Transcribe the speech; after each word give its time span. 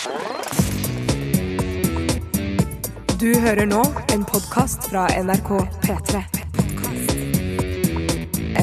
Du 0.00 0.06
hører 3.40 3.66
nå 3.68 3.82
en 4.14 4.22
podkast 4.24 4.86
fra 4.88 5.02
NRK 5.12 5.50
P3. 5.82 6.22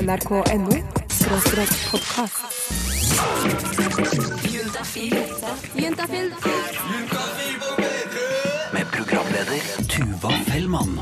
NRK.no 0.02 0.80
skråstrek 1.14 1.76
podkast. 1.92 2.42
Juntafil. 5.78 6.34
Med 8.74 8.90
programleder 8.96 9.62
Tuva 9.94 10.34
Fellmann. 10.50 11.00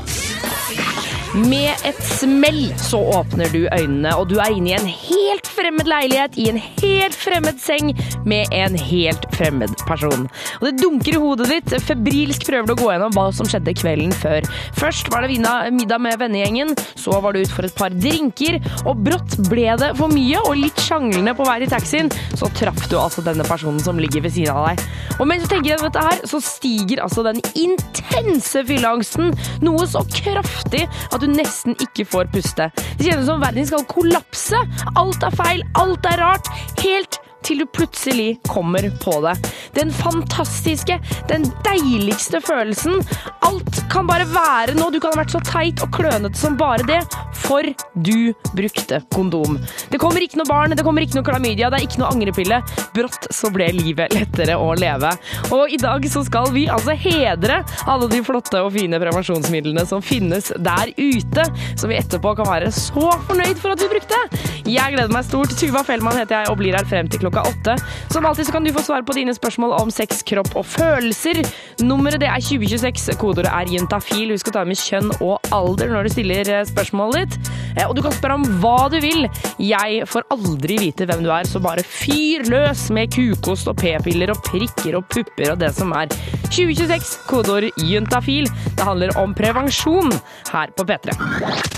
Med 1.48 1.72
et 1.84 2.04
smell 2.04 2.74
så 2.76 3.00
åpner 3.22 3.48
du 3.56 3.62
øynene, 3.72 4.16
og 4.16 4.28
du 4.28 4.36
er 4.36 4.52
inne 4.52 4.74
i 4.74 4.76
en 4.82 4.92
helt 5.00 5.45
fremmed 5.56 5.88
leilighet 5.88 6.36
i 6.38 6.48
en 6.52 6.60
helt 6.60 7.16
fremmed 7.16 7.60
seng 7.62 7.92
med 8.28 8.52
en 8.54 8.76
helt 8.78 9.24
fremmed 9.36 9.72
person. 9.88 10.26
Og 10.60 10.66
det 10.68 10.76
dunker 10.82 11.16
i 11.16 11.22
hodet 11.22 11.48
ditt. 11.50 11.74
Febrilsk 11.86 12.46
prøver 12.48 12.68
du 12.68 12.74
å 12.74 12.78
gå 12.80 12.90
gjennom 12.92 13.14
hva 13.16 13.26
som 13.34 13.48
skjedde 13.48 13.74
kvelden 13.78 14.12
før. 14.16 14.46
Først 14.76 15.10
var 15.12 15.24
det 15.24 15.32
vina- 15.34 15.70
middag 15.72 16.00
med 16.02 16.18
vennegjengen, 16.20 16.74
så 16.96 17.20
var 17.22 17.32
du 17.32 17.40
ut 17.40 17.52
for 17.52 17.64
et 17.64 17.74
par 17.76 17.90
drinker, 17.94 18.60
og 18.84 19.02
brått 19.06 19.36
ble 19.48 19.68
det 19.80 19.92
for 19.96 20.12
mye, 20.12 20.40
og 20.44 20.56
litt 20.60 20.82
sjanglende 20.84 21.34
på 21.36 21.46
vei 21.48 21.58
til 21.62 21.72
taxien, 21.72 22.10
så 22.36 22.50
traff 22.54 22.88
du 22.90 22.96
altså 23.00 23.24
denne 23.24 23.44
personen 23.48 23.80
som 23.80 23.98
ligger 23.98 24.24
ved 24.26 24.34
siden 24.36 24.54
av 24.54 24.68
deg. 24.70 24.84
Og 25.20 25.26
mens 25.30 25.44
du 25.44 25.48
tenker 25.48 25.70
gjennom 25.72 25.88
dette 25.88 26.04
her, 26.04 26.20
så 26.28 26.40
stiger 26.44 27.02
altså 27.04 27.22
den 27.24 27.40
intense 27.54 28.62
fylleangsten 28.68 29.32
noe 29.64 29.86
så 29.88 30.02
kraftig 30.12 30.84
at 31.12 31.20
du 31.22 31.26
nesten 31.30 31.76
ikke 31.80 32.04
får 32.08 32.28
puste. 32.34 32.68
Det 32.98 33.06
kjennes 33.06 33.26
som 33.28 33.40
verden 33.40 33.66
skal 33.68 33.84
kollapse. 33.88 34.60
Alt 34.96 35.22
er 35.24 35.30
feil, 35.30 35.45
alt 35.74 36.06
er 36.06 36.18
rart. 36.22 36.48
Helt 36.82 37.20
til 37.46 37.62
du 37.62 37.66
plutselig 37.70 38.36
kommer 38.48 38.88
på 39.02 39.20
det. 39.24 39.36
Den 39.76 39.92
fantastiske, 39.94 40.98
den 41.30 41.46
deiligste 41.66 42.40
følelsen. 42.42 42.98
Alt 43.46 43.82
kan 43.92 44.08
bare 44.08 44.26
være 44.30 44.74
nå. 44.78 44.90
Du 44.90 44.98
kan 45.02 45.14
ha 45.14 45.22
vært 45.22 45.34
så 45.34 45.42
teit 45.46 45.82
og 45.84 45.92
klønete 45.94 46.38
som 46.38 46.56
bare 46.58 46.86
det, 46.88 47.00
for 47.36 47.66
du 47.94 48.32
brukte 48.56 49.00
kondom. 49.14 49.60
Det 49.92 50.00
kommer 50.02 50.24
ikke 50.24 50.40
noe 50.40 50.48
barn, 50.50 50.74
det 50.74 50.84
kommer 50.86 51.04
ikke 51.04 51.20
noe 51.20 51.26
klamydia, 51.26 51.70
det 51.70 51.80
er 51.80 51.86
ikke 51.86 52.02
noe 52.02 52.10
angrepille. 52.14 52.60
Brått 52.96 53.28
så 53.34 53.50
ble 53.54 53.68
livet 53.76 54.14
lettere 54.16 54.56
å 54.58 54.72
leve. 54.78 55.12
Og 55.54 55.72
i 55.72 55.78
dag 55.80 56.06
så 56.10 56.24
skal 56.26 56.50
vi 56.54 56.66
altså 56.72 56.96
hedre 56.98 57.60
alle 57.86 58.10
de 58.10 58.22
flotte 58.26 58.62
og 58.64 58.72
fine 58.74 59.00
prevensjonsmidlene 59.02 59.86
som 59.88 60.02
finnes 60.04 60.50
der 60.56 60.92
ute, 60.96 61.46
som 61.78 61.92
vi 61.92 62.00
etterpå 62.00 62.34
kan 62.38 62.50
være 62.50 62.72
så 62.74 63.12
fornøyd 63.28 63.60
for 63.60 63.76
at 63.76 63.84
vi 63.84 63.92
brukte. 63.92 64.20
Jeg 64.66 64.96
gleder 64.96 65.12
meg 65.12 65.26
stort. 65.28 65.54
Tuva 65.56 65.84
Fellmann 65.86 66.18
heter 66.18 66.40
jeg 66.40 66.52
og 66.52 66.58
blir 66.60 66.76
her 66.76 66.88
frem 66.88 67.08
til 67.10 67.22
klokka 67.22 67.35
åtte. 67.44 67.76
Som 68.12 68.26
alltid 68.26 68.46
så 68.46 68.52
kan 68.56 68.64
du 68.64 68.72
få 68.72 68.82
svar 68.86 69.02
på 69.06 69.12
dine 69.16 69.34
spørsmål 69.36 69.74
om 69.80 69.90
sex, 69.90 70.22
kropp 70.26 70.54
og 70.56 70.64
følelser. 70.66 71.42
Nummeret 71.84 72.20
det 72.22 72.28
er 72.30 72.40
2026. 72.40 73.16
Kodeordet 73.20 73.52
er 73.52 73.72
jentafil. 73.76 74.32
Husk 74.32 74.48
å 74.48 74.54
ta 74.56 74.64
med 74.64 74.78
kjønn 74.80 75.12
og 75.20 75.40
alder 75.54 75.92
når 75.92 76.08
du 76.08 76.14
stiller 76.16 76.48
eh, 76.52 76.64
spørsmålet 76.68 77.34
ditt. 77.36 77.50
Eh, 77.76 77.84
Og 77.88 77.94
du 77.96 78.02
kan 78.02 78.14
spørre 78.16 78.38
om 78.40 78.46
hva 78.62 78.88
du 78.92 78.98
vil. 79.04 79.26
Jeg 79.62 80.02
får 80.08 80.26
aldri 80.34 80.78
vite 80.80 81.06
hvem 81.08 81.22
du 81.26 81.30
er, 81.34 81.44
så 81.48 81.60
bare 81.62 81.84
fyr 81.86 82.46
løs 82.50 82.88
med 82.94 83.12
kukost 83.14 83.68
og 83.68 83.76
p-piller 83.80 84.32
og 84.34 84.42
prikker 84.46 84.96
og 84.98 85.06
pupper 85.12 85.52
og 85.54 85.60
det 85.62 85.72
som 85.76 85.92
er. 85.96 86.08
2026. 86.50 87.16
Kodeord 87.28 87.70
juntafil. 87.82 88.48
Det 88.76 88.84
handler 88.86 89.16
om 89.20 89.34
prevensjon 89.36 90.12
her 90.52 90.72
på 90.76 90.86
P3. 90.88 91.75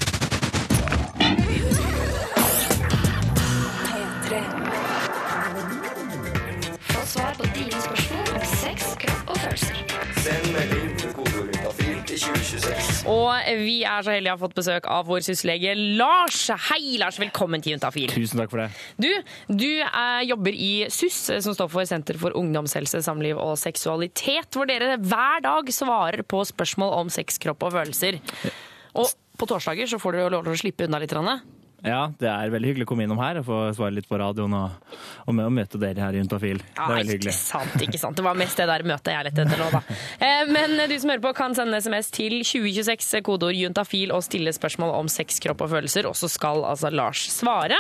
Og 13.09 13.33
vi 13.65 13.79
er 13.89 14.05
så 14.05 14.13
heldige 14.13 14.35
å 14.35 14.37
ha 14.37 14.41
fått 14.43 14.57
besøk 14.59 14.87
av 14.93 15.07
vår 15.09 15.23
syslege 15.25 15.73
Lars. 15.97 16.43
Hei, 16.69 16.99
Lars. 17.01 17.17
Velkommen 17.21 17.63
til 17.65 17.75
Juntafil. 17.75 18.13
Tusen 18.13 18.43
takk 18.43 18.53
for 18.53 18.61
det. 18.61 18.69
Du, 19.01 19.09
du 19.49 19.69
eh, 19.81 20.23
jobber 20.29 20.53
i 20.53 20.73
SUS, 20.93 21.21
eh, 21.33 21.41
som 21.45 21.57
står 21.57 21.71
for 21.73 21.89
Senter 21.89 22.21
for 22.21 22.37
ungdomshelse, 22.37 23.01
samliv 23.07 23.41
og 23.41 23.57
seksualitet, 23.61 24.53
hvor 24.53 24.69
dere 24.69 24.99
hver 25.01 25.45
dag 25.47 25.73
svarer 25.73 26.25
på 26.29 26.43
spørsmål 26.53 26.99
om 26.99 27.13
sex, 27.13 27.41
kropp 27.41 27.65
og 27.65 27.79
følelser. 27.79 28.21
Og 28.99 29.09
på 29.39 29.49
torsdager 29.49 29.89
så 29.89 30.01
får 30.03 30.19
du 30.19 30.27
lov 30.27 30.45
til 30.45 30.57
å 30.59 30.61
slippe 30.67 30.89
unna 30.89 31.01
litt. 31.01 31.17
Rane. 31.17 31.39
Ja, 31.87 32.09
det 32.19 32.27
er 32.27 32.51
veldig 32.51 32.73
hyggelig 32.73 32.87
å 32.89 32.91
komme 32.91 33.05
innom 33.07 33.21
her 33.23 33.39
og 33.39 33.45
få 33.47 33.57
svare 33.77 33.95
litt 33.95 34.09
på 34.11 34.19
radioen 34.19 34.55
og, 34.59 34.97
og 35.29 35.35
med 35.37 35.47
å 35.47 35.51
møte 35.55 35.79
dere 35.79 36.03
her 36.03 36.17
i 36.17 36.19
Juntafil. 36.19 36.59
Det 36.59 36.83
er 36.83 36.91
veldig 36.91 37.15
hyggelig. 37.15 37.31
ikke 37.31 37.39
sant, 37.39 37.77
ikke 37.87 38.01
sant. 38.03 38.17
Det 38.19 38.25
var 38.27 38.39
mest 38.41 38.59
det 38.59 38.67
der 38.67 38.83
møtet 38.89 39.13
jeg 39.15 39.27
lette 39.29 39.45
etter 39.45 39.61
nå, 39.63 39.69
da. 39.77 39.83
Eh, 40.19 40.51
Men 40.51 40.75
du 40.91 40.95
som 40.99 41.13
hører 41.13 41.23
på, 41.23 41.33
kan 41.39 41.55
sende 41.55 41.79
SMS 41.79 42.11
til 42.17 42.35
2026, 42.43 43.21
kodeord 43.29 43.55
juntafil, 43.55 44.11
og 44.17 44.25
stille 44.27 44.51
spørsmål 44.57 44.91
om 44.99 45.11
sex, 45.13 45.39
kropp 45.45 45.63
og 45.69 45.71
følelser. 45.77 46.09
Og 46.11 46.17
så 46.19 46.27
skal 46.33 46.65
altså 46.67 46.91
Lars 46.91 47.23
svare. 47.31 47.79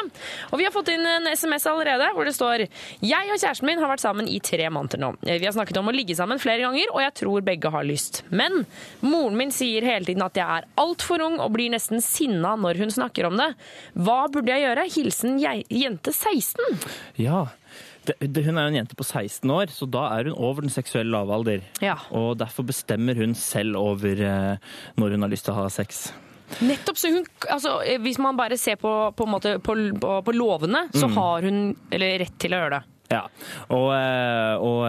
Og 0.52 0.62
vi 0.62 0.68
har 0.68 0.74
fått 0.76 0.92
inn 0.94 1.02
en 1.16 1.26
SMS 1.34 1.66
allerede 1.66 2.12
hvor 2.14 2.28
det 2.28 2.36
står 2.38 2.66
Jeg 3.02 3.32
og 3.34 3.40
kjæresten 3.42 3.66
min 3.66 3.82
har 3.82 3.90
vært 3.90 4.04
sammen 4.04 4.30
i 4.30 4.38
tre 4.44 4.70
måneder 4.70 5.02
nå. 5.02 5.10
Eh, 5.26 5.40
Vi 5.42 5.50
har 5.50 5.56
snakket 5.58 5.82
om 5.82 5.90
å 5.90 5.96
ligge 5.96 6.14
sammen 6.18 6.38
flere 6.38 6.62
ganger, 6.68 6.94
og 6.94 7.02
jeg 7.02 7.16
tror 7.24 7.42
begge 7.50 7.74
har 7.74 7.82
lyst. 7.90 8.22
Men 8.30 8.62
moren 9.02 9.36
min 9.42 9.50
sier 9.54 9.82
hele 9.90 10.06
tiden 10.06 10.22
at 10.22 10.38
jeg 10.38 10.46
er 10.60 10.70
altfor 10.78 11.26
ung 11.26 11.40
og 11.42 11.50
blir 11.58 11.74
nesten 11.74 11.98
sinna 12.04 12.54
når 12.54 12.78
hun 12.84 12.94
snakker 12.94 13.26
om 13.32 13.36
det. 13.42 13.50
Hva 13.98 14.18
burde 14.30 14.52
jeg 14.54 14.62
gjøre? 14.62 14.84
Hilsen 14.94 15.38
jente 15.42 16.12
16. 16.14 16.84
Ja, 17.18 17.46
hun 18.08 18.56
er 18.56 18.62
jo 18.62 18.70
en 18.70 18.78
jente 18.78 18.96
på 18.96 19.04
16 19.04 19.50
år, 19.52 19.72
så 19.74 19.88
da 19.90 20.06
er 20.16 20.30
hun 20.30 20.38
over 20.38 20.64
den 20.64 20.72
seksuelle 20.72 21.12
lavalder. 21.12 21.64
Ja. 21.84 21.98
Og 22.14 22.38
derfor 22.40 22.66
bestemmer 22.68 23.18
hun 23.18 23.34
selv 23.36 23.76
over 23.80 24.22
eh, 24.24 24.72
når 24.96 25.16
hun 25.16 25.26
har 25.26 25.32
lyst 25.32 25.48
til 25.48 25.56
å 25.56 25.64
ha 25.64 25.72
sex. 25.72 26.08
Nettopp, 26.64 26.96
så 26.96 27.10
hun, 27.12 27.26
altså, 27.52 27.74
eh, 27.84 27.98
Hvis 28.00 28.20
man 28.22 28.38
bare 28.38 28.56
ser 28.56 28.78
på, 28.80 28.92
på, 29.16 29.26
måte, 29.28 29.58
på, 29.60 29.74
på, 30.24 30.32
lovene, 30.36 30.86
Mm. 30.88 31.00
så 31.00 31.08
har 31.18 31.42
hun 31.42 31.58
eller, 31.90 32.18
rett 32.22 32.38
til 32.38 32.54
å 32.54 32.62
gjøre 32.62 32.78
det. 32.78 32.94
Ja, 33.08 33.22
og, 33.72 33.86
eh, 33.96 34.54
og, 34.60 34.82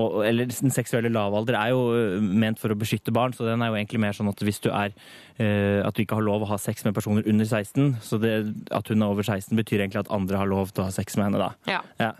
og 0.00 0.14
Eller 0.24 0.48
den 0.48 0.72
seksuelle 0.72 1.10
lavalder 1.12 1.58
er 1.60 1.74
jo 1.74 2.20
ment 2.20 2.60
for 2.60 2.72
å 2.72 2.78
beskytte 2.78 3.12
barn, 3.12 3.34
så 3.36 3.44
den 3.44 3.60
er 3.60 3.68
jo 3.68 3.76
egentlig 3.76 4.00
mer 4.00 4.16
sånn 4.16 4.30
at 4.32 4.40
hvis 4.40 4.62
du 4.64 4.70
er 4.72 4.94
At 5.36 5.96
du 5.96 6.00
ikke 6.00 6.16
har 6.16 6.24
lov 6.24 6.46
å 6.46 6.48
ha 6.48 6.56
sex 6.60 6.80
med 6.86 6.94
personer 6.96 7.26
under 7.28 7.44
16, 7.44 7.98
så 8.00 8.16
det, 8.22 8.30
at 8.72 8.88
hun 8.88 9.02
er 9.04 9.12
over 9.12 9.26
16 9.26 9.52
betyr 9.58 9.82
egentlig 9.82 10.00
at 10.00 10.12
andre 10.14 10.40
har 10.40 10.48
lov 10.48 10.72
til 10.72 10.84
å 10.84 10.86
ha 10.88 10.94
sex 10.94 11.18
med 11.18 11.28
henne, 11.28 11.42
da. 11.42 11.50
Ja. 11.68 11.82
Ja. 12.00 12.14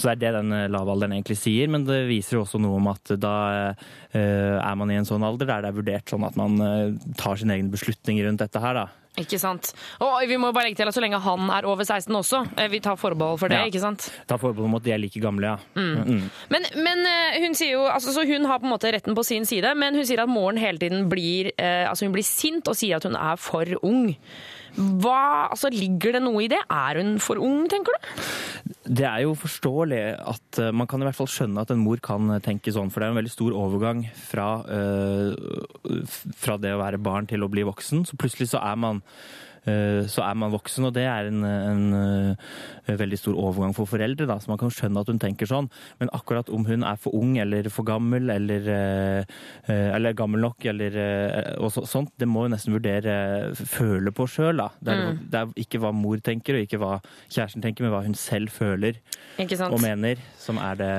Så 0.00 0.08
det 0.08 0.12
er 0.12 0.20
det 0.20 0.32
den 0.38 0.54
eh, 0.56 0.68
lavalderen 0.72 1.14
egentlig 1.16 1.36
sier, 1.40 1.68
men 1.72 1.84
det 1.88 2.02
viser 2.08 2.38
jo 2.38 2.44
også 2.46 2.60
noe 2.62 2.78
om 2.80 2.88
at 2.92 3.12
da 3.20 3.34
eh, 3.72 4.56
er 4.56 4.78
man 4.80 4.92
i 4.92 4.96
en 5.00 5.08
sånn 5.08 5.24
alder 5.26 5.50
der 5.50 5.64
det 5.64 5.72
er 5.72 5.76
vurdert 5.76 6.12
sånn 6.12 6.24
at 6.28 6.38
man 6.40 6.56
eh, 6.64 7.12
tar 7.20 7.40
sine 7.40 7.58
egne 7.58 7.72
beslutninger 7.72 8.28
rundt 8.28 8.44
dette 8.44 8.62
her, 8.62 8.80
da. 8.80 8.86
Ikke 9.18 9.40
sant? 9.42 9.72
Og 10.00 10.22
vi 10.30 10.36
må 10.38 10.52
bare 10.54 10.68
legge 10.68 10.78
til 10.78 10.88
at 10.88 10.94
så 10.94 11.02
lenge 11.02 11.18
han 11.20 11.48
er 11.50 11.66
over 11.68 11.82
16 11.82 12.14
også, 12.14 12.44
eh, 12.56 12.68
vi 12.70 12.78
tar 12.80 12.94
forbehold 12.96 13.40
for 13.40 13.48
det, 13.50 13.58
Ja. 13.58 13.66
ikke 13.66 13.80
sant? 13.82 14.06
Ta 14.30 14.36
forbehold 14.38 14.68
om 14.70 14.76
at 14.78 14.84
de 14.84 14.92
er 14.94 14.98
like 15.02 15.20
gamle, 15.20 15.42
ja. 15.42 15.56
Mm. 15.74 16.30
Men, 16.48 16.66
men 16.76 17.02
eh, 17.10 17.40
hun 17.42 17.54
sier 17.58 17.72
jo, 17.74 17.82
altså, 17.90 18.14
så 18.14 18.24
hun 18.24 18.44
har 18.46 18.60
på 18.62 18.68
en 18.70 18.72
måte 18.72 18.92
retten 18.94 19.14
på 19.18 19.24
sin 19.26 19.44
side, 19.44 19.74
men 19.76 19.94
hun 19.98 20.06
sier 20.06 20.22
at 20.22 20.28
moren 20.30 20.56
hele 20.62 20.78
tiden 20.78 21.08
blir, 21.10 21.50
eh, 21.58 21.88
altså 21.90 22.06
hun 22.06 22.14
blir 22.14 22.24
sint 22.24 22.68
og 22.70 22.76
sier 22.78 22.96
at 22.96 23.04
hun 23.04 23.16
er 23.18 23.36
for 23.36 23.66
ung. 23.82 24.14
Hva, 24.76 25.48
altså 25.50 25.70
Ligger 25.72 26.16
det 26.16 26.22
noe 26.24 26.44
i 26.44 26.50
det? 26.50 26.60
Er 26.70 27.00
hun 27.00 27.16
for 27.22 27.40
ung, 27.42 27.64
tenker 27.70 27.96
du? 27.96 28.08
Det 28.90 29.06
er 29.06 29.24
jo 29.24 29.34
forståelig 29.38 30.00
at 30.32 30.60
eh, 30.62 30.72
man 30.74 30.88
kan 30.90 31.02
i 31.02 31.08
hvert 31.08 31.18
fall 31.18 31.30
skjønne 31.30 31.62
at 31.62 31.72
en 31.74 31.82
mor 31.82 32.00
kan 32.02 32.36
tenke 32.44 32.72
sånn, 32.74 32.90
for 32.90 33.02
det 33.02 33.08
er 33.08 33.14
en 33.14 33.20
veldig 33.20 33.34
stor 33.34 33.56
overgang 33.58 34.02
fra, 34.30 34.48
øh, 34.66 36.00
fra 36.38 36.58
det 36.60 36.74
å 36.74 36.80
være 36.82 37.02
barn 37.02 37.28
til 37.30 37.46
å 37.46 37.50
bli 37.52 37.66
voksen. 37.68 38.06
Så 38.08 38.18
plutselig 38.20 38.50
så 38.52 38.62
er 38.62 38.80
man 38.80 39.02
eh, 39.02 39.49
så 39.64 40.24
er 40.24 40.36
man 40.40 40.52
voksen, 40.54 40.86
og 40.88 40.94
det 40.96 41.04
er 41.04 41.28
en, 41.28 41.44
en, 41.44 41.82
eh, 42.86 42.96
veldig 43.00 43.18
stor 43.18 43.36
overgang 43.38 43.74
for 43.76 43.88
foreldre. 43.90 44.26
Da. 44.28 44.38
Så 44.40 44.50
man 44.50 44.60
kan 44.60 44.72
skjønne 44.72 45.02
at 45.02 45.10
hun 45.12 45.20
tenker 45.20 45.48
sånn. 45.48 45.68
Men 46.00 46.12
akkurat 46.16 46.48
om 46.52 46.64
hun 46.68 46.84
er 46.86 47.00
for 47.00 47.16
ung 47.16 47.36
eller 47.40 47.68
for 47.72 47.88
gammel, 47.88 48.30
eller, 48.32 48.70
eh, 48.72 49.36
eh, 49.68 49.88
eller 49.94 50.16
gammel 50.16 50.40
nok, 50.46 50.64
eller 50.72 50.96
eh, 50.96 51.54
og 51.60 51.72
så, 51.74 51.84
sånt, 51.88 52.12
det 52.20 52.28
må 52.28 52.46
hun 52.46 52.54
nesten 52.54 52.74
vurdere 52.76 53.16
eh, 53.50 53.64
føle 53.68 54.14
på 54.16 54.26
sjøl. 54.30 54.64
Det, 54.80 54.96
mm. 54.96 55.20
det 55.30 55.42
er 55.42 55.54
ikke 55.64 55.82
hva 55.82 55.92
mor 55.96 56.20
tenker, 56.24 56.56
og 56.56 56.66
ikke 56.66 56.80
hva 56.80 56.96
kjæresten 57.28 57.64
tenker, 57.64 57.86
men 57.86 57.94
hva 57.94 58.04
hun 58.06 58.16
selv 58.18 58.52
føler 58.54 59.00
og 59.40 59.78
mener, 59.80 60.20
som 60.40 60.58
er 60.60 60.76
det, 60.80 60.94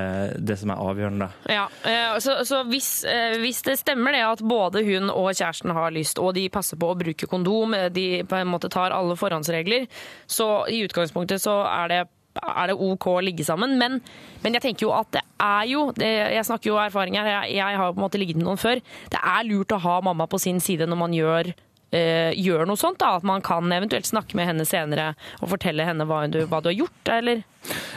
det 0.48 0.58
som 0.62 0.72
er 0.74 0.82
avgjørende. 0.82 1.28
Ja, 1.52 1.66
eh, 1.88 2.18
så, 2.24 2.40
så 2.48 2.64
hvis, 2.70 3.04
eh, 3.06 3.38
hvis 3.42 3.62
det 3.68 3.78
stemmer 3.82 4.16
det 4.16 4.24
at 4.26 4.42
både 4.46 4.84
hun 4.86 5.12
og 5.14 5.32
kjæresten 5.34 5.74
har 5.76 5.94
lyst, 5.94 6.20
og 6.22 6.34
de 6.38 6.48
passer 6.54 6.80
på 6.82 6.92
å 6.92 6.98
bruke 6.98 7.30
kondom, 7.30 7.76
eh, 7.78 7.90
de 7.94 8.08
på 8.28 8.40
en 8.40 8.51
måte 8.54 8.72
tar 8.72 8.96
alle 8.96 9.18
forhåndsregler, 9.20 9.88
så 10.30 10.66
i 10.72 10.84
utgangspunktet 10.88 11.44
så 11.44 11.62
er 11.70 11.94
det 11.94 12.02
er 12.40 12.72
det 12.72 12.78
OK 12.80 13.08
å 13.12 13.18
ligge 13.24 13.44
sammen, 13.44 13.74
men, 13.80 13.98
men 14.44 14.56
jeg 14.56 14.64
tenker 14.64 14.86
jo 14.86 14.94
at 14.96 15.10
det 15.18 15.24
er 15.44 15.66
jo 15.68 15.82
det, 15.98 16.12
Jeg 16.38 16.48
snakker 16.48 16.70
jo 16.70 16.78
av 16.78 16.86
erfaring 16.86 17.18
her, 17.20 17.28
jeg, 17.28 17.58
jeg 17.58 17.80
har 17.82 17.92
på 17.92 18.00
en 18.00 18.06
måte 18.06 18.22
ligget 18.22 18.40
med 18.40 18.48
noen 18.48 18.62
før. 18.62 18.80
Det 19.12 19.20
er 19.20 19.50
lurt 19.50 19.76
å 19.76 19.82
ha 19.84 19.98
mamma 20.06 20.30
på 20.32 20.40
sin 20.40 20.62
side 20.64 20.88
når 20.88 21.00
man 21.02 21.18
gjør 21.18 21.52
øh, 21.52 22.32
gjør 22.38 22.66
noe 22.70 22.80
sånt? 22.80 23.00
da, 23.02 23.16
At 23.20 23.28
man 23.28 23.44
kan 23.46 23.72
eventuelt 23.72 24.08
snakke 24.08 24.38
med 24.40 24.50
henne 24.50 24.68
senere 24.68 25.12
og 25.42 25.52
fortelle 25.54 25.86
henne 25.88 26.08
hva 26.08 26.24
du, 26.32 26.44
hva 26.48 26.62
du 26.64 26.72
har 26.72 26.78
gjort, 26.78 27.14
eller? 27.20 27.44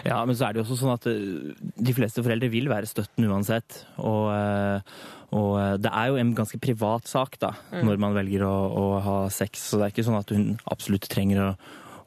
Ja, 0.06 0.20
men 0.26 0.36
så 0.36 0.48
er 0.48 0.54
det 0.54 0.62
jo 0.62 0.66
også 0.66 0.80
sånn 0.82 0.94
at 0.96 1.08
eh, 1.10 1.54
de 1.88 1.96
fleste 1.96 2.24
foreldre 2.24 2.50
vil 2.52 2.70
være 2.72 2.90
støtten 2.90 3.28
uansett. 3.30 3.84
Og, 4.02 4.32
eh, 4.34 4.96
og 5.34 5.54
eh, 5.58 5.76
det 5.82 5.90
er 5.90 6.10
jo 6.10 6.18
en 6.20 6.34
ganske 6.36 6.60
privat 6.62 7.08
sak 7.10 7.38
da, 7.42 7.54
når 7.74 8.02
man 8.02 8.14
velger 8.16 8.44
å, 8.46 8.54
å 8.70 8.84
ha 9.04 9.16
sex. 9.34 9.70
Så 9.70 9.80
det 9.80 9.88
er 9.88 9.94
ikke 9.96 10.06
sånn 10.06 10.20
at 10.20 10.30
hun 10.34 10.52
absolutt 10.70 11.08
trenger 11.10 11.42
å, 11.42 11.48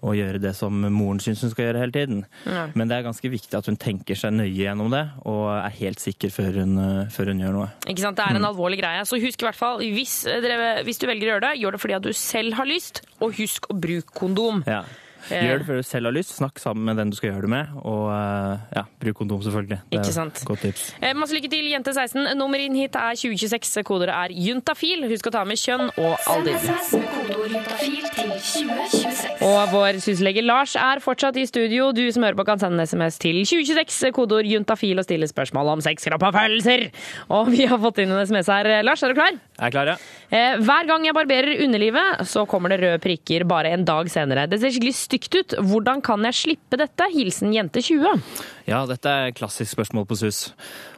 å 0.07 0.13
gjøre 0.15 0.41
det 0.41 0.53
som 0.57 0.85
moren 0.93 1.19
syns 1.23 1.41
hun 1.43 1.51
skal 1.51 1.67
gjøre 1.67 1.81
hele 1.81 1.95
tiden. 1.95 2.21
Mm. 2.45 2.75
Men 2.77 2.89
det 2.89 2.97
er 2.97 3.07
ganske 3.07 3.31
viktig 3.33 3.57
at 3.57 3.67
hun 3.69 3.79
tenker 3.81 4.19
seg 4.19 4.35
nøye 4.37 4.53
gjennom 4.53 4.93
det, 4.93 5.03
og 5.27 5.49
er 5.55 5.75
helt 5.79 6.03
sikker 6.03 6.31
før 6.33 6.61
hun, 6.61 6.77
eh, 6.83 7.01
før 7.13 7.33
hun 7.33 7.43
gjør 7.43 7.57
noe. 7.57 7.71
Ikke 7.87 8.05
sant? 8.05 8.19
Det 8.19 8.27
er 8.27 8.39
en 8.39 8.49
alvorlig 8.51 8.79
greie. 8.81 9.03
Så 9.09 9.19
husk 9.23 9.43
i 9.43 9.49
hvert 9.49 9.59
fall, 9.59 9.83
hvis, 9.97 10.21
dere, 10.45 10.77
hvis 10.87 11.01
du 11.01 11.07
velger 11.09 11.31
å 11.31 11.35
gjøre 11.35 11.45
det, 11.49 11.57
gjør 11.63 11.77
det 11.77 11.83
fordi 11.83 11.99
at 11.99 12.07
du 12.07 12.13
selv 12.15 12.57
har 12.61 12.69
lyst, 12.69 13.03
og 13.19 13.35
husk 13.39 13.69
å 13.73 13.77
bruke 13.87 14.15
kondom. 14.15 14.63
Ja. 14.69 14.85
Eh. 15.29 15.43
Gjør 15.47 15.59
det 15.63 15.67
før 15.67 15.81
du 15.81 15.87
selv 15.87 16.09
har 16.09 16.15
lyst. 16.15 16.35
Snakk 16.37 16.59
sammen 16.61 16.85
med 16.87 16.97
den 17.01 17.11
du 17.11 17.17
skal 17.19 17.31
gjøre 17.33 17.45
det 17.47 17.51
med. 17.53 17.73
Og 17.83 18.05
eh, 18.13 18.65
ja, 18.77 18.83
bruk 19.01 19.19
kondom, 19.21 19.41
selvfølgelig. 19.45 19.79
Det 19.91 19.99
Ikke 19.99 20.13
sant. 20.15 20.43
godt 20.47 20.63
tips. 20.67 20.87
Eh, 21.01 21.13
Masse 21.17 21.35
lykke 21.35 21.51
til, 21.51 21.69
jente 21.73 21.93
16. 21.93 22.31
Nummer 22.37 22.61
inn 22.63 22.75
hit 22.79 22.95
er 22.95 23.17
2026. 23.19 23.83
Koder 23.87 24.13
er 24.13 24.33
juntafil. 24.33 25.07
Husk 25.11 25.27
å 25.31 25.35
ta 25.39 25.43
med 25.47 25.59
kjønn 25.61 25.89
og 25.97 26.15
alder. 26.29 27.16
SMS 27.27 27.35
med 27.35 27.35
kodeord 27.35 27.51
juntafil 27.51 28.05
til 28.15 28.29
2026. 28.31 29.41
Og 29.47 29.71
vår 29.71 29.99
syslege 30.03 30.43
Lars 30.45 30.75
er 30.79 31.01
fortsatt 31.03 31.37
i 31.37 31.45
studio. 31.47 31.89
Du 31.95 32.03
som 32.13 32.23
hører 32.23 32.37
på 32.37 32.45
kan 32.47 32.59
sende 32.59 32.79
en 32.79 32.87
SMS 32.87 33.17
til 33.19 33.39
2026, 33.43 34.11
kodeord 34.15 34.47
juntafil 34.47 34.99
og 35.01 35.07
stille 35.07 35.27
spørsmål 35.27 35.73
om 35.75 35.81
sex, 35.83 36.07
og 36.07 36.23
følelser. 36.33 36.87
Og 37.29 37.51
vi 37.51 37.65
har 37.67 37.79
fått 37.83 37.99
inn 38.03 38.11
en 38.11 38.23
SMS 38.25 38.47
her. 38.51 38.69
Lars, 38.85 39.03
er 39.03 39.13
du 39.13 39.19
klar? 39.19 39.33
Jeg 39.35 39.67
Er 39.67 39.73
klar, 39.73 39.91
ja? 39.91 39.97
Eh, 40.29 40.57
hver 40.59 40.87
gang 40.87 41.05
jeg 41.07 41.15
barberer 41.15 41.63
underlivet, 41.65 42.27
så 42.27 42.45
kommer 42.47 42.69
det 42.69 42.81
røde 42.81 42.99
prikker 43.03 43.47
bare 43.47 43.73
en 43.75 43.85
dag 43.87 44.09
senere. 44.11 44.47
Det 44.47 44.59
ser 44.61 44.71
skikkelig 44.75 44.95
stygt 44.95 45.39
ut. 45.39 45.57
Hvordan 45.71 46.03
kan 46.03 46.23
jeg 46.27 46.35
slippe 46.43 46.79
dette? 46.79 47.11
Hilsen 47.13 47.53
jente 47.55 47.81
20. 47.83 48.23
Ja, 48.67 48.81
dette 48.89 49.07
er 49.07 49.29
et 49.29 49.37
klassisk 49.39 49.71
spørsmål 49.77 50.03
på 50.09 50.17
SUS. 50.19 50.39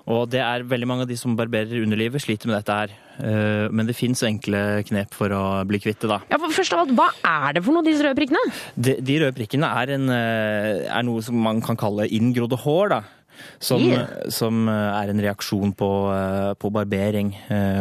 Og 0.09 0.23
det 0.33 0.39
er 0.41 0.63
veldig 0.65 0.87
mange 0.89 1.03
av 1.05 1.09
de 1.11 1.17
som 1.21 1.35
barberer 1.37 1.83
underlivet, 1.83 2.23
sliter 2.23 2.49
med 2.49 2.57
dette 2.57 2.77
her. 2.79 2.93
Eh, 3.21 3.67
Men 3.69 3.85
det 3.85 3.93
fins 3.95 4.23
enkle 4.25 4.81
knep 4.87 5.13
for 5.13 5.29
å 5.29 5.41
bli 5.69 5.77
kvitt 5.83 6.01
det, 6.01 6.09
da. 6.09 6.17
Ja, 6.31 6.39
for 6.41 6.49
først 6.55 6.73
av 6.73 6.81
alt, 6.87 6.95
Hva 6.97 7.11
er 7.21 7.53
det 7.53 7.63
for 7.63 7.75
noe, 7.77 7.85
disse 7.85 8.01
røde 8.01 8.17
prikkene? 8.17 8.41
De, 8.75 8.95
de 9.05 9.19
røde 9.21 9.37
prikkene 9.37 9.69
er, 9.83 9.93
en, 9.99 10.09
eh, 10.09 10.87
er 10.89 11.05
noe 11.05 11.21
som 11.21 11.37
man 11.37 11.61
kan 11.61 11.77
kalle 11.77 12.07
inngrodde 12.09 12.57
hår, 12.65 12.89
da. 12.95 13.01
Som, 13.63 13.85
Yeah. 13.85 14.07
som 14.35 14.65
eh, 14.67 14.73
er 14.99 15.11
en 15.13 15.21
reaksjon 15.23 15.71
på, 15.77 15.87
på 16.59 16.71
barbering. 16.75 17.29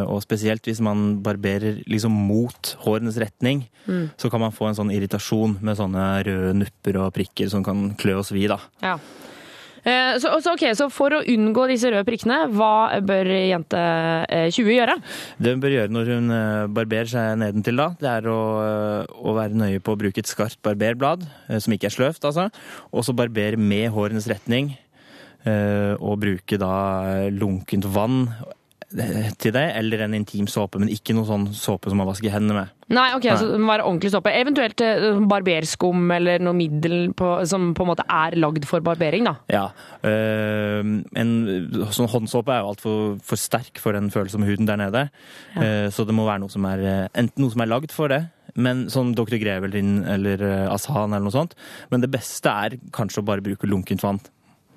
Og 0.07 0.21
spesielt 0.23 0.63
hvis 0.69 0.79
man 0.85 1.17
barberer 1.25 1.81
liksom 1.89 2.13
mot 2.13 2.77
hårenes 2.85 3.17
retning, 3.19 3.65
så 4.21 4.29
kan 4.31 4.39
man 4.45 4.53
få 4.55 4.69
en 4.69 4.77
sånn 4.79 4.93
irritasjon 4.95 5.57
med 5.65 5.81
sånne 5.81 6.05
røde 6.29 6.53
nupper 6.61 7.01
og 7.01 7.15
prikker 7.17 7.49
som 7.51 7.65
kan 7.67 7.89
klø 7.99 8.19
og 8.21 8.29
svi, 8.29 8.45
da. 8.53 8.61
Ja. 8.85 8.99
Eh, 9.85 10.19
Så, 10.19 10.33
så, 10.43 10.53
okay, 10.57 10.73
så 10.75 10.89
for 10.91 11.15
å 11.15 11.21
unngå 11.23 11.67
disse 11.71 11.91
røde 11.93 12.05
prikkene, 12.09 12.41
hva 12.55 12.99
bør 13.05 13.29
jente 13.31 13.79
eh, 14.29 14.49
20 14.51 14.75
gjøre? 14.75 14.97
Det 15.39 15.53
hun 15.55 15.63
bør 15.63 15.75
gjøre 15.77 15.95
når 15.95 16.11
hun 16.15 16.31
eh, 16.35 16.67
barberer 16.75 17.11
seg 17.13 17.39
nedentil, 17.39 17.79
da, 17.79 17.89
det 18.01 18.11
er 18.17 18.29
å, 18.33 18.41
eh, 18.65 19.15
å 19.23 19.37
være 19.39 19.59
nøye 19.61 19.81
på 19.85 19.95
å 19.95 20.01
bruke 20.01 20.19
et 20.25 20.31
skarpt 20.31 20.61
barberblad, 20.67 21.25
eh, 21.49 21.61
som 21.63 21.73
ikke 21.77 21.91
er 21.91 21.95
sløvt, 21.95 22.27
altså. 22.29 22.49
Og 22.93 23.07
så 23.07 23.15
barbere 23.17 23.57
med 23.61 23.91
hårenes 23.95 24.29
retning. 24.31 24.75
eh, 25.47 25.95
Og 26.01 26.19
bruke 26.21 26.59
da 26.59 26.73
eh, 27.07 27.31
lunkent 27.31 27.87
vann 27.95 28.25
eh, 28.29 28.55
til 28.89 29.53
det, 29.53 29.63
eller 29.77 30.01
en 30.07 30.15
intim 30.17 30.47
såpe, 30.49 30.79
men 30.81 30.89
ikke 30.89 31.13
noe 31.13 31.27
sånn 31.29 31.43
såpe 31.53 31.91
som 31.93 31.99
man 32.01 32.09
vasker 32.09 32.33
hendene 32.33 32.55
med. 32.57 32.71
Nei, 32.97 33.11
ok, 33.19 33.27
så 33.37 33.51
det 33.51 33.59
må 33.61 33.69
være 33.69 33.85
ordentlig 33.85 34.11
såpe. 34.15 34.33
Eventuelt 34.33 34.81
eh, 34.81 35.19
barberskum 35.29 36.07
eller 36.15 36.41
noe 36.41 36.57
middel 36.57 37.11
på, 37.13 37.29
som 37.51 37.75
på 37.77 37.85
en 37.85 37.91
måte 37.91 38.07
er 38.09 38.39
lagd 38.41 38.65
for 38.71 38.81
barbering, 38.87 39.29
da. 39.29 39.35
Ja. 39.53 39.67
Øh, 40.09 40.81
En 41.21 41.35
sånn 41.93 42.09
håndsåpe 42.09 42.55
er 42.55 42.63
jo 42.65 42.71
altfor 42.73 43.19
for 43.29 43.37
sterk 43.41 43.77
for 43.83 43.93
den 43.93 44.09
følsomme 44.15 44.49
huden 44.49 44.69
der 44.71 44.81
nede. 44.81 45.05
Eh, 45.61 45.91
Så 45.93 46.07
det 46.09 46.17
må 46.17 46.25
være 46.25 46.41
noe 46.47 46.53
som 46.53 46.65
er 46.71 46.81
eh, 46.81 47.05
enten 47.13 47.45
noe 47.45 47.53
som 47.53 47.61
er 47.67 47.71
lagd 47.75 47.93
for 47.93 48.09
det, 48.09 48.23
men 48.57 48.87
som 48.89 49.13
Dr. 49.15 49.37
Grevelin 49.37 50.01
eller 50.09 50.41
Asan 50.73 51.13
eller 51.13 51.27
noe 51.29 51.35
sånt. 51.37 51.53
Men 51.93 52.01
det 52.01 52.11
beste 52.11 52.49
er 52.49 52.79
kanskje 52.97 53.21
å 53.21 53.29
bare 53.29 53.45
bruke 53.45 53.69
lunkent 53.69 54.01
vann. 54.03 54.21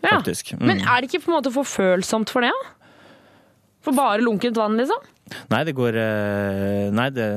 Ja. 0.04 0.18
Faktisk. 0.18 0.52
Mm. 0.58 0.68
Men 0.68 0.80
er 0.84 1.00
det 1.02 1.12
ikke 1.14 1.24
på 1.24 1.32
en 1.32 1.38
måte 1.40 1.52
for 1.54 1.64
følsomt 1.64 2.30
for 2.34 2.42
det, 2.44 2.52
da? 2.52 2.78
For 3.82 3.94
bare 3.94 4.22
lunkent 4.22 4.58
vann, 4.58 4.78
liksom? 4.78 4.98
Nei, 5.52 5.64
det 5.68 5.74
går 5.78 5.98
eh, 6.02 6.90
Nei, 6.96 7.10
det, 7.16 7.28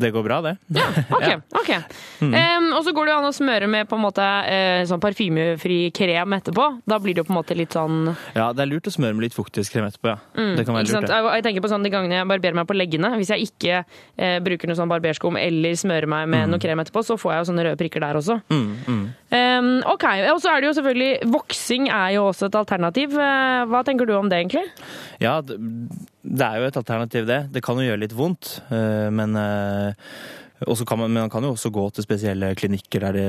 det 0.00 0.10
går 0.14 0.22
bra, 0.24 0.38
det. 0.44 0.52
Ja, 0.76 0.86
ok. 1.18 1.24
Ja. 1.26 1.36
ok. 1.60 1.70
Um, 2.22 2.68
og 2.76 2.84
så 2.86 2.92
går 2.96 3.08
det 3.08 3.12
jo 3.12 3.18
an 3.20 3.28
å 3.28 3.32
smøre 3.34 3.66
med 3.68 3.88
på 3.90 3.96
en 3.98 4.04
måte 4.04 4.22
uh, 4.24 4.82
sånn 4.88 5.00
parfymefri 5.02 5.78
krem 5.96 6.36
etterpå. 6.38 6.66
Da 6.88 6.98
blir 7.02 7.16
det 7.16 7.24
jo 7.24 7.26
på 7.28 7.34
en 7.34 7.38
måte 7.40 7.56
litt 7.58 7.74
sånn 7.76 8.10
Ja, 8.36 8.50
det 8.56 8.64
er 8.64 8.70
lurt 8.70 8.88
å 8.88 8.92
smøre 8.94 9.16
med 9.18 9.26
litt 9.26 9.36
fuktighetskrem 9.36 9.88
etterpå, 9.90 10.12
ja. 10.14 10.18
det 10.56 10.64
kan 10.64 10.72
Mm, 10.72 10.78
være 10.78 10.86
ikke 10.86 10.94
sant? 10.94 11.08
lurt, 11.08 11.12
det. 11.12 11.34
Jeg 11.40 11.46
tenker 11.48 11.64
på 11.66 11.72
sånn 11.72 11.84
de 11.86 11.92
gangene 11.92 12.20
jeg 12.20 12.28
barberer 12.30 12.58
meg 12.60 12.68
på 12.70 12.76
leggene. 12.78 13.10
Hvis 13.20 13.32
jeg 13.34 13.48
ikke 13.50 13.80
uh, 13.84 14.38
bruker 14.46 14.70
noe 14.70 14.78
sånn 14.78 14.92
barberskum 14.92 15.36
eller 15.40 15.76
smører 15.80 16.08
meg 16.10 16.30
med 16.32 16.52
noe 16.54 16.62
krem 16.62 16.80
etterpå, 16.84 17.02
så 17.06 17.18
får 17.20 17.34
jeg 17.36 17.42
jo 17.44 17.48
sånne 17.52 17.66
røde 17.68 17.80
prikker 17.82 18.04
der 18.06 18.20
også. 18.20 18.38
Mm, 18.52 18.70
mm. 18.86 19.02
Em, 19.36 19.70
ok, 19.90 20.06
Og 20.32 20.40
så 20.42 20.50
er 20.54 20.62
det 20.64 20.70
jo 20.70 20.76
selvfølgelig 20.80 21.30
Voksing 21.34 21.90
er 21.92 22.16
jo 22.16 22.24
også 22.30 22.48
et 22.50 22.56
alternativ. 22.58 23.14
Uh, 23.18 23.66
hva 23.70 23.82
tenker 23.86 24.08
du 24.08 24.14
om 24.16 24.30
det, 24.30 24.40
egentlig? 24.44 24.64
Ja, 25.22 25.36
det, 26.22 26.46
er 26.46 26.60
jo 26.60 26.68
et 26.68 26.78
alternativ, 26.80 27.26
det. 27.28 27.40
Det 27.54 27.62
kan 27.64 27.80
jo 27.80 27.86
gjøre 27.86 28.02
litt 28.02 28.16
vondt, 28.16 28.60
eh, 28.72 29.08
men 29.14 29.36
eh, 29.40 30.08
kan 30.86 30.98
man, 31.00 31.10
men 31.12 31.22
man 31.24 31.30
kan 31.32 31.42
jo 31.46 31.52
også 31.54 31.70
gå 31.72 31.86
til 31.96 32.04
spesielle 32.04 32.50
klinikker 32.58 33.00
der 33.06 33.12
det, 33.16 33.26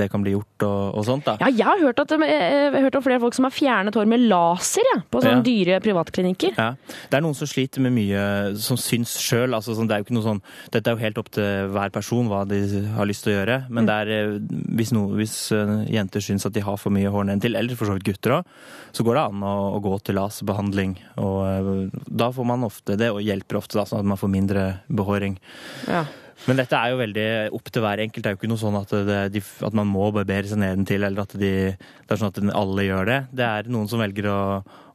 det 0.00 0.08
kan 0.10 0.22
bli 0.24 0.32
gjort 0.34 0.64
og, 0.66 0.94
og 0.98 1.04
sånt. 1.06 1.24
da. 1.28 1.36
Ja, 1.40 1.48
jeg 1.52 1.66
har 1.68 1.78
hørt, 1.82 2.00
at, 2.02 2.12
eh, 2.16 2.24
jeg 2.26 2.72
har 2.74 2.86
hørt 2.88 2.96
om 2.98 3.04
flere 3.06 3.20
folk 3.22 3.34
som 3.36 3.46
har 3.46 3.54
fjernet 3.54 3.94
hår 3.94 4.08
med 4.10 4.24
laser 4.30 4.82
ja, 4.94 5.00
på 5.10 5.22
sånne 5.22 5.38
Ja. 5.38 5.44
dyre 5.46 5.80
privatklinikker. 5.84 6.56
Ja. 6.58 6.70
Det 7.10 7.18
er 7.18 7.22
noen 7.22 7.36
som 7.38 7.46
sliter 7.50 7.80
med 7.84 7.94
mye 7.94 8.24
som 8.58 8.76
syns 8.80 9.14
sjøl. 9.22 9.54
Altså, 9.54 9.76
sånn, 9.78 9.86
det 9.90 9.94
er 9.96 10.02
jo 10.02 10.08
ikke 10.08 10.16
noe 10.18 10.26
sånn, 10.26 10.42
dette 10.74 10.90
er 10.90 10.96
jo 10.98 11.04
helt 11.04 11.20
opp 11.22 11.30
til 11.36 11.70
hver 11.74 11.94
person 11.94 12.28
hva 12.32 12.42
de 12.48 12.58
har 12.96 13.06
lyst 13.06 13.24
til 13.26 13.34
å 13.34 13.38
gjøre. 13.38 13.60
Men 13.70 13.86
det 13.86 13.94
er, 13.94 14.12
eh, 14.16 14.34
hvis, 14.74 14.92
no, 14.96 15.06
hvis 15.14 15.36
eh, 15.54 15.74
jenter 15.94 16.20
syns 16.24 16.46
at 16.50 16.52
de 16.56 16.64
har 16.66 16.76
for 16.80 16.90
mye 16.94 17.10
hår 17.14 17.30
nedentil, 17.30 17.54
eller 17.60 17.78
for 17.78 17.86
så 17.86 17.94
vidt 17.98 18.08
gutter 18.10 18.38
òg, 18.40 18.50
så 18.94 19.06
går 19.06 19.14
det 19.20 19.24
an 19.30 19.46
å, 19.46 19.54
å 19.78 19.80
gå 19.84 19.94
til 20.06 20.18
laserbehandling. 20.18 20.98
Og 21.22 21.94
da 22.10 22.28
får 22.34 22.46
man 22.46 22.66
ofte 22.66 22.98
det, 22.98 23.10
og 23.14 23.22
hjelper 23.22 23.58
ofte 23.62 23.78
da, 23.78 23.86
sånn 23.88 24.02
at 24.02 24.10
man 24.14 24.18
får 24.20 24.30
mindre 24.34 24.66
behåring. 24.90 25.38
Ja. 25.86 26.04
Men 26.44 26.58
dette 26.60 26.76
er 26.76 26.92
jo 26.92 27.00
veldig 27.00 27.26
opp 27.56 27.68
til 27.72 27.84
hver 27.84 28.02
enkelt. 28.04 28.24
Det 28.24 28.30
er 28.30 28.34
jo 28.34 28.40
ikke 28.40 28.50
noe 28.52 28.60
sånn 28.60 28.78
at, 28.80 28.90
det, 29.08 29.42
at 29.64 29.76
man 29.76 29.88
må 29.88 30.10
barbere 30.12 30.48
seg 30.50 30.60
nedentil, 30.60 31.06
eller 31.06 31.24
at 31.24 31.36
de, 31.40 31.52
det 31.72 32.16
er 32.16 32.20
sånn 32.20 32.32
at 32.32 32.40
alle 32.60 32.84
gjør 32.84 33.08
det. 33.08 33.20
Det 33.40 33.46
er 33.48 33.70
noen 33.72 33.88
som 33.90 34.02
velger 34.04 34.28
å, 34.28 34.40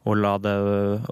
å, 0.08 0.14
la, 0.16 0.38
det, 0.40 0.52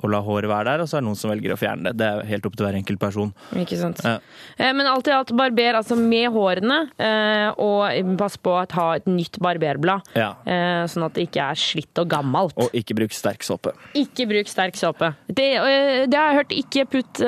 og 0.00 0.06
la 0.10 0.20
håret 0.24 0.48
være 0.48 0.64
der, 0.70 0.80
og 0.80 0.88
så 0.88 0.96
er 0.96 1.02
det 1.02 1.06
noen 1.10 1.18
som 1.20 1.28
velger 1.30 1.52
å 1.52 1.58
fjerne 1.60 1.90
det. 1.90 1.96
Det 2.00 2.06
er 2.08 2.22
helt 2.30 2.46
opp 2.48 2.54
til 2.56 2.64
hver 2.66 2.78
enkelt 2.78 2.98
person. 3.02 3.32
Ikke 3.60 3.76
sant. 3.76 4.00
Ja. 4.04 4.14
Eh, 4.56 4.72
Men 4.72 4.86
alt 4.88 5.06
i 5.10 5.12
alt, 5.12 5.32
barber 5.36 5.76
altså 5.82 5.98
med 6.00 6.30
hårene, 6.32 6.78
eh, 6.96 7.50
og 7.60 8.16
pass 8.18 8.38
på 8.40 8.54
å 8.56 8.64
ha 8.78 8.86
et 8.96 9.06
nytt 9.06 9.36
barberblad. 9.44 10.08
Ja. 10.16 10.30
eh, 10.48 10.86
Sånn 10.88 11.04
at 11.04 11.14
det 11.18 11.28
ikke 11.28 11.50
er 11.50 11.60
slitt 11.60 12.00
og 12.00 12.08
gammelt. 12.08 12.56
Og 12.56 12.72
ikke 12.72 12.96
bruk 12.96 13.12
sterk 13.12 13.44
såpe. 13.44 13.74
Ikke 13.98 14.24
bruk 14.30 14.48
sterk 14.48 14.74
såpe. 14.80 15.12
Det, 15.28 15.48
det 16.08 16.16
har 16.16 16.32
jeg 16.32 16.38
hørt. 16.40 16.56
Ikke 16.64 16.86
putt 16.88 17.20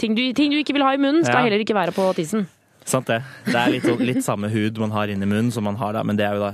ting, 0.00 0.14
du, 0.16 0.22
ting 0.32 0.50
du 0.54 0.58
ikke 0.62 0.74
vil 0.76 0.84
ha 0.86 0.94
i 0.96 1.00
munnen, 1.02 1.24
skal 1.26 1.42
Ja. 1.42 1.44
heller 1.50 1.60
ikke 1.64 1.76
være 1.76 1.92
på 1.96 2.08
tissen. 2.16 2.46
Sant 2.88 3.08
det. 3.10 3.18
Det 3.44 3.56
er 3.58 3.72
litt, 3.74 3.86
litt 4.00 4.24
samme 4.24 4.48
hud 4.52 4.78
man 4.80 4.94
har 4.94 5.10
inni 5.12 5.26
munnen 5.28 5.50
som 5.52 5.66
man 5.68 5.76
har 5.80 5.92
da, 5.96 6.02
men 6.08 6.16
det 6.16 6.24
er 6.24 6.38
jo 6.38 6.46
da 6.46 6.52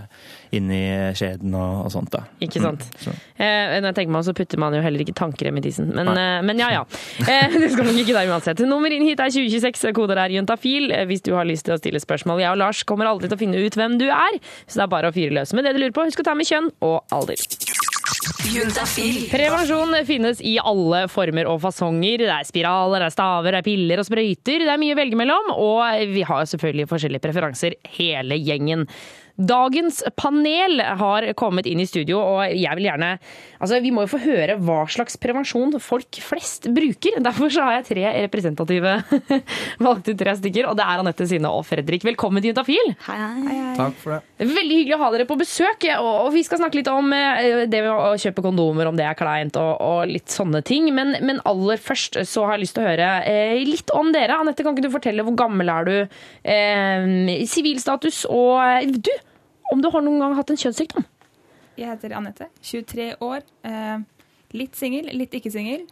inni 0.55 0.81
skjeden 1.19 1.55
og, 1.59 1.85
og 1.87 1.93
sånt 1.95 2.11
da. 2.15 2.25
Ikke 2.45 2.63
sant? 2.63 2.85
Mm. 3.05 3.21
Eh, 3.37 3.75
når 3.81 3.89
jeg 3.91 3.97
tenker 3.99 4.15
meg 4.17 4.27
så 4.27 4.35
putter 4.37 4.61
man 4.63 4.75
jo 4.77 4.83
heller 4.85 5.03
ikke 5.05 5.17
tannkrem 5.19 5.59
i 5.59 5.65
tissen. 5.65 5.91
Men, 5.95 6.11
eh, 6.15 6.39
men 6.47 6.63
ja, 6.63 6.71
ja. 6.75 6.83
Eh, 7.23 7.55
det 7.59 7.71
skal 7.75 7.89
nok 7.89 8.01
ikke 8.03 8.17
der 8.17 8.31
uansett. 8.35 8.63
Nummer 8.69 8.95
inn 8.95 9.07
hit 9.07 9.23
er 9.23 9.33
2026, 9.35 9.95
koder 9.97 10.21
er 10.25 10.35
juntafil. 10.37 10.91
Eh, 10.95 11.07
Hvis 11.11 11.25
du 11.27 11.33
har 11.39 11.47
lyst 11.49 11.67
til 11.69 11.77
å 11.77 11.81
stille 11.81 12.03
spørsmål. 12.03 12.43
Jeg 12.45 12.55
og 12.55 12.61
Lars 12.63 12.83
kommer 12.89 13.11
aldri 13.11 13.31
til 13.31 13.39
å 13.39 13.43
finne 13.45 13.63
ut 13.63 13.79
hvem 13.79 13.99
du 14.03 14.07
er, 14.11 14.39
så 14.67 14.83
det 14.83 14.87
er 14.89 14.95
bare 14.99 15.11
å 15.11 15.17
fyre 15.17 15.35
løs 15.39 15.55
med 15.55 15.67
det 15.67 15.75
du 15.77 15.83
lurer 15.83 15.95
på. 15.97 16.07
Husk 16.11 16.23
å 16.23 16.29
ta 16.31 16.37
med 16.39 16.51
kjønn 16.51 16.71
og 16.85 17.01
alder. 17.15 17.74
Juntafil. 18.49 19.25
Prevensjon 19.33 19.95
finnes 20.09 20.41
i 20.45 20.55
alle 20.61 21.05
former 21.13 21.49
og 21.51 21.61
fasonger. 21.65 22.25
Det 22.25 22.31
er 22.33 22.49
spiraler, 22.49 23.03
det 23.03 23.11
er 23.11 23.15
staver, 23.17 23.51
det 23.53 23.61
er 23.61 23.67
piller 23.67 24.03
og 24.03 24.09
sprøyter. 24.09 24.65
Det 24.65 24.73
er 24.73 24.81
mye 24.81 24.97
å 24.97 25.01
velge 25.01 25.19
mellom, 25.21 25.53
og 25.57 26.07
vi 26.13 26.25
har 26.27 26.49
selvfølgelig 26.51 26.89
forskjellige 26.93 27.25
preferanser, 27.25 27.77
hele 27.99 28.39
gjengen. 28.41 28.87
Dagens 29.35 29.99
panel 30.15 30.79
har 30.79 31.27
kommet 31.35 31.67
inn 31.67 31.81
i 31.83 31.89
studio, 31.91 32.21
og 32.23 32.53
jeg 32.55 32.79
vil 32.79 32.87
gjerne 32.87 33.17
Altså, 33.65 33.79
vi 33.81 33.91
må 33.95 34.05
jo 34.05 34.11
få 34.13 34.19
høre 34.21 34.59
hva 34.61 34.83
slags 34.93 35.17
prevensjon 35.19 35.73
folk 35.81 36.19
flest 36.21 36.67
bruker. 36.75 37.17
Derfor 37.25 37.49
så 37.51 37.65
har 37.65 37.79
jeg 37.79 37.87
tre 37.89 38.03
representative 38.27 38.93
valgt 39.87 40.11
ut 40.11 40.19
tre 40.21 40.35
stykker, 40.37 40.69
og 40.69 40.77
det 40.77 40.85
er 40.85 41.01
Anette, 41.01 41.27
Sinne 41.31 41.49
og 41.49 41.65
Fredrik. 41.65 42.05
Velkommen 42.05 42.45
til 42.45 42.53
Juntafil. 42.53 42.93
Hei, 43.07 43.17
hei. 43.47 43.57
Takk 43.79 43.97
for 44.03 44.17
det. 44.17 44.21
Det 44.37 44.51
Veldig 44.51 44.79
hyggelig 44.83 44.99
å 44.99 45.01
ha 45.01 45.11
dere 45.15 45.29
på 45.31 45.39
besøk, 45.41 45.89
og 45.97 46.13
og 46.25 46.31
vi 46.35 46.45
skal 46.47 46.61
snakke 46.61 46.79
litt 46.79 46.91
om 46.93 47.09
eh, 47.17 47.65
det 47.71 47.81
med 47.87 47.91
å 47.91 48.13
kjøpe 48.21 48.45
kondomer, 48.45 48.91
om 48.91 48.99
det 48.99 49.07
er 49.09 49.17
kleint 49.19 49.57
og, 49.61 49.73
og 49.81 50.13
litt 50.13 50.31
sånne 50.33 50.61
ting. 50.67 50.91
Men, 50.95 51.17
men 51.25 51.41
aller 51.49 51.81
først 51.81 52.21
så 52.29 52.45
har 52.45 52.59
jeg 52.59 52.67
lyst 52.67 52.77
til 52.77 52.85
å 52.85 52.89
høre 52.91 53.11
eh, 53.31 53.57
litt 53.65 53.93
om 53.97 54.13
dere. 54.15 54.39
Anette, 54.45 54.65
kan 54.65 54.77
ikke 54.77 54.87
du 54.87 54.95
fortelle 54.95 55.25
hvor 55.25 55.37
gammel 55.41 55.73
er 55.73 55.89
du? 55.89 56.19
Eh, 56.45 57.47
Sivilstatus 57.49 58.25
og 58.29 58.61
eh, 58.61 58.93
du, 58.93 59.13
om 59.75 59.83
du 59.83 59.91
har 59.91 60.05
noen 60.07 60.23
gang 60.23 60.37
hatt 60.39 60.53
en 60.55 60.61
kjønnssykdom? 60.61 61.05
Jeg 61.75 61.91
heter 61.91 62.15
Anette, 62.15 62.47
23 62.63 63.09
år. 63.25 63.43
Eh, 63.67 63.99
litt 64.55 64.79
singel, 64.79 65.11
litt 65.19 65.35
ikke 65.35 65.51
singel. 65.51 65.83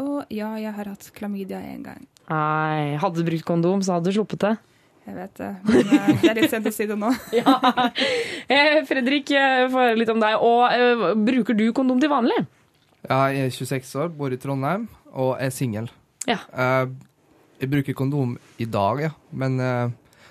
Og 0.00 0.24
ja, 0.32 0.54
jeg 0.60 0.72
har 0.72 0.88
hatt 0.88 1.10
klamydia 1.16 1.60
en 1.74 1.84
gang. 1.84 2.06
Nei, 2.30 2.96
hadde 3.02 3.20
du 3.20 3.26
brukt 3.28 3.44
kondom, 3.48 3.82
så 3.84 3.98
hadde 3.98 4.08
du 4.08 4.16
sluppet 4.16 4.40
det. 4.46 4.54
Jeg 5.08 5.16
vet 5.16 5.38
det, 5.40 5.50
men 5.66 5.92
eh, 5.96 6.08
det 6.20 6.30
er 6.30 6.38
litt 6.38 6.52
sent 6.52 6.68
å 6.68 6.72
si 6.74 6.86
det 6.88 6.96
nå. 7.00 7.10
Eh, 8.50 8.80
Fredrik, 8.88 9.30
eh, 9.36 9.66
få 9.70 9.78
høre 9.84 9.98
litt 10.00 10.10
om 10.10 10.18
deg. 10.22 10.40
Og 10.42 10.62
eh, 10.74 11.04
bruker 11.28 11.54
du 11.54 11.68
kondom 11.76 12.00
til 12.02 12.10
vanlig? 12.10 12.40
Ja, 13.04 13.28
jeg 13.32 13.46
er 13.48 13.54
26 13.54 13.92
år, 14.02 14.10
bor 14.16 14.32
i 14.34 14.38
Trondheim 14.40 14.88
og 15.12 15.36
er 15.42 15.52
singel. 15.54 15.86
Ja. 16.28 16.40
Eh, 16.50 16.90
jeg 17.62 17.70
bruker 17.72 17.96
kondom 17.96 18.34
i 18.60 18.66
dag, 18.66 19.04
ja. 19.04 19.12
Men 19.36 19.60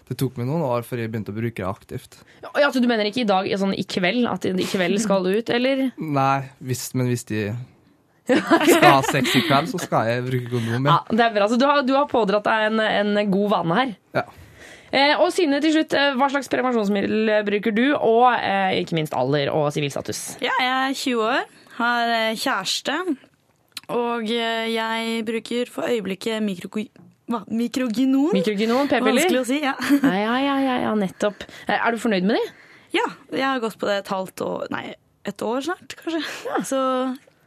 det 0.09 0.17
tok 0.17 0.37
meg 0.41 0.47
noen 0.49 0.63
år 0.65 0.83
før 0.87 1.03
jeg 1.03 1.11
begynte 1.13 1.31
å 1.31 1.37
bruke 1.37 1.61
det 1.61 1.67
aktivt. 1.69 2.19
Ja, 2.41 2.49
altså, 2.65 2.81
du 2.81 2.87
mener 2.89 3.05
ikke 3.09 3.21
i 3.23 3.29
dag, 3.29 3.47
sånn 3.61 3.75
i 3.77 3.85
kveld? 3.85 4.25
At 4.29 4.45
i 4.49 4.65
kveld 4.65 4.97
skal 5.03 5.23
du 5.27 5.35
ut, 5.37 5.49
eller? 5.53 5.91
Nei, 6.01 6.39
hvis, 6.65 6.87
men 6.97 7.11
hvis 7.11 7.25
de 7.29 7.43
skal 8.29 8.89
ha 8.89 8.99
sex 9.05 9.31
i 9.37 9.41
kveld, 9.47 9.69
så 9.71 9.79
skal 9.81 10.09
jeg 10.09 10.25
bruke 10.27 10.51
kondom. 10.51 10.85
Ja, 10.89 10.99
Ja. 10.99 11.17
det 11.17 11.25
er 11.27 11.33
bra. 11.37 11.47
Så 11.49 11.57
du 11.61 11.65
har, 11.69 11.81
du 11.85 11.93
har 11.97 12.09
pådratt 12.11 12.45
deg 12.49 12.67
en, 12.71 12.79
en 12.81 13.31
god 13.33 13.49
vane 13.55 13.77
her. 13.79 13.93
Ja. 14.19 14.25
Eh, 14.89 15.13
og 15.21 15.29
Sine, 15.33 15.59
til 15.61 15.75
slutt, 15.75 15.93
eh, 15.93 16.15
hva 16.17 16.27
slags 16.33 16.49
prevensjonsmiddel 16.49 17.29
eh, 17.29 17.43
bruker 17.45 17.73
du? 17.77 17.83
Og 17.93 18.25
eh, 18.33 18.79
ikke 18.81 18.97
minst 18.97 19.13
alder 19.17 19.51
og 19.53 19.67
sivilstatus. 19.75 20.23
Ja, 20.41 20.53
jeg 20.61 20.71
er 20.89 20.95
20 20.97 21.25
år, 21.29 21.43
har 21.77 22.13
eh, 22.15 22.31
kjæreste, 22.41 22.95
og 23.93 24.25
jeg 24.29 25.21
bruker 25.29 25.69
for 25.73 25.89
øyeblikket 25.89 26.41
mikro... 26.45 26.81
Hva? 27.29 27.43
Mikroginon? 27.53 28.31
Mikrogynon, 28.33 28.87
p-piller? 28.89 29.13
Vanskelig 29.21 29.41
å 29.43 29.45
si, 29.47 29.59
ja. 29.61 29.75
Ja, 30.03 30.15
ja, 30.17 30.35
ja, 30.41 30.55
ja, 30.65 30.75
ja, 30.87 30.93
nettopp. 30.97 31.43
Eh, 31.67 31.75
Er 31.77 31.93
du 31.93 31.99
fornøyd 32.01 32.25
med 32.25 32.39
de? 32.39 32.43
ja. 32.97 33.05
Jeg 33.31 33.45
har 33.45 33.59
gått 33.61 33.77
på 33.77 33.85
det 33.89 33.99
et 34.01 34.07
halvt 34.09 34.41
år, 34.41 34.67
nei, 34.73 34.95
et 35.29 35.41
år 35.45 35.61
snart, 35.61 35.93
kanskje. 36.01 36.23
Så 36.65 36.79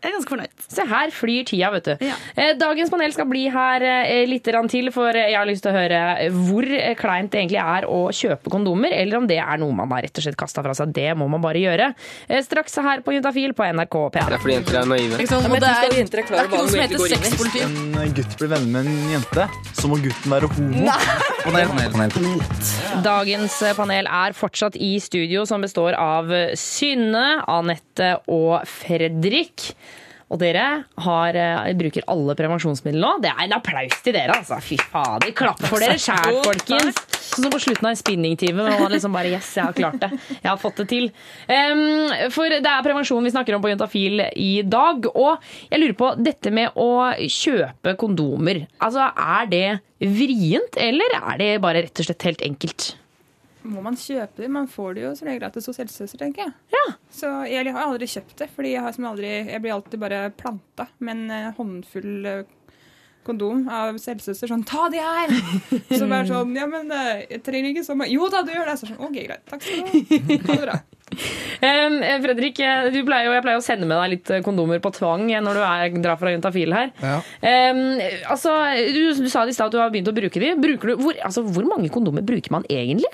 jeg 0.03 0.11
er 0.11 0.15
ganske 0.17 0.33
fornøyd. 0.33 0.63
Se 0.67 0.85
her 0.91 1.13
flyr 1.15 1.45
tida, 1.47 1.69
vet 1.71 1.87
du. 1.87 1.93
Ja. 2.09 2.15
Eh, 2.35 2.53
Dagens 2.59 2.91
panel 2.91 3.13
skal 3.15 3.29
bli 3.31 3.45
her 3.55 3.85
eh, 3.87 4.25
litt 4.27 4.43
til, 4.43 4.89
for 4.91 5.15
jeg 5.15 5.37
har 5.37 5.47
lyst 5.47 5.63
til 5.63 5.71
å 5.71 5.77
høre 5.77 6.01
hvor 6.49 6.67
eh, 6.67 6.97
kleint 6.99 7.31
det 7.31 7.39
egentlig 7.45 7.61
er 7.63 7.87
å 7.87 8.01
kjøpe 8.11 8.51
kondomer, 8.51 8.91
eller 8.97 9.21
om 9.21 9.29
det 9.31 9.39
er 9.39 9.61
noe 9.63 9.71
man 9.79 9.93
har 9.95 10.03
rett 10.03 10.19
og 10.19 10.25
slett 10.27 10.39
kasta 10.41 10.65
fra 10.65 10.75
seg. 10.75 10.91
Det 10.97 11.13
må 11.19 11.29
man 11.31 11.43
bare 11.45 11.63
gjøre. 11.63 11.93
Eh, 12.27 12.43
Straks 12.43 12.75
her 12.83 13.05
på 13.07 13.15
Juntafil 13.15 13.55
på 13.55 13.69
NRK 13.79 13.95
P1. 14.17 14.27
Det 14.27 14.39
er 14.39 14.43
fordi 14.43 14.57
jenter 14.57 14.81
er 14.81 14.91
naive. 14.91 15.21
det, 15.23 15.29
er, 15.31 15.95
det 15.95 16.11
er 16.11 16.51
ikke 16.51 16.59
noe 16.59 16.73
som 16.73 16.83
heter 16.83 17.07
sexpoliti. 17.15 17.63
en 17.63 18.17
gutt 18.19 18.37
blir 18.43 18.53
venner 18.57 18.73
med 18.75 18.91
en 18.91 19.15
jente, 19.15 19.49
så 19.79 19.93
må 19.93 20.01
gutten 20.03 20.35
være 20.35 20.51
homo. 20.57 20.99
Panel, 21.47 21.71
panel, 21.71 21.95
panel. 22.19 22.45
Dagens 23.07 23.61
eh, 23.69 23.77
panel 23.79 24.11
er 24.11 24.35
fortsatt 24.37 24.77
i 24.83 24.97
studio, 25.03 25.47
som 25.47 25.63
består 25.63 25.95
av 25.99 26.31
Synne, 26.59 27.27
Anette 27.51 28.17
og 28.27 28.63
Fredrik. 28.67 29.71
Og 30.33 30.41
dere 30.41 30.85
har, 31.05 31.37
eh, 31.37 31.73
bruker 31.77 32.07
alle 32.09 32.35
prevensjonsmidler 32.39 33.03
nå. 33.03 33.11
Det 33.21 33.33
er 33.33 33.45
en 33.45 33.57
applaus 33.59 33.99
til 34.03 34.17
dere, 34.17 34.39
altså. 34.41 34.57
Fy 34.65 34.79
fader. 34.81 35.33
Klapp 35.37 35.61
for 35.61 35.83
dere 35.83 35.99
sjæl, 36.01 36.39
folkens. 36.47 36.97
Sånn 37.33 37.47
som 37.47 37.53
på 37.53 37.61
slutten 37.61 37.87
av 37.89 37.93
en 37.93 38.01
spinningtime. 38.01 38.57
man 38.65 38.91
liksom 38.93 39.13
bare 39.13 39.33
Yes, 39.33 39.55
jeg 39.55 39.65
har 39.65 39.73
klart 39.73 40.01
det. 40.01 40.11
Jeg 40.43 40.49
har 40.51 40.59
fått 40.61 40.77
det 40.83 40.89
til. 40.89 41.11
Um, 41.49 42.31
for 42.31 42.49
det 42.49 42.67
er 42.67 42.83
prevensjon 42.85 43.25
vi 43.25 43.33
snakker 43.33 43.57
om 43.57 43.63
på 43.63 43.71
Juntafil 43.73 44.21
i 44.37 44.63
dag. 44.63 45.07
Og 45.15 45.39
jeg 45.71 45.81
lurer 45.81 45.97
på 45.97 46.11
dette 46.23 46.53
med 46.53 46.73
å 46.77 47.13
kjøpe 47.17 47.97
kondomer. 47.97 48.67
Altså, 48.81 49.09
er 49.17 49.47
det 49.47 49.81
vrient, 50.03 50.77
eller 50.77 51.17
er 51.21 51.39
det 51.39 51.53
bare 51.63 51.85
rett 51.87 52.01
og 52.01 52.09
slett 52.09 52.29
helt 52.29 52.43
enkelt? 52.43 52.93
Må 53.63 53.83
man 53.85 53.97
kjøpe 53.99 54.43
det? 54.43 54.49
Man 54.51 54.67
får 54.71 54.97
det 54.97 55.05
jo 55.05 55.13
som 55.19 55.29
regel 55.29 55.43
gratis 55.45 55.69
hos 55.71 55.79
helsesøster, 55.79 56.19
tenker 56.19 56.47
jeg. 56.47 56.55
Ja. 56.75 56.87
Så 57.15 57.31
jeg 57.51 57.71
har 57.71 57.85
aldri 57.85 58.09
kjøpt 58.11 58.35
det, 58.41 58.49
fordi 58.57 58.75
jeg, 58.75 58.83
har 58.83 58.97
som 58.97 59.07
aldri, 59.13 59.31
jeg 59.53 59.63
blir 59.63 59.77
alltid 59.77 60.03
bare 60.03 60.25
planta 60.35 60.89
med 60.99 61.15
en 61.15 61.37
eh, 61.37 61.53
håndfull 61.59 62.27
eh, 62.27 62.81
kondom 63.23 63.69
av 63.71 63.95
helsesøster. 63.95 64.51
Sånn 64.51 64.67
'ta 64.67 64.89
de 64.91 64.99
her!' 64.99 65.37
Så 65.99 66.09
bare 66.11 66.27
sånn 66.27 66.57
'ja, 66.59 66.67
men 66.67 66.91
eh, 66.91 67.23
jeg 67.37 67.45
trenger 67.47 67.71
ikke 67.71 67.87
så 67.87 67.95
mye'. 67.99 68.11
'Jo 68.11 68.27
da, 68.35 68.43
du 68.43 68.51
gjør 68.51 68.67
det'. 68.73 68.79
Så 68.83 68.91
sånn 68.91 68.99
'OK, 68.99 69.21
greit. 69.23 69.47
Takk 69.47 69.63
skal 69.63 69.79
du 69.79 69.87
ha. 69.87 70.03
Ha 70.43 70.59
det 70.59 70.67
bra'. 70.67 70.83
Fredrik, 72.25 72.57
du 72.91 73.01
pleier 73.07 73.29
jo, 73.29 73.35
jeg 73.37 73.45
pleier 73.45 73.61
å 73.61 73.63
sende 73.63 73.87
med 73.87 74.01
deg 74.01 74.15
litt 74.17 74.31
kondomer 74.47 74.81
på 74.83 74.91
tvang 74.97 75.29
når 75.31 75.59
du 75.59 75.63
er, 75.63 75.99
drar 76.03 76.17
fra 76.19 76.33
Juntafil 76.33 76.73
her. 76.75 76.89
Ja. 76.99 77.19
Um, 77.71 78.01
altså, 78.33 78.55
du, 78.97 79.03
du 79.21 79.29
sa 79.29 79.45
i 79.45 79.53
stad 79.55 79.69
at 79.69 79.77
du 79.77 79.79
har 79.79 79.93
begynt 79.93 80.09
å 80.11 80.17
bruke 80.17 80.41
de. 80.41 80.55
Bruker 80.59 80.95
du, 80.95 81.03
hvor, 81.05 81.21
altså, 81.23 81.45
hvor 81.45 81.69
mange 81.69 81.93
kondomer 81.93 82.25
bruker 82.27 82.57
man 82.57 82.67
egentlig? 82.73 83.13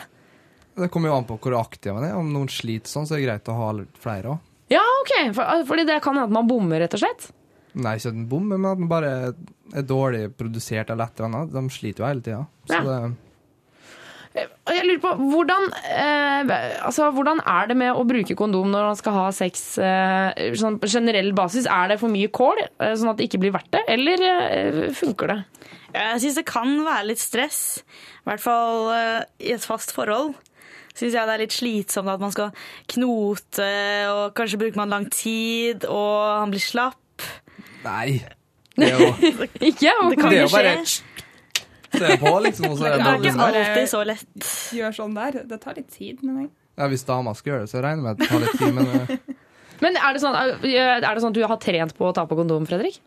Det 0.78 0.90
kommer 0.94 1.10
jo 1.10 1.16
an 1.18 1.26
på 1.28 1.38
hvor 1.42 1.56
aktiv 1.60 1.94
man 1.96 2.06
er. 2.06 2.16
Om 2.18 2.32
noen 2.34 2.50
sliter 2.52 2.90
sånn, 2.90 3.06
så 3.08 3.16
er 3.16 3.22
det 3.22 3.28
greit 3.28 3.50
å 3.52 3.58
ha 3.58 3.70
flere 4.02 4.34
òg. 4.34 4.44
Ja, 4.72 4.84
ok. 5.02 5.12
For, 5.36 5.64
fordi 5.70 5.86
det 5.88 6.00
kan 6.04 6.14
hende 6.18 6.28
at 6.28 6.36
man 6.38 6.48
bommer, 6.50 6.80
rett 6.82 6.94
og 6.94 7.02
slett. 7.02 7.30
Nei, 7.78 7.94
ikke 7.98 8.10
at 8.12 8.16
den 8.18 8.28
bommer, 8.30 8.58
men 8.60 8.70
at 8.72 8.80
den 8.82 8.90
bare 8.90 9.14
er 9.76 9.86
dårlig 9.86 10.26
produsert 10.38 10.90
eller 10.92 11.08
et 11.10 11.18
eller 11.20 11.30
annet. 11.30 11.54
De 11.54 11.64
sliter 11.72 12.04
jo 12.04 12.08
hele 12.10 12.24
tida. 12.26 12.44
Så 12.68 12.78
Ja. 12.78 12.84
det 12.84 13.16
jeg 14.68 14.84
lurer 14.86 15.00
på, 15.02 15.10
hvordan, 15.32 15.64
eh, 15.88 16.50
altså, 16.86 17.08
hvordan 17.14 17.40
er 17.48 17.66
det 17.70 17.76
med 17.80 17.96
å 17.96 18.04
bruke 18.06 18.36
kondom 18.38 18.70
når 18.70 18.84
man 18.90 18.98
skal 19.00 19.16
ha 19.16 19.24
sex 19.34 19.62
eh, 19.82 20.52
sånn 20.54 20.76
på 20.78 20.86
generell 20.92 21.32
basis? 21.34 21.66
Er 21.66 21.88
det 21.88 21.98
for 21.98 22.12
mye 22.12 22.28
kål, 22.30 22.60
eh, 22.78 22.92
sånn 22.94 23.10
at 23.10 23.18
det 23.18 23.26
ikke 23.28 23.40
blir 23.42 23.54
verdt 23.56 23.72
det, 23.74 23.82
eller 23.88 24.22
eh, 24.28 24.80
funker 24.94 25.32
det? 25.32 25.38
Jeg 25.96 26.20
syns 26.22 26.38
det 26.38 26.46
kan 26.46 26.70
være 26.84 27.08
litt 27.08 27.22
stress, 27.22 27.60
i 28.20 28.28
hvert 28.30 28.44
fall 28.44 28.92
eh, 28.94 29.24
i 29.48 29.54
et 29.56 29.64
fast 29.64 29.94
forhold. 29.96 30.36
Syns 30.98 31.14
jeg 31.14 31.28
det 31.30 31.34
er 31.36 31.42
litt 31.44 31.54
slitsomt 31.54 32.10
at 32.10 32.22
man 32.22 32.32
skal 32.34 32.50
knote, 32.94 33.68
og 34.10 34.32
kanskje 34.38 34.58
bruker 34.60 34.80
man 34.80 34.90
lang 34.96 35.06
tid, 35.14 35.86
og 35.86 36.16
han 36.42 36.50
blir 36.54 36.64
slapp. 36.64 37.28
Nei. 37.84 38.18
Det 38.78 38.92
er 38.92 39.00
jo, 39.02 39.06
Ikke? 39.58 39.90
Det 39.90 40.18
kan 40.20 40.30
det 40.30 40.36
jo 40.44 40.50
skje. 40.52 40.72
Se 41.98 42.16
på, 42.20 42.30
liksom. 42.44 42.68
Og 42.70 42.76
så 42.78 42.84
er 42.86 42.92
Det 42.92 42.98
det 42.98 43.00
er 43.00 43.08
dårlig. 43.08 43.30
ikke 43.32 43.46
alltid 43.48 43.88
så 43.90 44.02
lett. 44.06 44.50
Gjør 44.76 44.94
sånn 44.94 45.16
der. 45.16 45.38
Det 45.50 45.58
tar 45.64 45.74
litt 45.80 45.88
tid. 45.90 46.20
mener 46.22 46.44
jeg. 46.44 46.50
Ja, 46.78 46.86
hvis 46.92 47.02
dama 47.08 47.32
skal 47.34 47.50
gjøre 47.56 47.64
det, 47.64 47.70
så 47.72 47.82
regner 47.82 47.98
jeg 47.98 48.04
med 48.04 48.12
at 48.12 48.20
det 48.22 48.28
tar 48.30 48.44
litt 48.44 48.60
tid. 48.60 48.76
Men 48.76 48.86
eh, 48.94 49.34
Men 49.82 49.98
er 49.98 50.14
det, 50.14 50.20
sånn, 50.22 50.36
er 50.38 51.02
det 51.02 51.22
sånn 51.24 51.32
at 51.34 51.38
du 51.40 51.42
har 51.50 51.58
trent 51.62 51.96
på 51.98 52.06
å 52.06 52.14
ta 52.14 52.24
på 52.30 52.38
kondom, 52.38 52.66
Fredrik? 52.70 53.00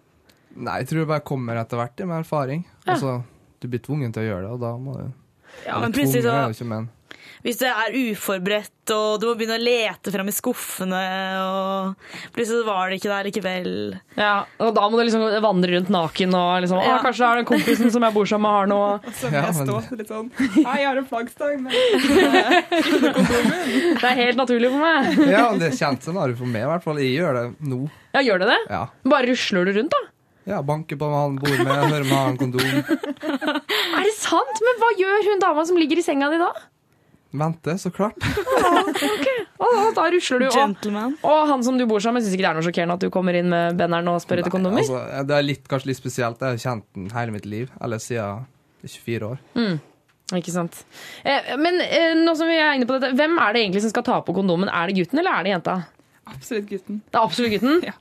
nei, 0.60 0.82
jeg 0.82 0.90
tror 0.90 1.00
det 1.06 1.08
bare 1.14 1.24
kommer 1.24 1.56
etter 1.62 1.80
hvert, 1.80 2.04
med 2.04 2.18
erfaring. 2.26 2.66
Ja. 2.84 2.98
Altså, 2.98 3.14
du 3.64 3.70
blir 3.72 3.80
tvungen 3.84 4.12
til 4.12 4.26
å 4.26 4.28
gjøre 4.28 4.44
det, 4.44 4.52
og 4.58 4.60
da 4.66 4.72
må 4.76 4.98
du 4.98 5.06
Ja, 5.70 5.80
men 5.80 5.96
plutselig 5.96 6.26
så 6.28 6.36
Hvis 7.42 7.58
du 7.58 7.64
er 7.66 7.90
uforberedt, 7.98 8.92
og 8.94 9.16
du 9.22 9.26
må 9.30 9.34
begynne 9.40 9.56
å 9.58 9.62
lete 9.64 10.12
frem 10.14 10.28
i 10.30 10.34
skuffene, 10.36 11.00
og 11.42 11.96
plutselig 12.36 12.66
var 12.68 12.90
det 12.92 12.98
ikke 13.00 13.10
der 13.12 13.28
likevel. 13.30 13.70
Ja, 14.20 14.34
og 14.62 14.70
da 14.78 14.84
må 14.92 15.00
du 15.00 15.04
liksom 15.08 15.24
vandre 15.42 15.70
rundt 15.74 15.90
naken 15.94 16.36
og 16.38 16.62
liksom 16.66 16.78
Å, 16.82 16.84
Ja. 16.86 16.98
kanskje 17.02 17.26
er 17.32 17.36
den 17.42 17.48
kompisen 17.50 17.90
som 17.94 18.04
jeg 18.06 18.14
bor 18.14 18.26
sammen 18.30 18.46
med, 18.46 18.54
har 18.60 18.68
noe 18.70 18.90
Så 19.20 19.26
må 19.32 19.36
jeg 19.42 19.56
står 19.58 19.82
stå 19.88 19.96
litt 20.02 20.12
sånn 20.12 20.30
'Hei, 20.38 20.78
jeg 20.84 20.88
har 20.92 20.98
en 21.02 21.10
flaggstang, 21.10 21.56
men 21.66 21.72
Det 24.02 24.08
er 24.10 24.18
helt 24.22 24.38
naturlig 24.40 24.70
for 24.72 24.82
meg. 24.82 25.20
Ja, 25.32 25.46
det 25.58 25.68
er 25.72 25.76
kjent 25.78 26.04
scenario 26.06 26.36
for 26.40 26.48
meg, 26.50 26.62
i 26.66 26.70
hvert 26.72 26.86
fall. 26.86 26.98
Jeg 27.02 27.14
gjør 27.20 27.32
det 27.38 27.44
nå. 27.72 27.80
Ja, 28.16 28.20
gjør 28.26 28.38
det 28.44 28.48
det? 28.52 28.60
Ja. 28.70 28.84
Bare 29.14 29.26
rusler 29.30 29.62
du 29.68 29.72
rundt, 29.80 29.94
da? 29.94 30.02
Ja, 30.52 30.58
Banker 30.66 30.98
på 30.98 31.06
hva 31.10 31.20
han 31.28 31.36
bor 31.38 31.52
med, 31.54 31.70
hører 31.70 32.06
med 32.08 32.18
han 32.18 32.38
kondom. 32.40 32.62
Er 34.02 34.04
det 34.08 34.16
sant? 34.18 34.56
Men 34.66 34.76
hva 34.82 34.90
gjør 34.98 35.20
hun 35.30 35.40
dama 35.44 35.62
som 35.70 35.78
ligger 35.78 35.98
i 36.02 36.06
senga 36.06 36.28
di 36.34 36.38
da? 36.42 36.50
Vente, 37.32 37.78
så 37.80 37.92
klart. 37.94 38.18
Å, 39.62 39.68
da 39.96 40.08
rusler 40.12 40.42
du. 40.42 40.48
Gentleman. 40.52 41.14
og 41.22 41.44
han 41.48 41.62
som 41.64 41.78
du 41.78 41.86
bor 41.88 42.02
sammen 42.02 42.20
med, 42.20 42.26
syns 42.26 42.34
ikke 42.36 42.44
det 42.44 42.50
er 42.50 42.58
noe 42.58 42.66
sjokkerende 42.66 42.98
at 42.98 43.04
du 43.06 43.12
kommer 43.14 43.38
inn 43.38 43.52
med 43.52 43.78
benderen 43.80 44.10
og 44.12 44.18
spør 44.24 44.42
etter 44.42 44.54
kondomer? 44.54 44.82
Altså, 44.82 45.24
det 45.30 45.38
er 45.38 45.46
litt, 45.46 45.64
kanskje 45.70 45.92
litt 45.92 46.00
spesielt. 46.02 46.42
Jeg 46.42 46.58
har 46.58 46.64
kjent 46.66 46.88
den 46.98 47.08
hele 47.14 47.36
mitt 47.36 47.48
liv. 47.48 47.72
Eller 47.84 48.02
siden 48.02 48.44
er 48.84 48.90
24 48.90 49.30
år. 49.30 49.40
Ikke 50.38 50.54
sant. 50.54 50.82
Eh, 51.28 51.54
men 51.62 51.80
eh, 51.84 52.14
nå 52.18 52.34
som 52.40 52.50
vi 52.50 52.58
er 52.58 52.78
inne 52.78 52.88
på 52.90 52.98
dette, 52.98 53.14
hvem 53.20 53.38
er 53.44 53.54
det 53.54 53.66
egentlig 53.66 53.84
som 53.86 53.94
skal 53.94 54.06
ta 54.08 54.20
på 54.26 54.36
kondomen? 54.36 54.72
Er 54.72 54.90
det 54.90 54.98
gutten 55.02 55.22
eller 55.22 55.40
er 55.40 55.48
det 55.48 55.56
jenta? 55.56 55.82
absolutt 56.32 56.70
gutten. 56.70 57.02
Det 57.12 57.18
er 57.18 57.26
absolutt 57.26 57.52
gutten. 57.56 57.82
Ja. 57.86 57.94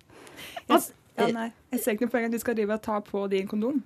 Jeg, 0.71 0.83
ja, 1.19 1.27
nei. 1.35 1.49
jeg 1.73 1.83
ser 1.83 1.97
ikke 1.97 2.07
noe 2.07 2.13
poeng 2.13 2.29
at 2.29 2.35
du 2.35 2.43
skal 2.43 2.57
drive 2.59 2.77
og 2.77 2.85
ta 2.85 3.01
på 3.05 3.25
din 3.33 3.49
kondom. 3.51 3.81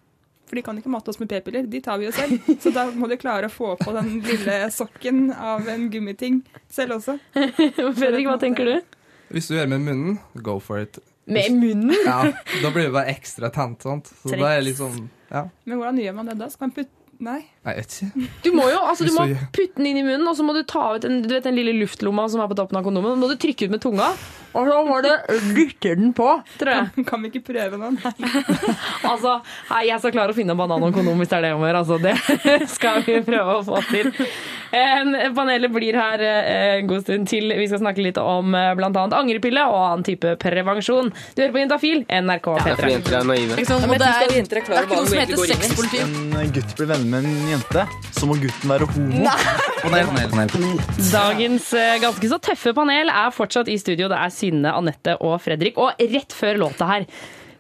For 0.44 0.58
de 0.58 0.62
kan 0.66 0.76
ikke 0.78 0.90
mate 0.92 1.08
oss 1.12 1.18
med 1.22 1.30
p-piller, 1.30 1.64
de 1.70 1.80
tar 1.80 1.98
vi 2.00 2.06
jo 2.08 2.12
selv. 2.12 2.36
Så 2.60 2.72
da 2.74 2.84
må 2.92 3.08
de 3.08 3.16
klare 3.20 3.48
å 3.48 3.52
få 3.52 3.74
på 3.80 3.94
den 3.96 4.18
lille 4.26 4.58
sokken 4.74 5.30
av 5.32 5.68
en 5.72 5.86
gummiting 5.92 6.42
selv 6.72 6.98
også. 6.98 7.16
Fredrik, 7.98 8.28
hva 8.28 8.36
tenker 8.42 8.68
du? 8.68 8.98
Hvis 9.32 9.48
du 9.48 9.56
gjør 9.56 9.70
med 9.72 9.86
munnen, 9.86 10.18
go 10.44 10.58
for 10.60 10.82
it. 10.84 11.00
Med 11.24 11.56
munnen? 11.56 11.94
Ja, 12.04 12.18
Da 12.62 12.70
blir 12.74 12.90
det 12.90 12.92
bare 12.92 13.14
ekstra 13.14 13.48
tent. 13.50 13.82
sant? 13.82 14.10
Så 14.20 14.36
da 14.36 14.52
er 14.58 14.68
sånn 14.76 15.08
Ja. 15.30 15.46
Men 15.64 15.80
hvordan 15.80 15.98
gjør 16.02 16.14
man 16.20 16.28
det 16.28 16.36
da? 16.38 16.50
Skal 16.52 16.68
man 16.68 16.76
putte 16.76 16.92
Nei. 17.23 17.40
Nei, 17.64 17.73
jeg 17.78 17.85
vet 17.85 17.94
ikke. 17.97 18.28
Du 18.44 18.50
må 18.52 18.66
jo, 18.68 18.78
altså, 18.85 19.06
du 19.09 19.12
må 19.14 19.25
putte 19.54 19.78
den 19.78 19.87
inn 19.88 20.00
i 20.02 20.04
munnen, 20.04 20.26
og 20.28 20.37
så 20.37 20.44
må 20.44 20.52
du 20.56 20.62
ta 20.68 20.83
ut 20.97 21.04
den, 21.06 21.23
du 21.25 21.30
vet, 21.33 21.47
den 21.47 21.56
lille 21.56 21.73
luftlomma 21.78 22.26
som 22.28 22.42
er 22.44 22.50
på 22.50 22.56
toppen 22.59 22.76
av 22.80 22.85
kondomen. 22.85 23.16
må 23.21 23.30
du 23.30 23.37
trykke 23.40 23.68
ut 23.68 23.73
med 23.73 23.80
tunga, 23.80 24.11
og 24.54 24.68
så 24.68 24.80
må 24.87 24.99
du 25.02 25.09
dytte 25.56 25.94
den 25.99 26.12
på, 26.16 26.26
tror 26.61 26.73
jeg. 26.75 26.90
Kan, 26.97 27.06
kan 27.09 27.25
vi 27.25 27.30
ikke 27.33 27.47
prøve 27.52 27.80
noen? 27.80 27.97
Altså, 29.04 29.38
hei, 29.71 29.83
jeg 29.90 30.00
skal 30.00 30.12
klare 30.14 30.33
å 30.33 30.37
finne 30.37 30.54
en 30.54 30.59
banan 30.61 30.83
og 30.83 30.88
en 30.88 30.94
kondom 30.97 31.18
hvis 31.21 31.30
det 31.30 31.37
er 31.38 31.47
det 31.47 31.54
om 31.56 31.64
å 31.64 31.66
gjøre. 31.68 31.80
Altså, 31.85 31.99
det 32.00 32.68
skal 32.76 33.02
vi 33.04 33.18
prøve 33.26 33.56
å 33.59 33.64
få 33.66 33.80
til. 33.90 34.11
Eh, 34.75 35.11
panelet 35.37 35.71
blir 35.75 35.99
her 35.99 36.23
eh, 36.25 36.78
en 36.80 36.88
god 36.90 37.04
stund 37.04 37.28
til. 37.30 37.52
Vi 37.59 37.66
skal 37.71 37.83
snakke 37.83 38.04
litt 38.04 38.18
om 38.21 38.52
bl.a. 38.54 38.73
blant 38.78 38.97
annet 39.00 39.16
angrepille 39.18 39.64
og 39.71 39.76
annen 39.80 40.06
type 40.06 40.35
prevensjon. 40.42 41.12
Du 41.37 41.42
hører 41.44 41.54
på 41.54 41.62
Jentafil, 41.62 42.04
NRK 42.09 42.49
P3. 42.64 42.92
Jenter 42.94 43.18
er 43.21 43.28
naive. 43.28 43.59
Liksom, 43.61 43.85
og 43.88 43.94
det 44.00 44.09
er, 44.09 44.25
er 44.25 44.87
ikke 44.87 44.99
noe 44.99 45.11
som 45.11 45.21
heter 45.21 45.40
går 45.40 45.44
inn 45.44 45.52
i. 45.52 45.61
sexpoliti. 45.61 46.02
En 46.44 46.54
gutt 46.56 46.75
blir 46.78 46.90
venner 46.90 47.03
med 47.11 47.26
en 47.28 47.49
jente, 47.52 47.84
så 48.14 48.28
må 48.28 48.37
gutten 48.40 48.73
være 48.73 48.88
homo. 48.90 49.28
Panel, 49.84 50.08
panel, 50.08 50.50
panel. 50.52 50.82
Dagens 51.12 51.70
eh, 51.76 51.96
ganske 52.02 52.30
så 52.30 52.40
tøffe 52.42 52.75
panel 52.76 53.12
er 53.12 53.32
fortsatt 53.34 53.68
i 53.73 53.78
studio. 53.80 54.08
Det 54.12 54.18
er 54.18 54.32
Synne, 54.34 54.73
Anette 54.75 55.16
og 55.20 55.37
Fredrik. 55.44 55.80
Og 55.80 56.04
rett 56.14 56.34
før 56.37 56.61
låta 56.64 56.88
her 56.88 57.08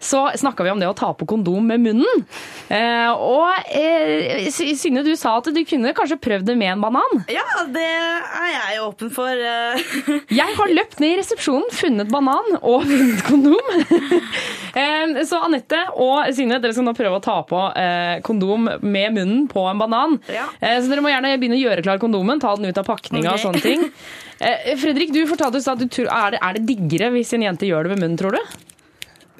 så 0.04 0.20
snakka 0.36 0.66
vi 0.66 0.72
om 0.74 0.80
det 0.82 0.88
å 0.90 0.94
ta 0.96 1.08
på 1.16 1.24
kondom 1.30 1.64
med 1.72 1.80
munnen. 1.80 2.24
Eh, 2.68 3.10
og 3.16 3.72
eh, 3.72 4.48
Synne, 4.52 5.00
du 5.06 5.14
sa 5.16 5.38
at 5.40 5.48
du 5.54 5.60
kunne 5.64 5.94
kanskje 5.96 6.18
prøvd 6.20 6.50
det 6.50 6.56
med 6.60 6.74
en 6.74 6.82
banan. 6.84 7.22
Ja, 7.32 7.44
det 7.72 7.84
er 7.88 8.50
jeg 8.52 8.82
åpen 8.84 9.12
for. 9.14 9.32
eh. 9.32 9.80
Jeg 10.44 10.56
har 10.58 10.72
løpt 10.76 11.00
ned 11.00 11.14
i 11.14 11.18
resepsjonen, 11.22 11.70
funnet 11.72 12.10
banan 12.12 12.58
og 12.60 12.84
funnet 12.90 13.24
kondom. 13.28 13.72
Eh, 14.74 15.20
Så 15.22 15.38
Anette 15.46 15.78
og 16.02 16.26
Synne, 16.34 16.56
dere 16.58 16.74
skal 16.74 16.82
nå 16.88 16.96
prøve 16.98 17.20
å 17.20 17.22
ta 17.22 17.36
på 17.46 17.60
eh, 17.78 18.16
kondom 18.26 18.64
med 18.82 19.14
munnen 19.14 19.44
på 19.46 19.62
en 19.70 19.78
banan. 19.78 20.16
Ja. 20.26 20.48
Eh, 20.58 20.80
Så 20.82 20.90
dere 20.90 21.04
må 21.04 21.12
gjerne 21.12 21.30
begynne 21.38 21.54
å 21.54 21.62
gjøre 21.62 21.84
klar 21.86 22.00
kondomen, 22.02 22.42
ta 22.42 22.56
den 22.58 22.66
ut 22.66 22.80
av 22.82 22.88
pakninga 22.88 23.36
og 23.36 23.42
sånne 23.44 23.62
ting. 23.62 23.84
Fredrik, 24.82 25.12
du 25.14 25.20
fortalte 25.30 25.60
oss 25.62 25.70
at 25.70 25.78
du 25.78 25.86
tror, 25.86 26.08
er, 26.10 26.34
det, 26.34 26.40
er 26.42 26.58
det 26.58 26.64
diggere 26.72 27.12
hvis 27.14 27.30
en 27.38 27.44
jente 27.46 27.68
gjør 27.70 27.86
det 27.86 27.94
med 27.94 28.02
munnen, 28.02 28.18
tror 28.18 28.34
du? 28.34 28.73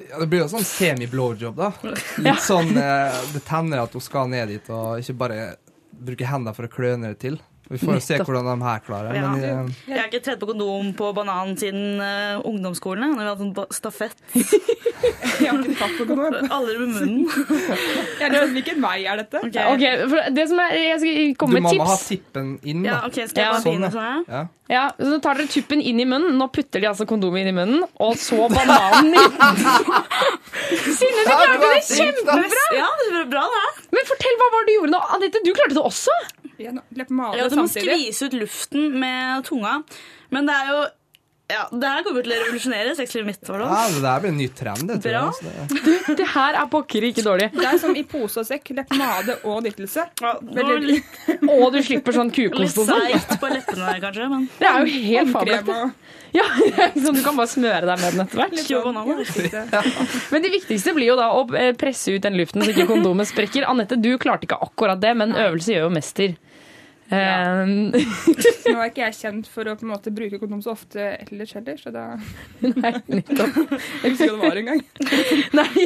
Ja, 0.09 0.19
det 0.21 0.27
blir 0.29 0.43
jo 0.43 0.49
sånn 0.51 0.65
semi-blowjob, 0.67 1.57
da. 1.57 1.71
Litt 2.21 2.43
sånn 2.49 2.75
eh, 2.77 3.19
Det 3.33 3.41
tenner 3.47 3.85
at 3.85 3.95
hun 3.95 4.03
skal 4.03 4.29
ned 4.31 4.51
dit 4.53 4.69
og 4.73 5.01
ikke 5.01 5.17
bare 5.25 5.39
bruke 5.95 6.27
hendene 6.27 6.53
for 6.55 6.67
å 6.67 6.71
kløne 6.71 7.13
det 7.13 7.19
til. 7.23 7.39
Vi 7.69 7.79
får 7.81 7.99
se 8.05 8.17
hvordan 8.21 8.45
de 8.45 8.55
her 8.61 8.81
klarer 8.85 9.09
det. 9.09 9.21
Ja. 9.21 9.29
Men 9.33 9.43
eh, 9.43 9.77
Jeg 9.89 9.97
har 9.97 10.09
ikke 10.11 10.21
tredd 10.27 10.41
på 10.41 10.49
kondom 10.51 10.91
på 10.97 11.11
bananen 11.17 11.55
siden 11.57 12.01
uh, 12.01 12.43
ungdomsskolen. 12.45 13.15
Når 13.15 13.23
vi 13.23 13.29
har 13.31 13.39
sånn 13.39 13.53
en 13.55 13.73
stafett. 13.73 14.19
Jeg 14.35 15.49
har 15.49 15.61
ikke 15.63 15.77
tatt 15.79 15.95
på 15.97 16.07
kondom. 16.11 16.49
Aldri 16.57 16.75
med 16.83 16.93
munnen. 16.93 17.23
Jeg 18.21 18.33
vet, 18.35 18.51
hvilken 18.53 18.85
vei 18.85 18.97
er 19.09 19.23
dette? 19.23 19.41
Okay. 19.49 19.71
Okay, 19.73 20.05
for 20.11 20.35
det 20.37 20.45
som 20.51 20.61
er, 20.61 20.75
Jeg 20.83 20.99
skal 21.01 21.49
du 21.49 21.57
med 21.57 21.65
tips. 21.65 21.73
Du 21.73 21.81
må 21.81 21.89
ha 21.89 21.97
tippen 22.03 22.53
inn, 22.61 22.85
Ja, 22.85 23.01
okay, 23.09 23.25
Skal 23.31 23.41
jeg 23.41 23.55
Ja. 23.55 23.63
Sånn, 23.65 23.87
ja. 23.87 23.91
sånn? 23.95 24.29
Ja. 24.29 24.45
Ja, 24.65 24.85
så 24.97 25.19
tar 25.21 25.37
dere 25.37 25.49
tuppen 25.49 25.81
inn 25.81 25.99
i 26.01 26.07
munnen. 26.09 26.39
Nå 26.41 26.47
putter 26.53 26.81
de 26.81 26.89
altså 26.89 27.05
kondomet 27.09 27.43
inn 27.43 27.51
i 27.51 27.57
munnen, 27.57 27.83
og 28.01 28.15
så 28.17 28.47
bananen 28.49 29.13
inn. 29.13 29.35
Synne, 30.95 31.21
du 31.21 31.29
klarte 31.29 31.59
det 31.61 31.83
kjempebra! 31.85 32.63
Ja, 32.73 32.87
det 33.03 33.11
var 33.19 33.29
bra, 33.35 33.43
det. 33.53 33.85
Men 33.93 34.09
fortell, 34.09 34.39
hva 34.41 34.49
var 34.55 34.65
det 34.65 34.71
du 34.71 34.77
gjorde 34.79 34.93
nå? 34.95 35.03
Anette, 35.17 35.43
du 35.45 35.53
klarte 35.53 35.77
det 35.77 35.85
også. 35.85 36.17
Ja, 36.59 37.49
du 37.49 37.55
må 37.59 37.67
samtidig. 37.67 37.95
skvise 37.95 38.29
ut 38.29 38.37
luften 38.43 38.99
med 38.99 39.43
tunga. 39.47 39.81
Men 40.33 40.47
det 40.49 40.55
er 40.61 40.71
jo 40.73 40.85
ja, 41.45 41.67
Det 41.69 41.85
her 41.85 42.01
kommer 42.01 42.23
til 42.25 42.33
å 42.33 42.37
revolusjonere 42.41 42.93
sexlivet 42.97 43.27
mitt. 43.27 43.41
Det? 43.45 43.53
Ja, 43.61 43.81
det 43.93 43.99
der 44.01 44.21
blir 44.23 44.31
en 44.31 44.37
ny 44.39 44.47
trend, 44.49 44.87
det, 44.89 44.95
tror 45.03 45.11
Bra. 45.13 45.19
jeg. 45.21 45.33
Så 45.69 45.81
det, 45.85 46.15
Det 46.17 46.25
her 46.33 46.55
er 46.57 46.69
pokker 46.73 47.05
ikke 47.05 47.21
dårlig. 47.21 47.51
Det 47.53 47.67
er 47.69 47.77
som 47.83 47.93
i 47.93 48.01
pose 48.01 48.39
og 48.41 48.47
sekk. 48.47 48.71
Leppepomade 48.73 49.35
og 49.45 49.59
nyttelse. 49.67 50.07
Ja, 50.23 50.31
litt, 50.81 51.19
Og 51.53 51.67
du 51.75 51.77
slipper 51.85 52.17
sånn 52.17 52.31
litt 52.31 52.39
kukost 52.49 52.79
og 52.81 52.89
sånn. 52.89 53.05
seigt 53.11 53.35
på 53.43 53.51
leppene 53.53 53.91
der, 53.91 53.99
kanskje. 54.07 54.29
Men 54.31 54.47
Det 54.57 54.71
er 54.71 54.79
jo 54.81 55.03
helt 55.05 55.33
fabelaktig. 55.35 55.75
og 55.75 56.33
Ja, 56.39 56.47
så 57.05 57.13
du 57.13 57.21
kan 57.21 57.37
bare 57.37 57.51
smøre 57.53 57.85
deg 57.91 58.01
med 58.01 58.17
den 58.17 58.25
etter 58.25 58.41
hvert. 58.41 58.57
Men 60.33 60.47
det 60.47 60.51
viktigste 60.57 60.95
blir 60.97 61.11
jo 61.13 61.19
da 61.21 61.29
å 61.37 61.45
eh, 61.53 61.75
presse 61.77 62.17
ut 62.17 62.25
den 62.25 62.41
luften 62.41 62.65
så 62.65 62.73
ikke 62.73 62.89
kondomet 62.89 63.29
sprekker. 63.29 63.69
Anette, 63.69 64.01
du 64.01 64.15
klarte 64.17 64.49
ikke 64.49 64.57
akkurat 64.65 64.97
det, 64.97 65.13
men 65.21 65.37
øvelse 65.37 65.77
gjør 65.77 65.85
jo 65.91 65.93
mester. 65.93 66.35
Eh, 67.05 67.65
Nå 68.65 68.79
er 68.81 68.87
ikke 68.89 69.03
jeg 69.03 69.15
kjent 69.19 69.47
for 69.51 69.67
å 69.69 69.75
på 69.77 69.85
en 69.85 69.91
måte 69.91 70.09
bruke 70.15 70.39
kondom 70.41 70.61
så 70.65 70.71
ofte 70.73 71.03
ellers 71.21 71.51
heller, 71.53 71.77
så 71.77 71.91
da 71.93 72.05
Nei, 72.81 72.91
nettopp. 73.13 73.59
Jeg 74.01 74.15
husker 74.15 74.31
hva 74.31 74.39
det 74.39 74.41
var 74.41 74.59
engang. 74.63 74.81
Nei. 75.59 75.85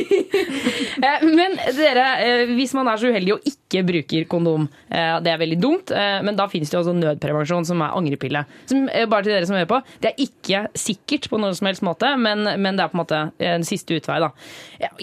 Eh, 1.03 1.25
Men 1.27 1.57
dere, 1.75 2.05
eh, 2.23 2.53
hvis 2.55 2.73
man 2.77 2.87
er 2.91 3.01
så 3.01 3.11
uheldig 3.11 3.35
og 3.35 3.49
ikke 3.51 3.83
bruker 3.89 4.25
kondom, 4.31 4.69
eh, 4.87 5.17
det 5.25 5.33
er 5.33 5.41
veldig 5.43 5.59
dumt, 5.61 5.91
eh, 5.91 6.21
men 6.25 6.39
da 6.39 6.47
finnes 6.51 6.71
det 6.71 6.77
jo 6.79 6.83
også 6.85 6.95
nødprevensjon, 7.01 7.67
som 7.67 7.83
er 7.85 7.99
angrepille. 7.99 8.45
Som, 8.71 8.87
bare 8.87 9.27
til 9.27 9.35
dere 9.35 9.49
som 9.49 9.59
hører 9.59 9.69
på, 9.75 9.81
det 10.03 10.13
er 10.13 10.23
ikke 10.25 10.63
sikkert 10.79 11.27
på 11.33 11.41
noen 11.43 11.57
som 11.59 11.67
helst 11.69 11.83
måte, 11.85 12.13
men, 12.21 12.47
men 12.63 12.79
det 12.79 12.85
er 12.87 12.93
på 12.93 12.97
en 12.99 13.03
måte 13.03 13.21
en 13.51 13.67
siste 13.67 13.99
utvei, 13.99 14.21
da. 14.23 14.31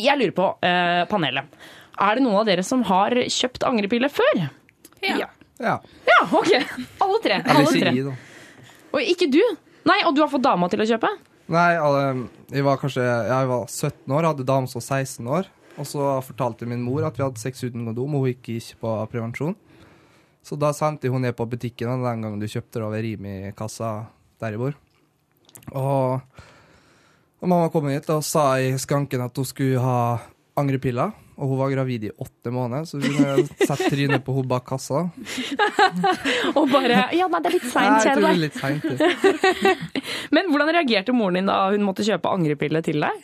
Jeg- 0.01 0.17
lurer 0.17 0.33
på, 0.33 0.49
eh, 0.65 1.05
panelet, 1.13 1.45
er 2.01 2.17
det 2.17 2.25
noen 2.25 2.41
av 2.41 2.47
dere 2.49 2.65
som 2.65 2.83
har 2.89 3.13
kjøpt 3.29 3.65
angrepille 3.69 4.09
før? 4.13 4.47
Ja. 5.05 5.19
ja. 5.27 5.27
Ja, 5.63 5.79
ok. 6.33 6.53
Alle 7.01 7.21
tre. 7.25 7.41
Alle 7.45 7.73
tre. 7.73 7.93
Og 8.93 9.01
ikke 9.03 9.29
du? 9.33 9.43
Nei, 9.87 10.01
og 10.05 10.17
du 10.17 10.23
har 10.25 10.31
fått 10.33 10.45
dama 10.45 10.69
til 10.73 10.83
å 10.83 10.89
kjøpe? 10.89 11.11
Nei, 11.53 11.69
jeg 12.51 12.65
var 12.67 12.81
kanskje 12.81 13.05
Jeg 13.05 13.49
var 13.53 13.69
17 13.71 14.15
år, 14.17 14.27
hadde 14.33 14.47
dame 14.49 14.71
som 14.71 14.81
var 14.81 14.87
16 15.05 15.31
år. 15.39 15.53
Og 15.77 15.87
så 15.89 16.09
fortalte 16.25 16.69
min 16.69 16.83
mor 16.83 17.05
at 17.07 17.19
vi 17.19 17.25
hadde 17.25 17.41
sex 17.41 17.61
uten 17.65 17.85
kondom, 17.85 18.17
og 18.17 18.25
hun 18.25 18.33
gikk 18.33 18.51
ikke 18.57 18.81
på 18.83 18.93
prevensjon. 19.13 19.57
Så 20.47 20.57
da 20.59 20.71
sendte 20.77 21.11
hun 21.11 21.25
ned 21.27 21.35
på 21.37 21.47
butikken 21.51 21.91
den 21.91 22.23
gangen 22.25 22.41
du 22.41 22.47
kjøpte 22.49 22.79
det 22.79 22.87
over 22.87 23.03
Rimi-kassa 23.03 23.91
der 24.41 24.55
jeg 24.55 24.63
bor. 24.63 24.77
Og, 25.75 26.43
og 27.43 27.51
mamma 27.51 27.69
kom 27.73 27.89
hit 27.91 28.09
og 28.15 28.23
sa 28.25 28.53
i 28.63 28.71
skranken 28.79 29.25
at 29.25 29.37
hun 29.37 29.49
skulle 29.49 29.83
ha 29.83 29.99
angrepiller. 30.57 31.13
Og 31.37 31.51
hun 31.51 31.59
var 31.61 31.69
gravid 31.75 32.05
i 32.09 32.11
åtte 32.17 32.49
måneder, 32.55 32.87
så 32.89 32.97
vi 32.97 33.11
satte 33.69 33.91
trynet 33.93 34.23
på 34.25 34.33
henne 34.39 34.49
bak 34.49 34.65
kassa. 34.71 35.03
Og 36.57 36.71
bare 36.73 37.03
Ja, 37.17 37.27
nei, 37.29 37.41
det 37.45 37.51
er 37.51 37.57
litt 37.59 37.67
seint, 37.69 37.99
jeg 38.01 38.07
kjære 38.07 38.23
deg. 38.25 38.41
litt 38.41 38.57
sent. 38.57 38.87
Men 40.37 40.49
hvordan 40.53 40.73
reagerte 40.79 41.13
moren 41.17 41.37
din 41.43 41.51
da 41.51 41.59
hun 41.75 41.85
måtte 41.85 42.07
kjøpe 42.09 42.33
angrepille 42.33 42.81
til 42.87 43.05
deg? 43.05 43.21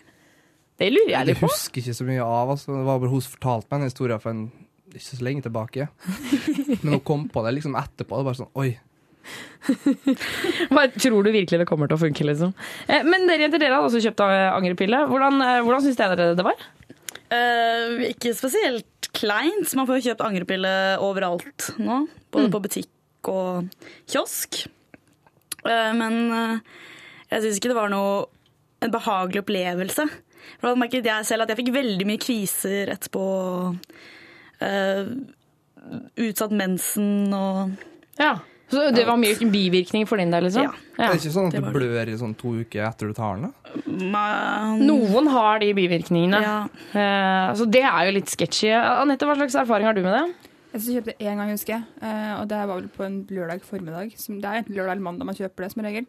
Det 0.83 0.91
lurer 0.93 1.09
jeg 1.09 1.19
Jeg 1.19 1.31
litt 1.33 1.41
på. 1.41 1.49
husker 1.53 1.81
ikke 1.85 1.97
så 1.97 2.05
mye 2.09 2.23
av. 2.27 2.53
Altså. 2.57 2.73
Det 2.77 2.85
var 2.91 3.01
bare 3.01 3.13
hun 3.17 3.25
fortalte 3.33 3.69
meg 3.73 3.81
den 3.87 3.91
historien 3.93 4.21
for 4.23 4.35
en, 4.35 4.45
ikke 4.93 5.09
så 5.09 5.25
lenge 5.25 5.45
tilbake. 5.49 5.89
Men 6.85 6.97
hun 6.99 7.05
kom 7.07 7.29
på 7.33 7.45
det 7.47 7.57
liksom 7.59 7.77
etterpå. 7.81 8.13
Det 8.13 8.25
var 8.25 8.29
bare 8.33 8.41
sånn 8.45 8.53
Oi. 8.61 8.73
Hva 10.73 10.83
tror 10.99 11.23
du 11.23 11.31
virkelig 11.31 11.61
det 11.63 11.67
kommer 11.69 11.87
til 11.89 11.95
å 11.99 12.01
funke, 12.03 12.25
liksom? 12.27 12.53
Eh, 12.91 13.05
Men 13.07 13.29
dere 13.29 13.45
jenter, 13.47 13.63
dere 13.63 13.77
hadde 13.79 13.89
også 13.91 14.01
kjøpt 14.03 14.23
eh, 14.27 14.49
angrepille. 14.57 15.05
Hvordan, 15.13 15.37
eh, 15.47 15.61
hvordan 15.63 15.85
syns 15.85 16.01
dere 16.01 16.33
det 16.37 16.47
var? 16.47 16.65
Eh, 17.33 18.11
ikke 18.13 18.35
spesielt 18.37 19.09
kleint. 19.17 19.71
Man 19.79 19.87
får 19.89 19.99
jo 20.01 20.05
kjøpt 20.11 20.25
angrepille 20.27 20.73
overalt 21.05 21.71
nå. 21.81 22.03
Både 22.33 22.49
Mm. 22.49 22.53
på 22.53 22.61
butikk 22.65 23.29
og 23.33 23.69
kiosk. 24.11 24.67
Uh, 25.63 25.93
men 25.95 26.15
uh, 26.33 26.59
jeg 27.31 27.43
syns 27.45 27.59
ikke 27.61 27.71
det 27.71 27.77
var 27.79 27.91
noe 27.93 28.25
en 28.83 28.91
behagelig 28.91 29.45
opplevelse. 29.45 30.07
For 30.59 30.69
da 30.73 30.75
merket 30.81 31.07
jeg 31.07 31.25
selv 31.29 31.45
at 31.45 31.53
jeg 31.53 31.61
fikk 31.61 31.73
veldig 31.77 32.07
mye 32.09 32.19
kviser 32.19 32.91
etterpå. 32.91 33.23
utsatt 36.19 36.53
mensen 36.55 37.33
og 37.35 37.73
Ja, 38.19 38.37
Så 38.73 38.87
det 38.97 39.03
var 39.05 39.19
mye 39.21 39.49
bivirkning 39.53 40.07
for 40.09 40.21
din 40.21 40.33
del, 40.33 40.47
liksom? 40.49 40.65
Ja. 40.65 40.73
Det 40.97 41.09
er 41.09 41.19
ikke 41.19 41.33
sånn 41.35 41.51
at 41.51 41.57
du 41.59 41.67
blør 41.75 42.09
i 42.09 42.15
sånn 42.21 42.33
to 42.41 42.55
uker 42.63 42.87
etter 42.89 43.11
du 43.11 43.17
tar 43.17 43.37
den? 43.37 43.51
da? 43.51 44.23
Noen 44.81 45.29
har 45.33 45.61
de 45.63 45.69
bivirkningene. 45.77 46.41
Ja. 46.45 46.57
Uh, 46.95 47.53
Så 47.59 47.67
det 47.69 47.85
er 47.85 48.09
jo 48.09 48.17
litt 48.17 48.33
sketchy. 48.33 48.71
Anette, 48.73 49.29
hva 49.29 49.37
slags 49.37 49.59
erfaring 49.63 49.89
har 49.89 49.97
du 49.97 50.03
med 50.07 50.17
det? 50.17 50.25
Jeg 50.73 50.81
så 50.81 50.97
kjøpte 50.97 51.15
én 51.21 51.37
gang, 51.37 51.53
husker 51.53 51.75
jeg. 51.77 51.85
Uh, 52.01 52.41
Og 52.41 52.49
det 52.49 52.63
var 52.65 52.75
vel 52.81 52.89
på 52.97 53.05
en 53.07 53.21
lørdag 53.29 53.63
formiddag. 53.69 54.17
Som, 54.17 54.41
det 54.41 54.49
er 54.49 54.63
enten 54.63 54.77
lørdag 54.79 54.97
eller 54.97 55.07
mandag 55.11 55.29
man 55.29 55.37
kjøper 55.39 55.67
det, 55.67 55.73
som 55.75 55.85
regel. 55.85 56.09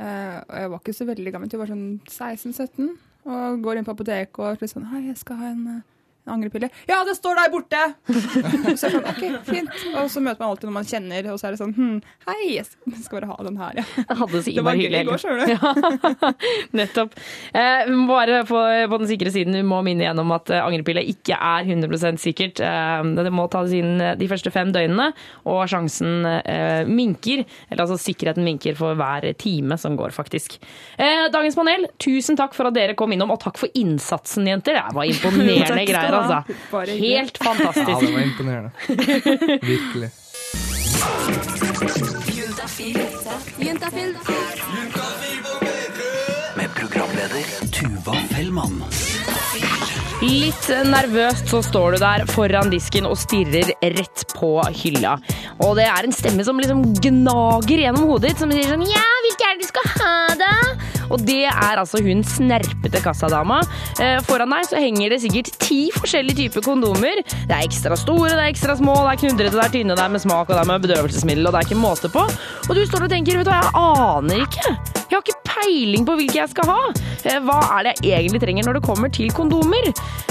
Uh, 0.00 0.40
Og 0.48 0.56
jeg 0.56 0.70
var 0.72 0.80
ikke 0.80 0.96
så 0.96 1.08
veldig 1.12 1.32
gammel, 1.36 1.52
jeg 1.52 1.60
var 1.60 1.72
sånn 1.74 1.86
16-17. 2.08 2.90
Og 3.28 3.60
går 3.64 3.76
inn 3.76 3.84
på 3.84 3.92
apoteket 3.92 4.40
og 4.40 4.62
sånn 4.64 4.88
Hei, 4.88 5.02
jeg 5.10 5.18
skal 5.20 5.36
ha 5.36 5.50
en, 5.52 5.66
En 5.68 5.82
angrepille. 6.28 6.70
Ja, 6.88 7.00
det 7.06 7.16
står 7.18 7.38
der 7.38 7.52
borte! 7.52 7.82
så 8.80 8.90
sånn, 8.90 9.06
ok, 9.06 9.22
fint. 9.48 9.70
Og 9.94 10.10
så 10.12 10.22
møter 10.22 10.42
man 10.42 10.52
alltid 10.52 10.70
når 10.70 10.76
man 10.76 10.88
kjenner, 10.88 11.30
og 11.32 11.40
så 11.40 11.48
er 11.48 11.56
det 11.56 11.60
sånn 11.62 11.74
hm, 11.76 11.96
Hei, 12.28 12.38
jeg 12.56 12.66
skal 13.04 13.20
bare 13.20 13.30
ha 13.30 13.38
den 13.46 13.58
her, 13.60 13.80
ja. 13.80 13.86
Det 14.10 14.64
var 14.66 14.78
gøy 14.78 14.88
i 14.90 15.04
går, 15.08 15.22
skjønner 15.22 15.44
du. 15.44 15.54
Ja, 15.60 16.30
nettopp. 16.80 17.16
Eh, 17.56 17.86
vi 17.88 17.96
må 17.96 18.06
bare 18.10 18.42
på, 18.48 18.60
på 18.90 19.00
den 19.00 19.10
sikre 19.10 19.32
siden 19.34 19.56
vi 19.56 19.64
må 19.66 19.80
minne 19.86 20.04
igjen 20.04 20.20
om 20.22 20.34
at 20.36 20.50
eh, 20.52 20.62
angrepille 20.62 21.02
ikke 21.12 21.36
er 21.36 21.66
100 21.66 22.20
sikkert. 22.20 22.62
Eh, 22.64 23.10
det 23.18 23.32
må 23.34 23.46
tas 23.52 23.72
inn 23.76 24.00
eh, 24.00 24.16
de 24.20 24.28
første 24.30 24.52
fem 24.54 24.72
døgnene, 24.74 25.10
og 25.50 25.62
sjansen 25.70 26.26
eh, 26.40 26.88
minker. 26.88 27.44
Eller 27.70 27.84
altså 27.84 27.98
sikkerheten 28.00 28.46
minker 28.46 28.78
for 28.78 28.98
hver 28.98 29.26
time 29.40 29.78
som 29.80 29.96
går, 29.98 30.14
faktisk. 30.16 30.58
Eh, 31.00 31.26
dagens 31.32 31.58
panel, 31.58 31.88
tusen 32.02 32.38
takk 32.38 32.56
for 32.56 32.70
at 32.70 32.76
dere 32.76 32.96
kom 32.98 33.12
innom, 33.14 33.32
og 33.34 33.40
takk 33.42 33.60
for 33.60 33.72
innsatsen, 33.78 34.48
jenter. 34.50 34.78
Det 34.80 34.96
var 34.96 35.08
imponerende 35.10 35.86
greier, 35.88 36.09
ha. 36.16 36.40
altså. 36.40 36.94
Helt 37.00 37.38
fantastisk. 37.38 37.88
Ja, 37.88 38.00
det 38.00 38.12
var 38.14 38.22
imponerende. 38.22 38.70
Virkelig. 39.62 40.10
Med 46.56 46.68
programleder 46.74 47.44
Tuva 47.72 48.14
Fellmann. 48.30 48.82
Litt 50.20 50.66
nervøst 50.84 51.48
så 51.48 51.62
står 51.64 51.94
du 51.94 52.02
der 52.02 52.26
foran 52.28 52.68
disken 52.72 53.06
og 53.08 53.16
stirrer 53.18 53.70
rett 53.80 54.24
på 54.36 54.50
hylla. 54.82 55.14
Og 55.64 55.78
det 55.78 55.86
er 55.88 56.04
en 56.04 56.12
stemme 56.12 56.44
som 56.44 56.60
liksom 56.60 56.82
gnager 57.00 57.84
gjennom 57.86 58.04
hodet 58.10 58.34
ditt, 58.34 58.42
som 58.42 58.52
sier 58.52 58.68
sånn 58.68 58.84
Ja, 58.88 59.06
hvilke 59.24 59.48
er 59.48 59.56
det 59.56 59.64
du 59.64 59.70
skal 59.70 59.88
ha, 59.96 60.12
da? 60.40 60.52
Og 61.10 61.24
det 61.26 61.44
er 61.50 61.80
altså 61.80 62.00
hun 62.04 62.22
snerpete 62.26 63.02
kassadama. 63.04 63.60
Eh, 64.00 64.18
foran 64.28 64.52
deg 64.54 64.68
så 64.70 64.80
henger 64.82 65.14
det 65.14 65.20
sikkert 65.24 65.52
ti 65.62 65.80
forskjellige 65.96 66.44
typer 66.44 66.64
kondomer. 66.66 67.22
Det 67.26 67.50
er 67.54 67.64
ekstra 67.66 67.98
store, 67.98 68.32
det 68.36 68.44
er 68.44 68.52
ekstra 68.52 68.76
små, 68.78 68.94
det 69.06 69.16
er 69.16 69.22
knudrete, 69.24 69.56
det 69.58 69.64
er 69.66 69.74
tynne, 69.74 69.96
det 69.98 70.04
er 70.06 70.14
med 70.14 70.22
smak, 70.24 70.48
og 70.48 70.54
det 70.56 70.62
er 70.64 70.70
med 70.72 70.86
bedøvelsesmiddel, 70.86 71.46
og 71.50 71.54
det 71.56 71.62
er 71.64 71.68
ikke 71.70 71.82
måte 71.82 72.12
på. 72.12 72.24
Og 72.68 72.72
du 72.76 72.84
står 72.86 73.06
og 73.08 73.12
tenker, 73.12 73.40
vet 73.40 73.48
du 73.48 73.52
hva, 73.52 73.60
jeg 73.60 73.76
aner 73.80 74.46
ikke. 74.46 74.78
Jeg 75.10 75.16
har 75.18 75.24
ikke 75.26 75.48
peiling 75.50 76.04
på 76.06 76.14
hvilke 76.20 76.38
jeg 76.38 76.50
skal 76.52 76.68
ha. 76.70 76.80
Eh, 77.26 77.40
Hva 77.42 77.56
er 77.80 77.88
det 77.88 77.94
jeg 78.06 78.20
egentlig 78.22 78.40
trenger 78.44 78.68
når 78.68 78.76
det 78.78 78.82
kommer 78.86 79.10
til 79.12 79.32
kondomer? 79.34 79.88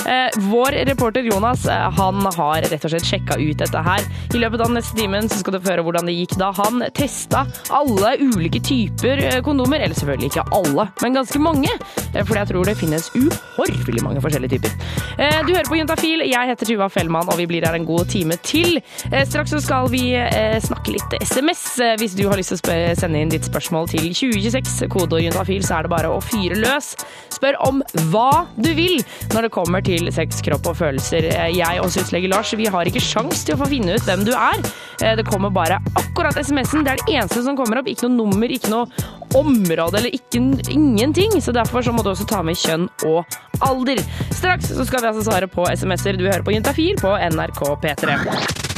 Eh, 0.08 0.38
Vår 0.48 0.78
reporter 0.88 1.26
Jonas 1.28 1.65
han 1.68 2.22
har 2.24 2.63
rett 2.63 2.86
og 2.88 2.94
slett 2.94 3.08
sjekka 3.10 3.36
ut 3.42 3.60
dette 3.60 3.82
her. 3.84 4.06
I 4.32 4.39
løpet 4.39 4.63
av 4.63 4.72
neste 4.72 4.96
timen 4.96 5.28
så 5.30 5.42
skal 5.42 5.58
du 5.58 5.68
høre 5.68 5.84
hvordan 5.84 6.08
det 6.08 6.15
gikk 6.15 6.38
da 6.39 6.54
han 6.56 6.80
testa 6.96 7.44
alle 7.76 8.13
ulike 8.24 8.62
typer 8.63 9.20
kondomer. 9.46 9.84
Eller 9.84 10.00
selvfølgelig 10.00 10.32
ikke 10.32 10.48
alle, 10.56 10.68
men 11.01 11.13
ganske 11.19 11.39
mange. 11.41 11.69
Fordi 12.13 12.25
For 12.29 12.36
jeg 12.39 12.47
tror 12.49 12.65
det 12.65 12.77
finnes 12.77 13.10
uhorvelig 13.15 14.01
mange 14.03 14.21
forskjellige 14.21 14.58
typer. 14.58 14.71
Eh, 15.19 15.41
Du 15.45 15.53
hører 15.53 15.69
på 15.69 15.77
Juntafil. 15.79 16.23
Jeg 16.29 16.47
heter 16.49 16.65
Tuva 16.65 16.88
Fellmann, 16.89 17.29
og 17.29 17.38
vi 17.38 17.45
blir 17.49 17.65
her 17.65 17.75
en 17.75 17.86
god 17.86 18.08
time 18.10 18.36
til. 18.43 18.79
Eh, 19.12 19.25
Straks 19.25 19.53
skal 19.63 19.88
vi 19.89 20.13
eh, 20.15 20.60
snakke 20.62 20.93
litt 20.95 21.15
SMS. 21.21 21.79
Eh, 21.79 21.95
Hvis 22.01 22.15
du 22.17 22.27
har 22.29 22.38
lyst 22.38 22.53
til 22.63 22.73
å 22.73 22.95
sende 22.97 23.19
inn 23.21 23.29
ditt 23.29 23.45
spørsmål 23.47 23.89
til 23.89 24.10
2026, 24.13 24.88
kodeord 24.89 25.21
juntafil, 25.23 25.63
så 25.65 25.79
er 25.79 25.84
det 25.88 25.93
bare 25.93 26.10
å 26.13 26.21
fyre 26.23 26.55
løs. 26.60 26.95
Spør 27.34 27.55
om 27.67 27.82
hva 28.12 28.45
du 28.58 28.71
vil 28.75 28.99
når 29.34 29.47
det 29.47 29.51
kommer 29.55 29.82
til 29.86 30.10
sex, 30.12 30.41
kropp 30.45 30.67
og 30.67 30.77
følelser. 30.82 31.29
Eh, 31.34 31.51
Jeg 31.60 31.79
og 31.84 31.89
syslege 31.93 32.29
Lars 32.32 32.53
vi 32.58 32.65
har 32.67 32.86
ikke 32.86 33.01
sjans 33.03 33.43
til 33.45 33.55
å 33.55 33.60
få 33.63 33.69
finne 33.69 33.95
ut 33.95 34.05
hvem 34.08 34.25
du 34.25 34.34
er. 34.34 34.60
Eh, 35.01 35.15
Det 35.15 35.25
kommer 35.25 35.49
bare 35.53 35.79
akkurat 35.95 36.36
SMS-en. 36.38 36.84
Det 36.84 36.91
er 36.91 36.95
det 37.05 37.15
eneste 37.15 37.43
som 37.43 37.55
kommer 37.58 37.79
opp. 37.79 37.88
Ikke 37.88 38.08
noe 38.10 38.17
nummer, 38.29 38.47
ikke 38.49 38.69
noe 38.69 38.88
område 39.36 39.99
eller 39.99 40.10
ikke, 40.15 40.39
ingenting. 40.67 41.41
Så 41.41 41.52
derfor 41.56 41.82
så 41.82 41.93
må 41.95 42.04
du 42.04 42.12
også 42.12 42.28
ta 42.30 42.43
med 42.43 42.60
kjønn 42.60 42.89
og 43.08 43.39
alder. 43.65 44.02
Straks 44.32 44.74
så 44.76 44.86
skal 44.86 45.02
vi 45.02 45.13
altså 45.13 45.28
svare 45.30 45.48
på 45.48 45.67
SMS-er. 45.72 46.19
Du 46.19 46.28
hører 46.28 46.43
på 46.43 46.56
Juntafil 46.56 47.00
på 47.00 47.15
NRK 47.32 47.63
P3. 47.86 48.68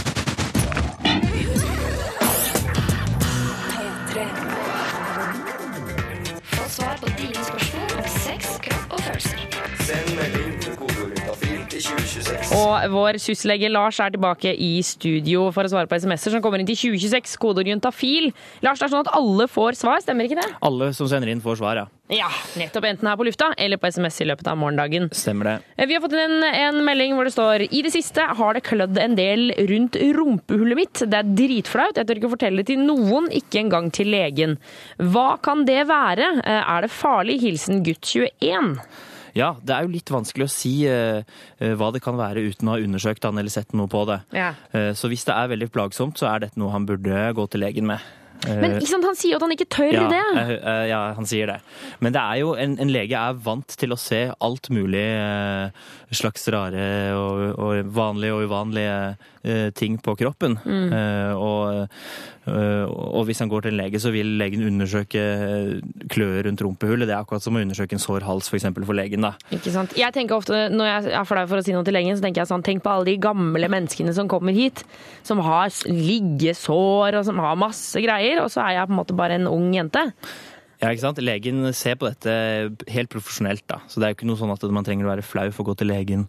Og 12.72 12.84
vår 12.94 13.18
syslege 13.20 13.68
Lars 13.72 13.98
er 14.00 14.14
tilbake 14.14 14.54
i 14.56 14.70
studio 14.86 15.50
for 15.52 15.68
å 15.68 15.72
svare 15.74 15.90
på 15.92 15.98
SMS-er 16.00 16.36
som 16.38 16.44
kommer 16.44 16.62
inn 16.62 16.68
til 16.70 16.78
2026, 16.80 17.34
kodeord 17.42 17.68
juntafil. 17.68 18.30
Lars, 18.64 18.80
det 18.80 18.86
er 18.88 18.94
sånn 18.94 19.04
at 19.04 19.12
alle 19.18 19.48
får 19.52 19.76
svar, 19.82 20.00
stemmer 20.06 20.30
ikke 20.30 20.38
det? 20.40 20.46
Alle 20.64 20.92
som 20.96 21.10
sender 21.12 21.32
inn, 21.34 21.42
får 21.44 21.60
svar, 21.60 21.82
ja. 21.82 21.88
Ja, 22.12 22.28
nettopp 22.60 22.86
enten 22.90 23.08
her 23.08 23.16
på 23.20 23.24
lufta 23.28 23.50
eller 23.60 23.80
på 23.80 23.88
SMS 23.92 24.18
i 24.24 24.28
løpet 24.28 24.48
av 24.52 24.58
morgendagen. 24.60 25.10
Stemmer 25.16 25.48
det. 25.48 25.54
Eh, 25.80 25.88
Vi 25.88 25.96
har 25.96 26.02
fått 26.04 26.16
en, 26.20 26.38
en 26.48 26.80
melding 26.88 27.14
hvor 27.16 27.28
det 27.28 27.32
står 27.36 27.64
I 27.72 27.84
det 27.86 27.94
siste 27.94 28.26
har 28.40 28.58
det 28.58 28.64
klødd 28.68 29.00
en 29.00 29.16
del 29.20 29.54
rundt 29.72 29.96
rumpehullet 30.18 30.80
mitt. 30.82 31.04
Det 31.08 31.22
er 31.22 31.30
dritflaut. 31.44 31.96
Jeg 32.00 32.08
tør 32.10 32.20
ikke 32.20 32.34
fortelle 32.38 32.64
det 32.64 32.68
til 32.74 32.84
noen, 32.84 33.30
ikke 33.32 33.62
engang 33.64 33.88
til 33.96 34.12
legen. 34.12 34.58
Hva 35.00 35.38
kan 35.44 35.64
det 35.68 35.86
være? 35.92 36.34
Eh, 36.44 36.60
Er 36.76 36.84
det 36.88 36.92
farlig? 36.92 37.40
Hilsen 37.46 37.80
gutt 37.88 38.04
21. 38.12 38.76
Ja, 39.38 39.54
det 39.64 39.76
er 39.76 39.86
jo 39.88 39.94
litt 39.94 40.12
vanskelig 40.12 40.48
å 40.48 40.52
si 40.52 40.74
eh, 40.90 41.22
eh, 41.60 41.76
hva 41.80 41.92
det 41.96 42.02
kan 42.04 42.18
være 42.20 42.44
uten 42.52 42.68
å 42.68 42.76
ha 42.76 42.82
undersøkt 42.84 43.24
han 43.28 43.38
eller 43.40 43.54
sett 43.54 43.72
noe 43.78 43.88
på 43.92 44.06
det. 44.10 44.22
Ja. 44.36 44.54
Eh, 44.76 44.92
så 44.98 45.08
hvis 45.12 45.24
det 45.28 45.36
er 45.38 45.52
veldig 45.54 45.70
plagsomt, 45.72 46.20
så 46.20 46.28
er 46.34 46.46
dette 46.48 46.60
noe 46.60 46.74
han 46.76 46.88
burde 46.90 47.30
gå 47.38 47.48
til 47.54 47.64
legen 47.64 47.88
med. 47.92 48.04
Eh, 48.48 48.58
Men 48.58 48.74
ikke 48.80 48.90
sant, 48.90 49.06
han 49.06 49.16
sier 49.16 49.36
jo 49.36 49.38
at 49.38 49.46
han 49.46 49.54
ikke 49.54 49.70
tør 49.70 49.94
ja, 49.94 50.06
det. 50.10 50.22
eh, 50.58 50.86
ja, 50.90 51.02
han 51.18 51.28
sier 51.30 51.52
det. 51.54 51.60
Men 52.02 52.16
det 52.16 52.22
er 52.24 52.40
jo, 52.42 52.56
en, 52.58 52.74
en 52.82 52.92
lege 52.92 53.20
er 53.20 53.38
vant 53.46 53.78
til 53.78 53.94
å 53.94 54.00
se 54.02 54.24
alt 54.42 54.72
mulig 54.74 55.06
slags 56.12 56.48
rare 56.52 56.88
og, 57.16 57.44
og 57.56 57.94
vanlige 57.96 58.36
og 58.36 58.48
uvanlige 58.50 58.96
ting 59.74 59.98
på 60.02 60.16
kroppen. 60.20 60.58
Mm. 60.66 60.92
Eh, 60.94 61.34
og, 61.38 61.88
eh, 62.46 62.86
og 62.86 63.26
hvis 63.28 63.42
han 63.42 63.50
går 63.50 63.66
til 63.66 63.74
en 63.74 63.80
lege, 63.80 64.02
så 64.02 64.12
vil 64.14 64.36
legen 64.42 64.66
undersøke 64.68 65.24
klør 66.12 66.46
rundt 66.48 66.64
rumpehullet. 66.66 67.10
Det 67.10 67.16
er 67.16 67.22
akkurat 67.22 67.44
som 67.44 67.58
å 67.58 67.64
undersøke 67.64 67.98
en 67.98 68.04
sår 68.04 68.28
hals 68.28 68.50
for, 68.52 68.60
eksempel, 68.60 68.86
for 68.88 68.98
legen. 68.98 69.26
da. 69.26 69.34
Ikke 69.54 69.74
sant? 69.74 69.96
Jeg 69.98 70.14
tenker 70.14 70.38
ofte, 70.38 70.70
Når 70.72 70.86
jeg 70.86 71.16
er 71.18 71.26
flau 71.26 71.46
for 71.48 71.62
å 71.62 71.66
si 71.66 71.74
noe 71.76 71.88
til 71.88 71.98
legen, 71.98 72.18
så 72.18 72.26
tenker 72.26 72.44
jeg 72.44 72.52
sånn, 72.52 72.66
tenk 72.66 72.84
på 72.84 72.94
alle 72.94 73.10
de 73.12 73.18
gamle 73.22 73.72
menneskene 73.72 74.14
som 74.14 74.30
kommer 74.32 74.54
hit. 74.54 74.84
Som 75.24 75.42
har 75.46 75.70
liggesår 75.88 77.18
og 77.18 77.26
som 77.26 77.42
har 77.42 77.60
masse 77.60 77.98
greier. 78.02 78.44
Og 78.44 78.52
så 78.54 78.66
er 78.66 78.80
jeg 78.80 78.90
på 78.90 78.96
en 78.96 79.02
måte 79.02 79.18
bare 79.18 79.40
en 79.40 79.50
ung 79.52 79.72
jente. 79.74 80.12
Ja, 80.82 80.90
ikke 80.90 81.04
sant? 81.04 81.20
Legen 81.22 81.62
ser 81.78 81.98
på 82.02 82.08
dette 82.10 82.34
helt 82.90 83.12
profesjonelt, 83.14 83.62
da. 83.70 83.84
Så 83.86 84.02
det 84.02 84.08
er 84.08 84.14
jo 84.14 84.18
ikke 84.18 84.30
noe 84.32 84.40
sånn 84.40 84.54
at 84.54 84.64
man 84.74 84.88
trenger 84.88 85.06
å 85.06 85.12
være 85.12 85.26
flau 85.26 85.48
for 85.54 85.62
å 85.62 85.72
gå 85.72 85.76
til 85.78 85.92
legen 85.94 86.24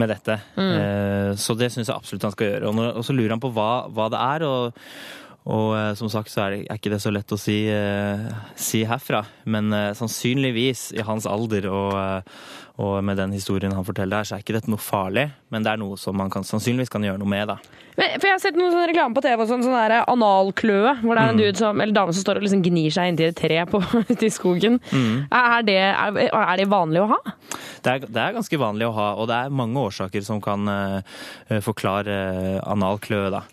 med 0.00 0.08
dette. 0.08 0.38
Mm. 0.56 0.70
Eh, 0.72 1.32
Så 1.36 1.56
det 1.60 1.68
syns 1.74 1.90
jeg 1.90 1.96
absolutt 1.96 2.24
han 2.24 2.32
skal 2.32 2.54
gjøre. 2.54 2.70
Og, 2.70 2.78
når, 2.78 2.94
og 2.96 3.04
så 3.04 3.16
lurer 3.16 3.34
han 3.36 3.42
på 3.44 3.52
hva, 3.52 3.72
hva 3.92 4.06
det 4.12 4.22
er, 4.24 4.46
og, 4.48 4.80
og 5.52 5.68
eh, 5.76 5.90
som 6.00 6.08
sagt 6.12 6.32
så 6.32 6.46
er, 6.46 6.56
det, 6.56 6.62
er 6.70 6.80
ikke 6.80 6.94
det 6.94 7.02
så 7.04 7.12
lett 7.12 7.36
å 7.36 7.40
si, 7.40 7.58
eh, 7.68 8.24
si 8.56 8.80
herfra. 8.88 9.20
Men 9.44 9.68
eh, 9.76 9.90
sannsynligvis, 10.00 10.86
i 10.96 11.04
hans 11.04 11.28
alder 11.28 11.68
og, 11.68 11.92
eh, 12.00 12.40
og 12.80 13.04
med 13.04 13.18
den 13.20 13.34
historien 13.36 13.74
han 13.76 13.84
forteller 13.84 14.20
der, 14.22 14.28
så 14.28 14.36
er 14.38 14.42
ikke 14.44 14.54
dette 14.56 14.72
noe 14.72 14.80
farlig. 14.80 15.26
Men 15.52 15.66
det 15.66 15.74
er 15.74 15.80
noe 15.82 15.98
som 16.00 16.16
man 16.16 16.30
kan, 16.32 16.46
sannsynligvis 16.46 16.92
kan 16.92 17.04
gjøre 17.04 17.20
noe 17.20 17.28
med, 17.28 17.50
da. 17.52 17.58
Men, 17.98 18.14
for 18.16 18.28
Jeg 18.30 18.32
har 18.36 18.40
sett 18.40 18.56
noen 18.56 18.72
sånne 18.72 18.86
reklame 18.88 19.16
på 19.18 19.24
TV, 19.26 19.42
sånn, 19.50 19.64
sånn 19.66 19.76
der 19.76 19.96
analkløe, 20.08 20.94
hvor 21.02 21.18
det 21.18 21.22
er 21.26 21.32
en 21.34 21.36
Mm. 21.36 21.42
dude 21.42 21.60
som, 21.60 21.80
eller 21.84 21.96
dame 21.96 22.14
som 22.16 22.24
står 22.24 22.40
og 22.40 22.46
liksom 22.46 22.62
gnir 22.64 22.94
seg 22.96 23.10
inntil 23.12 23.28
et 23.30 23.36
tre 23.36 23.60
på, 23.68 23.82
i 24.30 24.32
skogen. 24.32 24.80
Mm. 24.94 25.26
Er, 25.28 25.62
det, 25.68 25.78
er, 25.90 26.20
er 26.32 26.56
det 26.62 26.68
vanlig 26.72 27.04
å 27.04 27.10
ha? 27.12 27.20
Det 27.84 27.92
er, 27.92 28.06
det 28.08 28.24
er 28.24 28.38
ganske 28.38 28.62
vanlig 28.64 28.88
å 28.88 28.96
ha, 28.96 29.10
og 29.20 29.28
det 29.28 29.36
er 29.44 29.58
mange 29.60 29.84
årsaker 29.90 30.24
som 30.24 30.40
kan 30.40 30.64
uh, 30.70 31.60
forklare 31.64 32.16
uh, 32.32 32.72
analkløe. 32.72 33.30
da. 33.36 33.44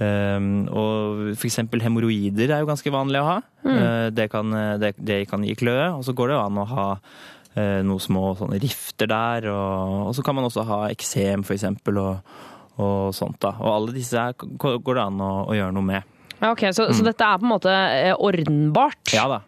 Um, 0.00 0.64
og 0.72 1.34
eksempel 1.44 1.82
hemoroider 1.84 2.48
er 2.54 2.62
jo 2.62 2.68
ganske 2.70 2.92
vanlig 2.94 3.20
å 3.20 3.26
ha. 3.26 3.34
Mm. 3.66 3.74
Uh, 3.76 4.06
det, 4.16 4.30
kan, 4.32 4.54
eh, 4.56 4.78
det, 4.80 4.94
det 4.96 5.18
kan 5.28 5.44
gi 5.44 5.52
kløe. 5.60 5.90
Og 5.98 6.06
så 6.06 6.14
går 6.16 6.30
det 6.30 6.38
jo 6.38 6.44
an 6.46 6.60
å 6.62 6.64
ha 6.70 6.86
eh, 6.94 7.39
noen 7.56 8.00
små 8.00 8.34
sånne 8.38 8.60
rifter 8.62 9.10
der. 9.10 9.48
Og, 9.50 10.06
og 10.08 10.14
så 10.14 10.22
kan 10.26 10.36
man 10.38 10.46
også 10.46 10.64
ha 10.68 10.80
eksem, 10.92 11.42
eksempel, 11.50 11.98
og, 11.98 12.34
og 12.80 13.14
sånt. 13.16 13.40
da. 13.42 13.54
Og 13.60 13.72
alle 13.74 13.96
disse 13.96 14.16
her 14.16 14.32
går 14.38 14.94
det 14.94 15.02
an 15.04 15.20
å, 15.20 15.30
å 15.50 15.56
gjøre 15.58 15.74
noe 15.76 15.88
med. 15.90 16.16
Ja, 16.40 16.52
ok, 16.54 16.68
så, 16.72 16.86
så 16.94 17.02
Mm. 17.02 17.08
dette 17.10 17.26
er 17.26 17.38
på 17.42 17.44
en 17.44 17.52
måte 17.52 17.72
ordenbart? 18.16 19.00
ordnbart? 19.02 19.12
Ja 19.12 19.26
da. 19.28 19.40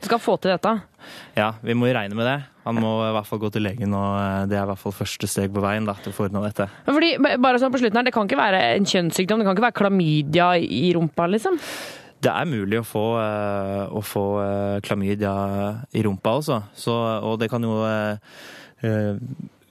Du 0.00 0.06
skal 0.08 0.18
få 0.18 0.38
til 0.40 0.50
dette? 0.54 0.70
Ja, 1.36 1.50
vi 1.60 1.74
må 1.76 1.86
jo 1.90 1.92
regne 1.94 2.16
med 2.16 2.24
det. 2.26 2.38
Han 2.64 2.78
må 2.80 2.90
i 3.04 3.12
hvert 3.12 3.26
fall 3.28 3.38
gå 3.42 3.50
til 3.52 3.62
legen, 3.64 3.92
og 3.96 4.14
eh, 4.16 4.46
det 4.48 4.56
er 4.56 4.64
i 4.64 4.68
hvert 4.70 4.80
fall 4.80 4.94
første 4.96 5.28
steg 5.28 5.52
på 5.52 5.60
veien 5.64 5.84
da, 5.88 5.94
til 6.00 6.12
å 6.12 6.16
få 6.16 6.24
ordna 6.26 6.40
dette. 6.46 6.66
Fordi, 6.88 7.10
bare 7.20 7.60
sånn 7.60 7.72
på 7.72 7.80
slutten 7.82 8.00
her, 8.00 8.06
Det 8.08 8.12
kan 8.16 8.28
ikke 8.28 8.40
være 8.40 8.60
en 8.78 8.88
kjønnssykdom, 8.88 9.40
det 9.40 9.46
kan 9.48 9.56
ikke 9.58 9.66
være 9.68 9.78
klamydia 9.80 10.48
i 10.60 10.90
rumpa, 10.96 11.28
liksom? 11.36 11.60
Det 12.20 12.28
er 12.32 12.44
mulig 12.50 12.80
å 12.80 12.84
få, 12.84 13.04
eh, 13.16 13.84
å 13.96 14.02
få 14.04 14.24
eh, 14.44 14.80
klamydia 14.84 15.32
i 15.96 16.02
rumpa 16.04 16.34
også, 16.42 16.58
så, 16.76 16.96
og 17.24 17.38
det 17.40 17.48
kan 17.52 17.64
jo 17.64 17.78
eh, 17.86 19.16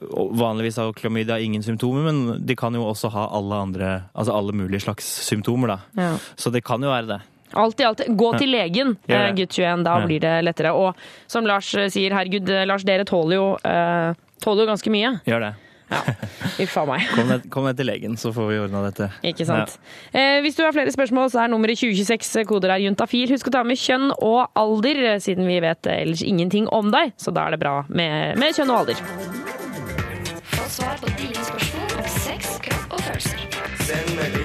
Vanligvis 0.00 0.78
har 0.80 0.94
klamydia 0.96 1.36
ingen 1.44 1.62
symptomer, 1.62 2.06
men 2.08 2.46
de 2.46 2.54
kan 2.56 2.72
jo 2.74 2.86
også 2.88 3.10
ha 3.12 3.26
alle 3.36 3.58
andre, 3.66 3.88
altså 4.16 4.32
alle 4.32 4.54
mulige 4.56 4.80
slags 4.86 5.04
symptomer. 5.26 5.74
da. 5.74 5.78
Ja. 6.00 6.14
Så 6.40 6.50
det 6.50 6.62
kan 6.64 6.80
jo 6.80 6.88
være 6.88 7.06
det. 7.10 7.18
Alt 7.60 7.80
i 7.82 7.84
alt, 7.84 8.00
gå 8.16 8.30
til 8.38 8.48
legen, 8.54 8.94
ja. 9.10 9.26
gutt 9.36 9.52
21. 9.52 9.84
Da 9.84 9.98
Ja. 10.00 10.06
blir 10.06 10.20
det 10.24 10.44
lettere. 10.46 10.72
Og 10.72 10.94
som 11.28 11.44
Lars 11.44 11.68
sier, 11.68 12.14
herregud, 12.16 12.48
Lars, 12.66 12.82
dere 12.88 13.04
tåler 13.04 13.36
jo, 13.36 13.46
tåler 14.40 14.64
jo 14.64 14.70
ganske 14.72 14.90
mye. 14.94 15.20
Gjør 15.28 15.40
det. 15.50 15.54
Uff 16.60 16.76
a 16.78 16.84
meg. 16.88 17.06
Kom 17.14 17.28
ned, 17.30 17.46
kom 17.52 17.66
ned 17.66 17.78
til 17.78 17.88
legen, 17.90 18.16
så 18.20 18.32
får 18.34 18.48
vi 18.50 18.58
ordna 18.62 18.82
dette. 18.86 19.10
Ikke 19.26 19.46
sant. 19.48 19.76
Eh, 20.12 20.38
hvis 20.44 20.58
du 20.58 20.62
har 20.64 20.74
flere 20.76 20.92
spørsmål, 20.94 21.30
så 21.32 21.44
er 21.44 21.52
nummeret 21.52 21.80
2026. 21.80 22.44
Koder 22.50 22.74
er 22.74 22.84
juntafil. 22.84 23.30
Husk 23.34 23.50
å 23.50 23.54
ta 23.58 23.64
med 23.66 23.80
kjønn 23.80 24.10
og 24.16 24.46
alder, 24.58 25.02
eh, 25.14 25.20
siden 25.22 25.48
vi 25.50 25.60
vet 25.64 25.90
ellers 25.90 26.22
ingenting 26.26 26.68
om 26.74 26.92
deg. 26.94 27.14
Så 27.20 27.34
da 27.34 27.48
er 27.48 27.56
det 27.56 27.62
bra 27.62 27.80
med, 27.88 28.38
med 28.40 28.54
kjønn 28.56 28.70
og 28.70 28.84
alder. 28.84 29.02
Få 30.54 30.68
svar 30.68 30.96
på 31.02 31.10
dine 31.18 31.48
spørsmål 31.50 31.98
om 31.98 32.12
sex, 32.20 32.56
kropp 32.66 32.96
og 32.98 33.00
følelser. 33.08 33.48
Send 33.86 34.14
melding 34.16 34.39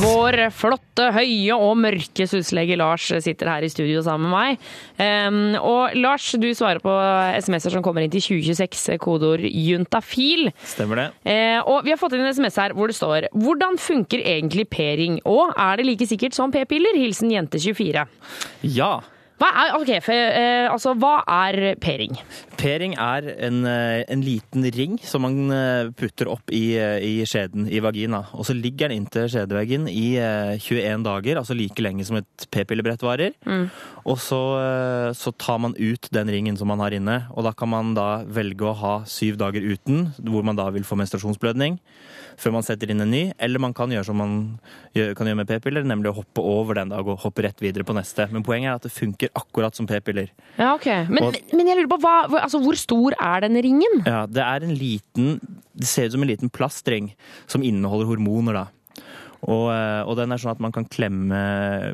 Vår 0.00 0.38
flotte, 0.54 1.10
høye 1.14 1.56
og 1.56 1.76
mørke 1.80 2.26
syslege 2.28 2.78
Lars 2.78 3.06
sitter 3.22 3.50
her 3.52 3.66
i 3.66 3.70
studio 3.72 4.02
sammen 4.04 4.30
med 4.30 4.34
meg. 4.34 4.64
Um, 4.98 5.38
og 5.60 5.94
Lars, 5.98 6.30
du 6.40 6.48
svarer 6.56 6.82
på 6.82 6.94
SMS-er 7.38 7.76
som 7.76 7.84
kommer 7.84 8.04
inn 8.04 8.12
til 8.12 8.24
2026, 8.24 8.98
kodeord 9.02 9.44
juntafil. 9.46 10.50
Stemmer 10.66 11.04
det? 11.04 11.06
Uh, 11.24 11.70
og 11.76 11.86
vi 11.86 11.94
har 11.94 12.00
fått 12.00 12.16
inn 12.16 12.24
en 12.24 12.34
SMS 12.34 12.58
her 12.60 12.74
hvor 12.76 12.90
det 12.90 12.98
står 12.98 13.30
Hvordan 13.36 13.78
funker 13.80 14.24
egentlig 14.24 14.66
p-ring? 14.72 15.20
Og 15.28 15.54
er 15.54 15.80
det 15.80 15.88
like 15.88 16.10
sikkert 16.10 16.36
som 16.36 16.52
p-piller? 16.54 16.98
Hilsen 17.00 17.32
jente24. 17.32 18.06
Ja. 18.66 18.92
Hva 19.40 19.48
er, 19.56 19.70
okay, 19.78 20.02
for, 20.04 20.12
eh, 20.12 20.66
altså, 20.68 20.92
hva 21.00 21.22
er 21.24 21.78
p-ring? 21.80 22.12
P-ring 22.60 22.92
er 23.00 23.24
en, 23.46 23.62
eh, 23.64 24.02
en 24.12 24.20
liten 24.20 24.66
ring 24.76 24.98
som 25.00 25.24
man 25.24 25.48
eh, 25.56 25.88
putter 25.96 26.28
opp 26.28 26.52
i, 26.52 26.76
eh, 26.76 27.00
i 27.00 27.24
skjeden, 27.24 27.64
i 27.72 27.80
vagina. 27.80 28.26
Og 28.36 28.44
så 28.44 28.52
ligger 28.52 28.90
den 28.90 29.00
inntil 29.00 29.30
skjedeveggen 29.32 29.88
i 29.88 30.18
eh, 30.20 30.60
21 30.60 31.06
dager, 31.08 31.40
altså 31.40 31.56
like 31.56 31.80
lenge 31.80 32.04
som 32.04 32.20
et 32.20 32.46
p-pillebrett 32.52 33.00
varer. 33.00 33.32
Og 34.04 34.20
så, 34.20 34.42
så 35.16 35.32
tar 35.40 35.58
man 35.64 35.74
ut 35.78 36.08
den 36.12 36.28
ringen 36.32 36.56
som 36.60 36.68
man 36.68 36.80
har 36.84 36.92
inne, 36.96 37.22
og 37.32 37.44
da 37.48 37.52
kan 37.56 37.72
man 37.72 37.94
da 37.96 38.22
velge 38.28 38.68
å 38.68 38.76
ha 38.76 38.94
syv 39.08 39.40
dager 39.40 39.64
uten, 39.64 40.10
hvor 40.20 40.44
man 40.44 40.58
da 40.58 40.68
vil 40.74 40.84
få 40.84 41.00
menstruasjonsblødning, 41.00 41.80
før 42.36 42.52
man 42.52 42.62
setter 42.62 42.90
inn 42.90 43.00
en 43.00 43.10
ny. 43.10 43.32
Eller 43.38 43.58
man 43.62 43.72
kan 43.74 43.90
gjøre 43.90 44.04
som 44.04 44.16
man 44.20 44.58
gjør, 44.94 45.14
kan 45.16 45.26
gjøre 45.26 45.36
med 45.42 45.48
p-piller, 45.48 45.84
nemlig 45.84 46.10
å 46.12 46.16
hoppe 46.20 46.42
over 46.44 46.74
den 46.74 46.88
dag 46.92 47.06
og 47.06 47.18
hoppe 47.24 47.42
rett 47.46 47.58
videre 47.60 47.84
på 47.84 47.94
neste. 47.96 48.28
Men 48.32 48.42
poenget 48.46 48.70
er 48.70 48.74
at 48.80 48.82
det 48.82 48.92
funker 48.92 49.28
akkurat 49.34 49.74
som 49.74 49.86
p-piller. 49.86 50.30
Ja, 50.58 50.74
ok. 50.74 50.86
Men, 51.08 51.24
Og- 51.24 51.36
men 51.52 51.66
jeg 51.66 51.76
lurer 51.78 51.88
på, 51.88 52.00
hva, 52.00 52.26
hva- 52.28 52.42
altså, 52.42 52.60
hvor 52.62 52.76
stor 52.76 53.12
er 53.20 53.40
den 53.40 53.54
ringen? 53.62 54.02
Ja, 54.06 54.26
det 54.26 54.42
er 54.42 54.62
en 54.62 54.76
liten 54.76 55.40
Det 55.80 55.86
ser 55.86 56.06
ut 56.06 56.12
som 56.12 56.22
en 56.22 56.28
liten 56.28 56.50
plastring 56.50 57.14
som 57.46 57.62
inneholder 57.62 58.06
hormoner, 58.06 58.52
da. 58.52 58.66
Og, 59.48 59.70
eh, 59.72 60.02
og 60.04 60.18
den 60.18 60.34
er 60.34 60.40
sånn 60.40 60.52
at 60.52 60.60
man 60.60 60.72
kan 60.74 60.84
klemme 60.84 61.38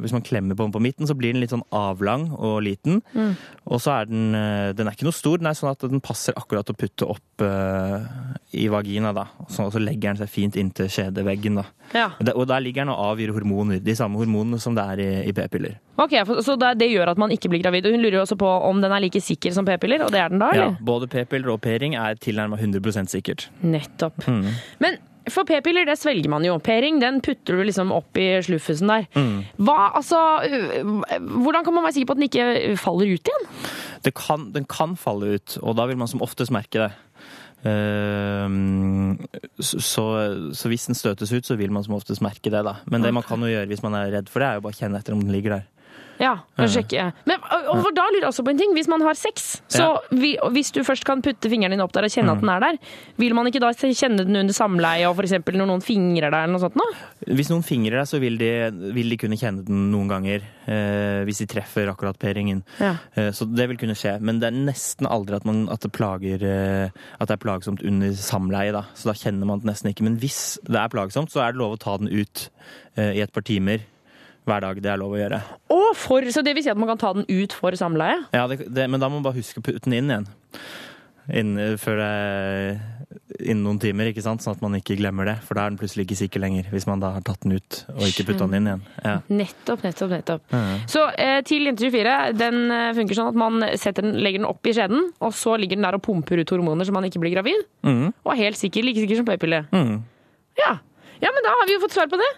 Hvis 0.03 0.15
man 0.15 0.25
klemmer 0.27 0.57
på 0.59 0.67
den 0.67 0.75
på 0.75 0.83
midten, 0.83 1.07
så 1.07 1.15
blir 1.15 1.35
den 1.35 1.43
litt 1.45 1.53
sånn 1.55 1.65
avlang 1.75 2.29
og 2.35 2.59
liten. 2.67 2.99
Mm. 3.15 3.37
Og 3.71 3.83
så 3.83 3.93
er 4.01 4.11
den 4.11 4.35
eh, 4.35 4.73
Den 4.77 4.91
er 4.91 4.97
ikke 4.97 5.07
noe 5.07 5.17
stor, 5.17 5.39
den 5.39 5.51
er 5.51 5.59
sånn 5.59 5.71
at 5.71 5.87
den 5.87 6.03
passer 6.03 6.35
akkurat 6.39 6.69
å 6.73 6.77
putte 6.77 7.07
opp 7.07 7.45
uh, 7.45 8.03
i 8.57 8.67
vagina, 8.73 9.13
da. 9.15 9.27
Så, 9.53 9.69
så 9.73 9.81
legger 9.83 10.13
den 10.13 10.21
seg 10.21 10.31
fint 10.33 10.59
inntil 10.59 10.91
kjedeveggen, 10.93 11.61
da. 11.61 11.67
Ja. 11.95 12.07
Og, 12.17 12.25
der, 12.27 12.37
og 12.37 12.49
der 12.51 12.63
ligger 12.65 12.85
den 12.85 12.93
og 12.95 13.03
avgir 13.13 13.33
hormoner. 13.37 13.81
De 13.83 13.97
samme 13.99 14.19
hormonene 14.21 14.61
som 14.63 14.77
det 14.77 14.85
er 14.95 15.03
i, 15.03 15.09
i 15.31 15.35
p-piller. 15.37 15.79
Ok, 16.03 16.17
Så 16.45 16.57
det, 16.61 16.75
det 16.81 16.91
gjør 16.93 17.13
at 17.15 17.21
man 17.21 17.33
ikke 17.35 17.51
blir 17.53 17.63
gravid. 17.65 17.89
Og 17.89 17.97
hun 17.97 18.05
lurer 18.05 18.19
jo 18.21 18.25
også 18.27 18.39
på 18.41 18.53
om 18.69 18.83
den 18.83 18.95
er 18.95 19.05
like 19.05 19.23
sikker 19.23 19.55
som 19.57 19.69
p-piller, 19.69 20.07
og 20.07 20.15
det 20.15 20.23
er 20.23 20.33
den 20.33 20.43
da, 20.43 20.53
eller? 20.55 20.77
Ja, 20.77 20.87
både 20.93 21.11
p-piller 21.13 21.55
og 21.55 21.61
p-ring 21.65 21.97
er 21.99 22.19
tilnærma 22.21 22.59
100 22.61 23.13
sikkert. 23.13 23.49
Nettopp. 23.65 24.27
Mm. 24.27 24.51
Men 24.83 24.99
for 25.33 25.49
p-piller, 25.49 25.89
det 25.89 25.99
svelger 25.99 26.31
man 26.33 26.45
jo. 26.47 26.59
P-ring, 26.63 27.01
den 27.03 27.23
putter 27.25 27.59
du 27.59 27.65
liksom 27.67 27.91
opp 27.95 28.19
i 28.21 28.29
sluffusen 28.47 28.93
der. 28.93 29.09
Mm. 29.17 29.43
Hva, 29.67 29.91
altså, 29.99 30.21
øh, 30.47 30.95
hvordan 31.43 31.67
kan 31.67 31.77
man 31.77 31.87
være 31.87 31.99
sikker 31.99 32.13
på 32.13 32.17
at 32.17 32.23
den 32.23 32.29
ikke 32.31 32.79
faller 32.81 33.17
ut 33.17 33.33
igjen? 33.33 33.51
det 34.07 34.15
kan, 34.15 34.51
den 34.55 34.67
kan 34.71 34.95
falle 34.99 35.37
ut, 35.37 35.59
og 35.63 35.77
da 35.79 35.87
vil 35.91 35.99
man 35.99 36.11
som 36.11 36.23
oftest 36.25 36.55
merke 36.55 36.85
det. 36.85 36.91
Ehm, 37.67 39.17
så, 39.59 39.81
så, 39.83 40.05
så 40.55 40.71
hvis 40.71 40.87
den 40.91 40.99
støtes 40.99 41.33
ut, 41.33 41.47
så 41.47 41.57
vil 41.59 41.73
man 41.75 41.85
som 41.87 41.97
oftest 41.99 42.23
merke 42.25 42.53
det. 42.53 42.63
da. 42.67 42.79
Men 42.87 43.03
det 43.03 43.15
man 43.15 43.27
kan 43.27 43.43
jo 43.43 43.51
gjøre 43.51 43.71
hvis 43.71 43.83
man 43.83 43.99
er 43.99 44.13
redd 44.15 44.31
for 44.31 44.43
det, 44.43 44.49
er 44.51 44.61
jo 44.61 44.67
bare 44.67 44.77
å 44.77 44.81
kjenne 44.81 45.01
etter 45.01 45.17
om 45.17 45.25
den 45.25 45.35
ligger 45.35 45.59
der. 45.59 45.67
Ja, 46.23 46.35
kanskje 46.57 46.83
ikke. 46.85 47.07
Men 47.29 47.43
og, 47.45 47.87
da 47.97 48.07
lurer 48.09 48.25
jeg 48.25 48.31
også 48.31 48.45
på 48.47 48.53
en 48.55 48.59
ting. 48.61 48.73
Hvis 48.77 48.89
man 48.89 49.03
har 49.05 49.15
sex, 49.19 49.61
så 49.69 49.89
vi, 50.11 50.35
hvis 50.55 50.71
du 50.73 50.81
først 50.87 51.05
kan 51.05 51.23
putte 51.25 51.51
fingeren 51.53 51.75
din 51.77 51.83
opp 51.85 51.93
der 51.97 52.07
og 52.09 52.13
kjenne 52.13 52.27
Mm. 52.27 52.37
at 52.37 52.41
den 52.41 52.51
er 52.51 52.61
der, 52.65 52.79
vil 53.21 53.35
man 53.37 53.47
ikke 53.47 53.61
da 53.63 53.71
kjenne 53.77 54.25
den 54.25 54.37
under 54.41 54.55
samleie 54.57 55.07
og 55.09 55.15
f.eks. 55.21 55.37
når 55.47 55.69
noen 55.69 55.85
fingrer 55.85 56.31
deg 56.33 56.47
eller 56.47 56.55
noe 56.57 56.65
sånt? 56.65 56.77
noe? 56.77 56.97
Hvis 57.37 57.51
noen 57.53 57.63
fingrer 57.63 58.01
deg, 58.01 58.09
så 58.11 58.19
vil 58.23 58.39
de, 58.41 58.51
vil 58.97 59.13
de 59.13 59.19
kunne 59.21 59.37
kjenne 59.39 59.65
den 59.67 59.91
noen 59.93 60.09
ganger. 60.11 60.43
eh, 60.67 61.23
hvis 61.29 61.39
de 61.39 61.47
treffer 61.47 61.87
akkurat 61.93 62.19
p-ringen. 62.19 62.63
Ja. 62.83 62.97
Eh, 63.15 63.31
så 63.31 63.47
det 63.47 63.69
vil 63.71 63.79
kunne 63.79 63.95
skje. 63.95 64.17
Men 64.21 64.41
det 64.43 64.49
er 64.51 64.57
nesten 64.57 65.07
aldri 65.07 65.37
at, 65.37 65.45
man, 65.47 65.69
at, 65.71 65.81
det, 65.85 65.93
plager, 65.95 66.43
eh, 66.43 66.91
at 67.21 67.29
det 67.29 67.37
er 67.37 67.43
plagsomt 67.45 67.85
under 67.87 68.11
samleie. 68.19 68.73
Da. 68.75 68.83
Så 68.95 69.11
da 69.13 69.15
kjenner 69.15 69.47
man 69.47 69.61
det 69.63 69.71
nesten 69.71 69.93
ikke. 69.93 70.03
Men 70.09 70.17
hvis 70.19 70.59
det 70.67 70.81
er 70.81 70.91
plagsomt, 70.93 71.31
så 71.31 71.45
er 71.45 71.53
det 71.55 71.61
lov 71.63 71.77
å 71.77 71.83
ta 71.83 71.97
den 72.03 72.11
ut 72.11 72.49
eh, 72.97 73.13
i 73.15 73.23
et 73.23 73.33
par 73.33 73.47
timer 73.47 73.85
hver 74.47 74.65
dag. 74.65 74.83
Det 74.83 74.93
er 74.93 75.01
lov 75.01 75.15
å 75.17 75.21
gjøre. 75.21 75.43
Å, 75.75 75.81
for, 75.99 76.27
så 76.33 76.43
det 76.47 76.57
vil 76.57 76.67
si 76.67 76.73
at 76.73 76.81
man 76.81 76.91
kan 76.95 77.03
ta 77.03 77.13
den 77.17 77.29
ut 77.29 77.55
for 77.57 77.77
samleie? 77.79 78.23
Ja, 78.37 78.47
det, 78.51 78.65
det, 78.67 78.89
men 78.91 79.03
da 79.03 79.11
må 79.11 79.21
man 79.21 79.29
bare 79.29 79.41
huske 79.41 79.63
å 79.63 79.67
putte 79.67 79.85
den 79.89 79.99
inn 79.99 80.13
igjen. 80.13 80.29
Innen, 81.27 81.75
før 81.83 81.99
innen 83.41 83.65
noen 83.67 83.79
timer, 83.83 84.11
ikke 84.11 84.23
sant? 84.25 84.43
sånn 84.45 84.57
at 84.57 84.63
man 84.65 84.77
ikke 84.79 84.97
glemmer 84.99 85.29
det. 85.29 85.37
For 85.47 85.59
da 85.59 85.67
er 85.67 85.73
den 85.73 85.81
plutselig 85.81 86.07
ikke 86.07 86.19
sikker 86.21 86.43
lenger, 86.43 86.69
hvis 86.73 86.87
man 86.89 87.03
da 87.03 87.13
har 87.17 87.25
tatt 87.27 87.45
den 87.45 87.57
ut 87.59 87.79
og 87.95 88.05
ikke 88.07 88.27
putta 88.31 88.47
den 88.47 88.59
inn 88.61 88.71
igjen. 88.71 88.85
Ja. 89.03 89.15
Nettopp, 89.29 89.85
nettopp, 89.87 90.13
nettopp. 90.15 90.45
Mhm. 90.55 90.83
Så 90.93 91.05
eh, 91.23 91.39
til 91.47 91.69
Jente 91.69 91.87
24, 91.87 92.17
den 92.39 92.61
eh, 92.75 92.91
funker 92.99 93.19
sånn 93.19 93.31
at 93.33 93.41
man 93.43 93.63
den, 93.63 94.13
legger 94.23 94.43
den 94.43 94.49
opp 94.49 94.67
i 94.67 94.75
skjeden, 94.77 95.11
og 95.21 95.35
så 95.37 95.57
ligger 95.61 95.79
den 95.79 95.89
der 95.89 95.99
og 95.99 96.05
pumper 96.07 96.43
ut 96.43 96.55
hormoner 96.55 96.89
så 96.89 96.95
man 96.97 97.09
ikke 97.09 97.23
blir 97.23 97.37
gravid. 97.37 97.67
Mm. 97.87 98.11
Og 98.25 98.35
er 98.35 98.43
helt 98.45 98.61
sikker, 98.61 98.87
like 98.87 99.03
sikker 99.03 99.21
som 99.21 99.29
p-pille. 99.29 99.65
Mm. 99.75 99.97
Ja. 100.61 100.77
Ja, 101.23 101.31
men 101.33 101.47
da 101.47 101.55
har 101.55 101.69
vi 101.69 101.77
jo 101.77 101.83
fått 101.83 101.97
svar 101.97 102.11
på 102.13 102.19
det. 102.21 102.29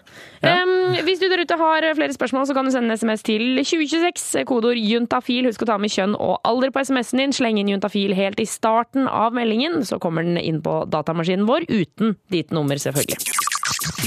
Em, 0.47 0.73
hvis 1.07 1.21
du 1.21 1.27
der 1.31 1.43
ute 1.43 1.57
har 1.59 1.87
flere 1.97 2.15
spørsmål, 2.15 2.47
så 2.47 2.55
kan 2.57 2.67
du 2.67 2.73
sende 2.73 2.93
en 2.93 2.99
SMS 2.99 3.25
til 3.27 3.59
2026, 3.59 4.45
kodeord 4.49 4.79
juntafil. 4.79 5.49
Husk 5.49 5.65
å 5.65 5.69
ta 5.71 5.77
med 5.81 5.93
kjønn 5.93 6.15
og 6.15 6.39
alder 6.47 6.73
på 6.73 6.83
SMS-en 6.87 7.23
din. 7.23 7.35
Sleng 7.35 7.59
inn 7.61 7.71
juntafil 7.73 8.15
helt 8.17 8.39
i 8.39 8.47
starten 8.49 9.09
av 9.09 9.35
meldingen, 9.35 9.81
så 9.87 9.99
kommer 10.01 10.25
den 10.27 10.39
inn 10.41 10.63
på 10.65 10.81
datamaskinen 10.91 11.47
vår 11.49 11.67
uten 11.69 12.17
ditt 12.33 12.55
nummer, 12.55 12.79
selvfølgelig. 12.79 13.39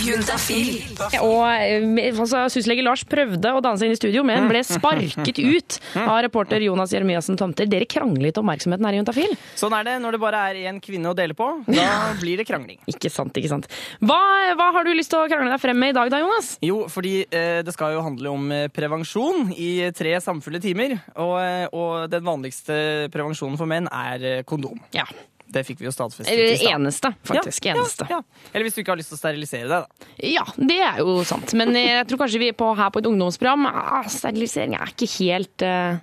Juntafil. 0.03 0.81
Og 1.23 1.43
eh, 1.51 2.13
altså, 2.13 2.47
Syslege 2.53 2.85
Lars 2.87 3.03
prøvde 3.09 3.55
å 3.57 3.63
danse 3.65 3.87
inn 3.87 3.95
i 3.95 3.99
studio, 3.99 4.23
men 4.27 4.49
ble 4.51 4.63
sparket 4.67 5.43
ut 5.43 5.79
av 5.99 6.21
reporter 6.27 6.63
Jonas 6.63 6.95
Jeremiassen 6.95 7.39
Tomter. 7.41 7.67
Dere 7.71 7.89
kranglet 7.91 8.39
om 8.39 8.53
oppmerksomheten 8.53 8.87
her 8.87 8.97
i 8.97 9.01
Juntafil. 9.01 9.35
Sånn 9.59 9.75
er 9.77 9.87
det 9.87 9.97
når 10.03 10.17
det 10.17 10.23
bare 10.23 10.43
er 10.51 10.61
én 10.69 10.81
kvinne 10.83 11.11
å 11.11 11.17
dele 11.17 11.37
på. 11.39 11.49
Da 11.67 12.13
blir 12.21 12.41
det 12.41 12.47
krangling. 12.49 12.81
Ikke 12.93 13.11
sant, 13.13 13.37
ikke 13.39 13.51
sant. 13.51 13.69
Hva, 14.05 14.21
hva 14.59 14.69
har 14.77 14.87
du 14.87 14.93
lyst 14.95 15.13
til 15.13 15.23
å 15.23 15.29
krangle 15.31 15.53
deg 15.53 15.63
frem 15.63 15.79
med 15.79 15.95
i 15.95 15.97
dag 15.97 16.13
da, 16.13 16.21
Jonas? 16.23 16.53
Jo, 16.65 16.85
fordi 16.93 17.15
eh, 17.25 17.63
det 17.65 17.75
skal 17.75 17.97
jo 17.97 18.05
handle 18.05 18.33
om 18.33 18.53
eh, 18.55 18.69
prevensjon 18.73 19.53
i 19.57 19.89
tre 19.97 20.15
samfulle 20.23 20.61
timer. 20.63 20.99
Og, 21.17 21.37
eh, 21.41 21.67
og 21.73 22.11
den 22.13 22.27
vanligste 22.27 22.79
prevensjonen 23.15 23.59
for 23.61 23.71
menn 23.71 23.89
er 23.89 24.43
kondom. 24.49 24.81
Ja. 24.97 25.07
Det 25.53 25.65
fikk 25.69 25.83
vi 25.83 25.89
jo 25.89 25.93
stadfestet. 25.95 26.33
Eller 26.33 26.63
eneste, 26.73 27.13
faktisk. 27.29 27.67
Ja, 27.69 27.77
eneste. 27.77 28.07
Ja, 28.09 28.21
ja. 28.21 28.49
Eller 28.53 28.67
hvis 28.67 28.77
du 28.77 28.83
ikke 28.83 28.95
har 28.95 29.01
lyst 29.01 29.13
til 29.13 29.19
å 29.19 29.21
sterilisere 29.21 29.69
deg, 29.69 29.85
da. 29.85 30.11
Ja, 30.33 30.45
det 30.57 30.79
er 30.87 31.03
jo 31.03 31.19
sant. 31.29 31.53
Men 31.59 31.77
jeg 31.77 32.07
tror 32.09 32.25
kanskje 32.25 32.41
vi 32.43 32.53
på, 32.57 32.73
her 32.79 32.93
på 32.95 33.03
et 33.03 33.09
ungdomsprogram 33.11 33.69
ah, 33.69 34.09
Sterilisering 34.11 34.79
er 34.79 34.93
ikke 34.95 35.09
helt 35.19 35.65
uh, 35.67 36.01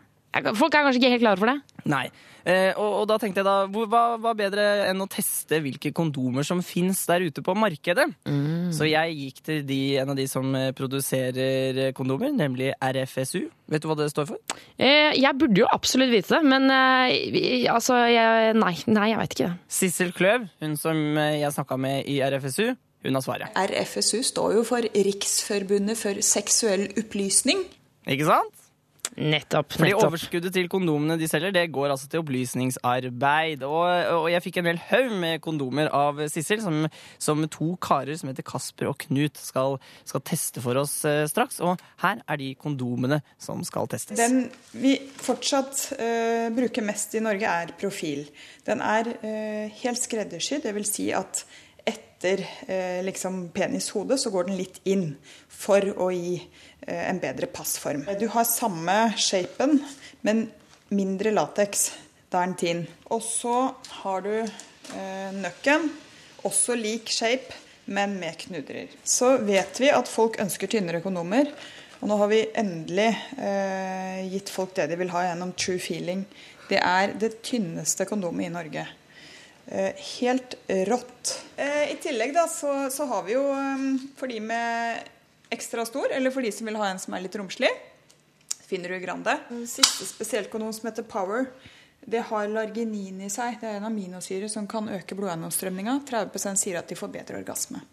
Folk 0.54 0.76
er 0.76 0.86
kanskje 0.86 1.02
ikke 1.02 1.14
helt 1.16 1.26
klare 1.26 1.42
for 1.42 1.50
det? 1.50 1.86
Nei. 1.90 2.06
Eh, 2.48 2.72
og, 2.76 3.02
og 3.02 3.06
da 3.10 3.18
tenkte 3.22 3.42
jeg 3.42 3.48
da, 3.48 3.56
hvor, 3.72 3.88
hva, 3.92 4.04
hva 4.22 4.34
bedre 4.38 4.66
enn 4.90 5.04
å 5.04 5.10
teste 5.12 5.60
hvilke 5.64 5.92
kondomer 5.96 6.46
som 6.48 6.62
fins 6.66 7.04
der 7.10 7.26
ute 7.28 7.44
på 7.46 7.56
markedet? 7.58 8.08
Mm. 8.30 8.72
Så 8.76 8.88
jeg 8.90 9.18
gikk 9.18 9.42
til 9.46 9.64
de, 9.68 9.80
en 10.02 10.14
av 10.14 10.20
de 10.20 10.28
som 10.30 10.48
eh, 10.58 10.72
produserer 10.78 11.84
eh, 11.88 11.94
kondomer, 11.98 12.32
nemlig 12.36 12.72
RFSU. 12.80 13.48
Vet 13.70 13.84
du 13.84 13.90
hva 13.90 13.98
det 14.00 14.10
står 14.14 14.30
for? 14.32 14.60
Eh, 14.78 15.16
jeg 15.20 15.38
burde 15.40 15.64
jo 15.64 15.70
absolutt 15.70 16.14
vite 16.14 16.38
det, 16.38 16.44
men 16.48 16.70
eh, 16.74 17.68
altså 17.72 17.98
jeg, 18.10 18.54
Nei, 18.60 18.74
nei, 18.90 19.10
jeg 19.12 19.20
veit 19.20 19.34
ikke 19.36 19.50
det. 19.50 19.58
Sissel 19.80 20.14
Kløv, 20.16 20.48
hun 20.64 20.78
som 20.80 20.98
eh, 21.20 21.40
jeg 21.44 21.56
snakka 21.56 21.78
med 21.82 22.08
i 22.10 22.20
RFSU, 22.24 22.72
hun 23.06 23.16
har 23.16 23.24
svaret. 23.24 23.56
RFSU 23.56 24.24
står 24.28 24.58
jo 24.58 24.64
for 24.68 24.84
Riksforbundet 24.84 26.00
for 26.00 26.20
seksuell 26.26 26.90
opplysning. 27.00 27.62
Ikke 28.10 28.28
sant? 28.28 28.59
Nettopp. 29.20 29.74
Fordi 29.76 29.92
nettopp. 29.92 30.14
overskuddet 30.14 30.54
til 30.56 30.70
kondomene 30.72 31.18
de 31.20 31.28
selger, 31.28 31.52
det 31.52 31.66
går 31.76 31.92
altså 31.92 32.08
til 32.08 32.24
opplysningsarbeid. 32.24 33.66
Og, 33.68 33.86
og 34.16 34.28
jeg 34.32 34.44
fikk 34.46 34.60
en 34.62 34.70
hel 34.72 34.82
haug 34.90 35.16
med 35.20 35.44
kondomer 35.44 35.92
av 35.96 36.22
Sissel, 36.32 36.62
som, 36.64 36.88
som 37.20 37.44
to 37.52 37.74
karer 37.84 38.16
som 38.20 38.32
heter 38.32 38.48
Kasper 38.48 38.92
og 38.92 39.00
Knut 39.04 39.40
skal, 39.42 39.78
skal 40.08 40.24
teste 40.28 40.64
for 40.64 40.80
oss 40.80 41.02
eh, 41.10 41.26
straks. 41.30 41.60
Og 41.60 41.80
her 42.04 42.24
er 42.24 42.42
de 42.42 42.54
kondomene 42.60 43.22
som 43.42 43.64
skal 43.68 43.90
testes. 43.92 44.20
Den 44.20 44.48
vi 44.80 44.96
fortsatt 45.20 45.90
eh, 46.00 46.48
bruker 46.56 46.86
mest 46.88 47.18
i 47.20 47.24
Norge, 47.24 47.50
er 47.50 47.76
profil. 47.80 48.26
Den 48.68 48.84
er 48.86 49.12
eh, 49.20 49.82
helt 49.84 50.00
skreddersydd, 50.00 50.64
dvs. 50.64 50.96
Si 50.96 51.12
at 51.16 51.44
etter 52.20 52.48
eh, 52.68 53.04
liksom 53.04 53.50
penishode 53.50 54.18
så 54.18 54.30
går 54.30 54.50
den 54.50 54.58
litt 54.60 54.82
inn 54.84 55.14
for 55.48 55.80
å 55.80 56.10
gi 56.12 56.36
eh, 56.82 57.08
en 57.08 57.20
bedre 57.20 57.48
passform. 57.48 58.04
Du 58.20 58.28
har 58.34 58.44
samme 58.44 59.14
shapen, 59.16 59.80
men 60.22 60.50
mindre 60.92 61.32
lateks. 61.32 61.92
Da 62.30 62.44
er 62.44 62.52
den 62.52 62.60
tinn. 62.60 62.84
Og 63.10 63.24
så 63.24 63.72
har 64.02 64.26
du 64.26 64.34
eh, 64.36 65.32
nøkken, 65.34 65.90
også 66.44 66.76
lik 66.76 67.10
shape, 67.12 67.56
men 67.90 68.20
med 68.20 68.36
knudrer. 68.44 68.92
Så 69.04 69.38
vet 69.42 69.80
vi 69.80 69.90
at 69.90 70.12
folk 70.12 70.38
ønsker 70.44 70.70
tynnere 70.70 71.02
kondomer. 71.02 71.50
Og 72.00 72.08
nå 72.12 72.20
har 72.20 72.30
vi 72.32 72.44
endelig 72.60 73.10
eh, 73.40 74.28
gitt 74.30 74.52
folk 74.52 74.76
det 74.76 74.92
de 74.92 75.00
vil 75.00 75.12
ha 75.16 75.26
gjennom 75.30 75.56
True 75.56 75.80
Feeling. 75.82 76.28
Det 76.70 76.84
er 76.84 77.16
det 77.20 77.40
tynneste 77.48 78.06
kondomet 78.08 78.52
i 78.52 78.54
Norge. 78.54 78.86
Eh, 79.72 79.94
helt 80.20 80.56
rått. 80.68 81.36
Eh, 81.56 81.92
I 81.92 81.98
tillegg 82.02 82.34
da, 82.34 82.48
så, 82.50 82.90
så 82.90 83.06
har 83.06 83.24
vi 83.28 83.36
jo 83.36 83.44
eh, 83.54 83.84
for 84.18 84.32
de 84.32 84.40
med 84.42 85.04
ekstra 85.54 85.86
stor, 85.86 86.10
eller 86.14 86.34
for 86.34 86.46
de 86.46 86.52
som 86.54 86.70
vil 86.70 86.78
ha 86.80 86.88
en 86.90 87.02
som 87.02 87.14
er 87.14 87.22
litt 87.26 87.38
romslig, 87.38 87.70
finner 88.66 88.90
du 88.94 89.00
Grande. 89.02 89.36
Siste 89.70 90.08
spesielt 90.10 90.50
kondom 90.50 90.74
som 90.74 90.90
heter 90.90 91.06
Power. 91.06 91.46
Det 92.02 92.24
har 92.30 92.50
larginin 92.50 93.22
i 93.22 93.30
seg. 93.30 93.60
Det 93.62 93.70
er 93.70 93.78
en 93.78 93.90
aminosyre 93.90 94.50
som 94.50 94.66
kan 94.70 94.90
øke 94.94 95.18
blodgjennomstrømninga. 95.18 96.00
30 96.10 96.58
sier 96.58 96.80
at 96.82 96.90
de 96.90 96.98
får 96.98 97.14
bedre 97.14 97.42
orgasme. 97.42 97.84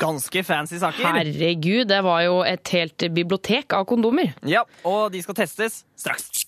Ganske 0.00 0.42
fancy 0.42 0.80
saker. 0.82 1.06
Herregud, 1.06 1.86
det 1.86 2.00
var 2.02 2.24
jo 2.26 2.40
et 2.42 2.74
helt 2.74 3.06
bibliotek 3.14 3.76
av 3.78 3.86
kondomer. 3.86 4.32
Ja, 4.42 4.64
og 4.82 5.12
de 5.14 5.22
skal 5.22 5.38
testes 5.44 5.84
straks. 5.94 6.42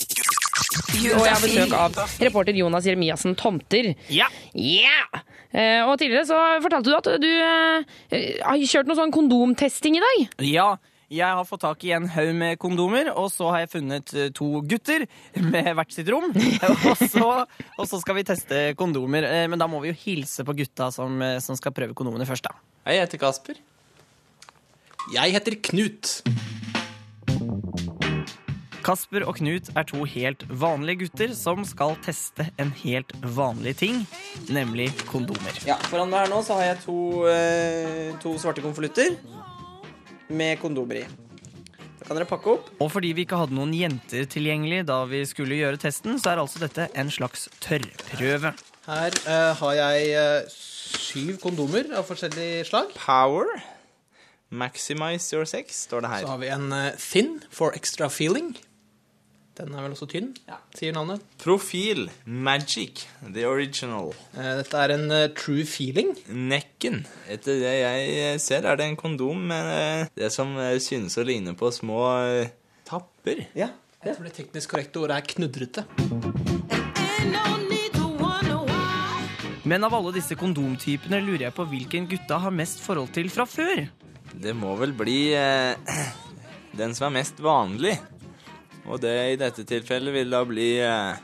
Og 0.97 1.23
jeg 1.25 1.33
har 1.33 1.43
besøk 1.43 1.75
av 1.77 1.97
reporter 2.25 2.57
Jonas 2.57 2.87
Jeremiassen 2.89 3.37
Tomter. 3.39 3.93
Ja. 4.13 4.29
Yeah! 4.55 5.23
Eh, 5.53 5.83
og 5.87 5.97
tidligere 6.01 6.27
så 6.29 6.41
fortalte 6.65 6.91
du 6.91 6.97
at 6.97 7.09
du 7.23 7.31
eh, 7.31 8.43
har 8.43 8.67
kjørt 8.69 8.89
noe 8.89 8.99
sånn 8.99 9.15
kondomtesting 9.15 9.99
i 9.99 10.03
dag. 10.05 10.25
Ja, 10.45 10.69
jeg 11.13 11.39
har 11.39 11.47
fått 11.47 11.63
tak 11.63 11.85
i 11.87 11.93
en 11.95 12.09
haug 12.11 12.33
med 12.35 12.59
kondomer, 12.59 13.13
og 13.15 13.29
så 13.31 13.53
har 13.53 13.63
jeg 13.65 13.73
funnet 13.77 14.15
eh, 14.17 14.33
to 14.35 14.63
gutter 14.67 15.07
med 15.39 15.71
hvert 15.79 15.95
sitt 15.95 16.11
rom. 16.13 16.33
og, 16.91 17.05
så, 17.05 17.31
og 17.77 17.87
så 17.87 18.03
skal 18.03 18.19
vi 18.19 18.27
teste 18.27 18.67
kondomer. 18.81 19.29
Eh, 19.29 19.47
Men 19.53 19.63
da 19.63 19.71
må 19.71 19.85
vi 19.85 19.93
jo 19.93 20.01
hilse 20.07 20.47
på 20.47 20.57
gutta 20.59 20.91
som, 20.95 21.23
som 21.45 21.59
skal 21.59 21.77
prøve 21.77 21.97
kondomene 21.97 22.29
først, 22.29 22.49
da. 22.49 22.57
Jeg 22.91 23.07
heter 23.07 23.23
Kasper. 23.23 23.63
Jeg 25.15 25.37
heter 25.37 25.61
Knut. 25.63 26.21
Kasper 28.87 29.25
og 29.27 29.41
Knut 29.41 29.73
er 29.75 29.87
to 29.89 30.05
helt 30.07 30.45
vanlige 30.47 31.01
gutter 31.01 31.33
som 31.35 31.65
skal 31.67 31.97
teste 32.05 32.45
en 32.63 32.69
helt 32.85 33.11
vanlig 33.35 33.73
ting, 33.81 34.05
nemlig 34.47 34.93
kondomer. 35.09 35.57
Ja, 35.67 35.75
Foran 35.91 36.13
meg 36.13 36.23
her 36.23 36.31
nå 36.31 36.39
så 36.47 36.61
har 36.61 36.69
jeg 36.69 36.85
to, 36.85 37.27
eh, 37.27 38.15
to 38.23 38.37
svarte 38.39 38.63
konvolutter 38.63 39.17
med 40.31 40.61
kondomer 40.63 41.01
i. 41.01 41.07
Da 41.99 42.07
kan 42.07 42.21
dere 42.21 42.29
pakke 42.31 42.53
opp. 42.53 42.71
Og 42.79 42.93
fordi 42.93 43.11
vi 43.11 43.25
ikke 43.27 43.41
hadde 43.41 43.59
noen 43.59 43.75
jenter 43.75 44.23
tilgjengelig 44.31 44.85
da 44.87 45.01
vi 45.11 45.25
skulle 45.27 45.59
gjøre 45.59 45.83
testen, 45.83 46.21
så 46.23 46.37
er 46.37 46.45
altså 46.45 46.63
dette 46.63 46.87
en 46.95 47.11
slags 47.11 47.49
tørrprøve. 47.59 48.55
Her 48.87 49.19
eh, 49.27 49.55
har 49.59 49.75
jeg 49.81 50.15
eh, 50.15 50.47
syv 50.55 51.41
kondomer 51.43 51.91
av 51.91 52.07
forskjellig 52.07 52.69
slag. 52.71 52.95
Power. 52.95 53.51
Maximize 54.55 55.35
your 55.35 55.45
sex, 55.45 55.89
står 55.89 56.07
det 56.07 56.09
her. 56.15 56.23
Så 56.23 56.31
har 56.37 56.39
vi 56.39 56.55
en 56.55 56.71
eh, 56.73 56.95
thin 56.95 57.43
for 57.51 57.75
extra 57.75 58.07
feeling. 58.07 58.55
Den 59.57 59.73
er 59.73 59.87
vel 59.87 59.95
også 59.95 60.05
tynn, 60.13 60.35
sier 60.77 60.93
navnet. 60.93 61.23
Profil. 61.41 62.11
Magic. 62.29 63.07
The 63.25 63.47
original. 63.49 64.11
Eh, 64.37 64.51
dette 64.59 64.83
er 64.83 64.93
en 64.93 65.07
eh, 65.17 65.31
true 65.33 65.65
feeling. 65.65 66.11
Nekken. 66.29 67.07
Etter 67.33 67.63
det 67.63 67.73
jeg 67.79 68.43
ser, 68.45 68.69
er 68.69 68.77
det 68.77 68.91
en 68.91 68.99
kondom 69.01 69.47
med 69.49 69.71
eh, 69.73 70.11
det 70.21 70.29
som 70.35 70.53
eh, 70.61 70.77
synes 70.85 71.17
å 71.17 71.25
ligne 71.25 71.57
på 71.57 71.71
små 71.73 72.03
eh, 72.27 72.53
tapper. 72.85 73.47
Ja. 73.57 73.71
Jeg 74.05 74.19
tror 74.19 74.29
det 74.29 74.35
teknisk 74.37 74.75
korrekte 74.75 75.01
ordet 75.07 75.17
er 75.23 75.31
knudrete. 75.33 75.87
Men 79.67 79.83
av 79.89 79.97
alle 79.99 80.13
disse 80.15 80.37
kondomtypene 80.39 81.19
lurer 81.25 81.49
jeg 81.49 81.57
på 81.57 81.65
hvilken 81.73 82.05
gutta 82.13 82.39
har 82.45 82.53
mest 82.55 82.85
forhold 82.85 83.09
til 83.17 83.33
fra 83.33 83.49
før. 83.51 83.87
Det 84.37 84.53
må 84.55 84.77
vel 84.79 84.93
bli 84.95 85.33
eh, 85.35 85.97
den 86.79 86.93
som 86.95 87.09
er 87.09 87.17
mest 87.23 87.41
vanlig. 87.43 87.97
Og 88.87 89.01
det 89.03 89.17
i 89.33 89.39
dette 89.41 89.65
tilfellet 89.67 90.15
vil 90.15 90.31
da 90.31 90.45
bli 90.47 90.71
eh, 90.85 91.19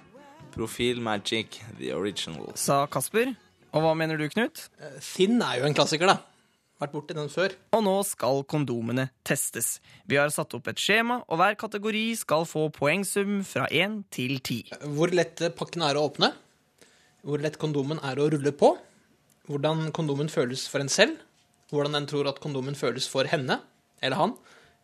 Profil 0.52 1.00
Magic, 1.00 1.60
the 1.78 1.92
original. 1.94 2.50
Sa 2.58 2.84
Kasper. 2.90 3.32
Og 3.72 3.84
hva 3.84 3.94
mener 3.96 4.18
du, 4.20 4.26
Knut? 4.32 4.66
Finn 5.00 5.38
er 5.40 5.60
jo 5.60 5.68
en 5.68 5.76
klassiker, 5.76 6.10
da. 6.10 6.18
Vært 6.82 6.94
borti 6.96 7.14
den 7.14 7.30
før. 7.30 7.52
Og 7.76 7.84
nå 7.86 7.94
skal 8.08 8.42
kondomene 8.50 9.06
testes. 9.26 9.76
Vi 10.10 10.18
har 10.18 10.32
satt 10.34 10.56
opp 10.58 10.66
et 10.72 10.80
skjema, 10.82 11.20
og 11.30 11.38
hver 11.38 11.54
kategori 11.60 12.04
skal 12.18 12.46
få 12.48 12.66
poengsum 12.74 13.40
fra 13.46 13.68
én 13.70 14.00
til 14.10 14.40
ti. 14.42 14.64
Hvor 14.82 15.14
lett 15.14 15.44
pakken 15.56 15.84
er 15.86 15.98
å 15.98 16.08
åpne. 16.08 16.32
Hvor 17.22 17.38
lett 17.38 17.60
kondomen 17.62 18.02
er 18.02 18.18
å 18.18 18.26
rulle 18.34 18.50
på. 18.58 18.74
Hvordan 19.46 19.92
kondomen 19.94 20.32
føles 20.32 20.66
for 20.70 20.82
en 20.82 20.90
selv. 20.90 21.22
Hvordan 21.70 21.94
en 22.00 22.08
tror 22.10 22.28
at 22.32 22.42
kondomen 22.42 22.74
føles 22.76 23.06
for 23.08 23.30
henne 23.30 23.60
eller 24.02 24.18
han. 24.18 24.34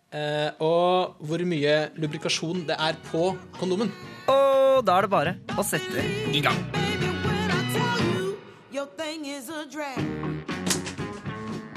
Eh, 0.09 0.51
og 0.65 1.19
hvor 1.21 1.43
mye 1.45 1.73
lubrikasjon 2.01 2.63
det 2.69 2.77
er 2.81 2.97
på 3.11 3.35
kondomen. 3.59 3.91
Og 4.33 4.81
da 4.87 4.95
er 4.97 5.05
det 5.05 5.11
bare 5.13 5.35
å 5.59 5.65
sette 5.67 6.05
i 6.33 6.41
gang. 6.45 6.57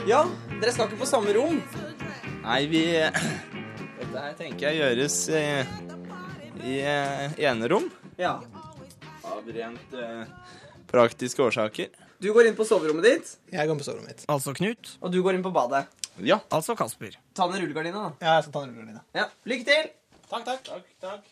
Ja, 0.08 0.24
dere 0.62 0.72
skal 0.74 0.88
ikke 0.88 1.02
på 1.04 1.10
samme 1.10 1.36
rom. 1.36 1.60
Nei, 2.42 2.62
vi 2.72 2.86
Dette 2.96 4.24
her 4.24 4.34
tenker 4.40 4.72
jeg 4.72 4.80
gjøres 4.80 5.18
i, 5.30 5.44
i 6.72 6.80
eh, 6.82 7.36
enerom. 7.52 7.86
Ja. 8.18 8.38
Av 9.28 9.46
rent 9.46 9.94
eh, 9.94 10.24
praktiske 10.90 11.44
årsaker. 11.44 11.92
Du 12.22 12.32
går 12.34 12.50
inn 12.50 12.58
på 12.58 12.66
soverommet 12.68 13.06
ditt. 13.06 13.36
Jeg 13.52 13.68
går 13.68 13.76
inn 13.76 13.82
på 13.82 13.88
soverommet 13.92 14.16
mitt. 14.16 14.26
Altså 14.32 14.56
Knut. 14.58 14.96
Og 15.02 15.14
du 15.14 15.20
går 15.26 15.38
inn 15.38 15.46
på 15.46 15.54
badet. 15.54 15.86
Ja. 16.20 16.40
Altså 16.52 16.76
Kasper. 16.76 17.16
Ta 17.34 17.48
ned 17.48 17.62
rullegardina, 17.64 17.98
da. 17.98 18.12
Ja, 18.20 18.34
jeg 18.36 18.44
skal 18.44 18.54
ta 18.54 18.60
den 18.66 18.76
rullegardina. 18.76 19.02
Ja. 19.16 19.26
Lykke 19.48 19.66
til! 19.66 19.92
Takk, 20.32 20.44
takk. 20.46 20.64
Takk, 20.64 20.86
takk. 21.02 21.24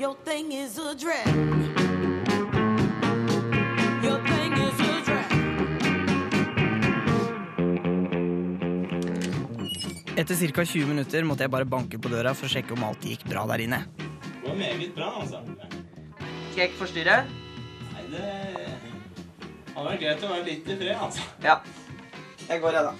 Your 0.00 0.14
thing 0.24 0.52
is 0.52 0.78
a 0.78 0.94
drag. 0.94 1.26
Your 4.04 4.18
thing 4.24 4.52
is 4.56 4.80
a 4.80 5.02
drag. 5.04 5.30
Etter 10.16 10.34
ca. 10.52 10.64
20 10.64 10.86
minutter 10.88 11.24
måtte 11.24 11.44
jeg 11.44 11.52
bare 11.52 11.68
banke 11.68 12.00
på 12.00 12.08
døra 12.12 12.34
for 12.34 12.48
å 12.48 12.52
sjekke 12.52 12.72
om 12.76 12.84
alt 12.88 13.04
gikk 13.04 13.24
bra 13.28 13.44
der 13.52 13.60
inne. 13.68 13.84
Det 14.40 14.48
var 14.48 14.56
meget 14.56 14.94
bra, 14.96 15.12
altså. 15.20 15.44
Skal 16.50 16.64
jeg 16.64 16.68
ikke 16.72 16.80
forstyrre? 16.80 17.16
Nei, 17.92 18.04
det 18.10 18.69
hadde 19.80 19.92
vært 19.94 20.02
greit 20.02 20.24
å 20.24 20.30
være 20.34 20.44
litt 20.44 20.66
i 20.68 20.74
fred, 20.76 20.96
altså. 21.06 21.22
Ja. 21.44 21.56
Jeg 22.50 22.60
går, 22.60 22.76
jeg, 22.76 22.84
da. 22.84 22.94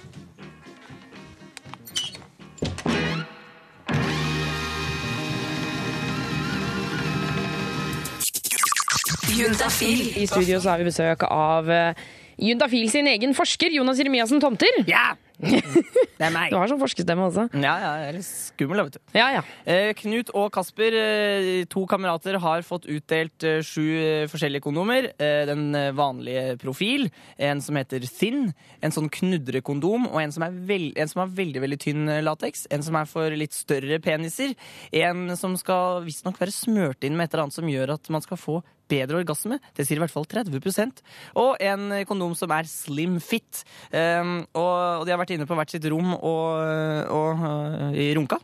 I 9.31 10.25
studio 10.27 10.59
så 10.59 10.69
har 10.73 10.81
vi 10.81 10.89
besøk 10.89 11.23
av 11.29 11.69
uh, 11.69 12.01
Juntafil 12.39 12.89
sin 12.91 13.09
egen 13.11 13.35
forsker, 13.37 13.73
Jonas 13.75 13.99
Jeremiassen 14.01 14.41
Tomter. 14.43 14.83
Ja! 14.89 15.11
Det 15.41 16.21
er 16.21 16.33
meg. 16.35 16.51
Du 16.51 16.57
har 16.59 16.69
sånn 16.69 16.79
forskerstemme 16.81 17.25
også. 17.29 17.47
Ja, 17.57 17.73
ja, 17.81 17.91
jeg 18.01 18.09
er 18.11 18.17
litt 18.19 18.27
skummel, 18.27 18.83
vet 18.85 18.97
du. 18.97 19.01
Ja, 19.17 19.27
ja. 19.33 19.43
Eh, 19.65 19.91
Knut 19.97 20.29
og 20.37 20.51
Kasper, 20.53 20.97
eh, 20.97 21.49
to 21.71 21.85
kamerater, 21.89 22.37
har 22.41 22.65
fått 22.65 22.85
utdelt 22.91 23.45
eh, 23.47 23.61
sju 23.65 23.85
eh, 23.97 24.25
forskjellige 24.31 24.65
kondomer. 24.67 25.09
Den 25.17 25.73
vanlige 25.97 26.57
profil, 26.61 27.07
en 27.41 27.61
som 27.63 27.77
heter 27.79 28.03
Thin, 28.05 28.51
en 28.83 28.93
sånn 28.93 29.09
knudrekondom, 29.11 30.07
og 30.11 30.19
en 30.21 30.33
som, 30.33 30.45
er 30.45 30.93
en 31.01 31.09
som 31.09 31.23
har 31.23 31.33
veldig 31.39 31.63
veldig 31.63 31.79
tynn 31.81 32.11
lateks. 32.25 32.67
En 32.73 32.85
som 32.85 32.97
er 32.99 33.09
for 33.09 33.33
litt 33.37 33.55
større 33.57 33.97
peniser. 34.03 34.53
En 34.93 35.33
som 35.39 35.57
skal 35.59 36.03
visstnok 36.05 36.39
være 36.41 36.53
smørt 36.55 37.07
inn 37.07 37.17
med 37.17 37.29
et 37.29 37.35
eller 37.35 37.47
annet 37.47 37.57
som 37.57 37.71
gjør 37.71 37.95
at 37.97 38.13
man 38.13 38.25
skal 38.25 38.39
få 38.39 38.61
bedre 38.91 39.21
orgasme. 39.21 39.57
Det 39.77 39.85
sier 39.87 39.99
i 39.99 40.03
hvert 40.03 40.13
fall 40.13 40.27
30% 40.29 41.01
Og 41.39 41.55
en 41.63 41.89
kondom 42.09 42.35
som 42.37 42.51
er 42.55 42.69
slim 42.69 43.19
fit. 43.23 43.63
Um, 43.89 44.41
og, 44.51 44.73
og 45.01 45.05
de 45.07 45.15
har 45.15 45.21
vært 45.21 45.35
inne 45.37 45.47
på 45.49 45.57
hvert 45.57 45.73
sitt 45.73 45.87
rom 45.91 46.13
og, 46.17 47.07
og 47.11 47.45
uh, 47.45 47.87
i 47.95 48.11
runka. 48.17 48.41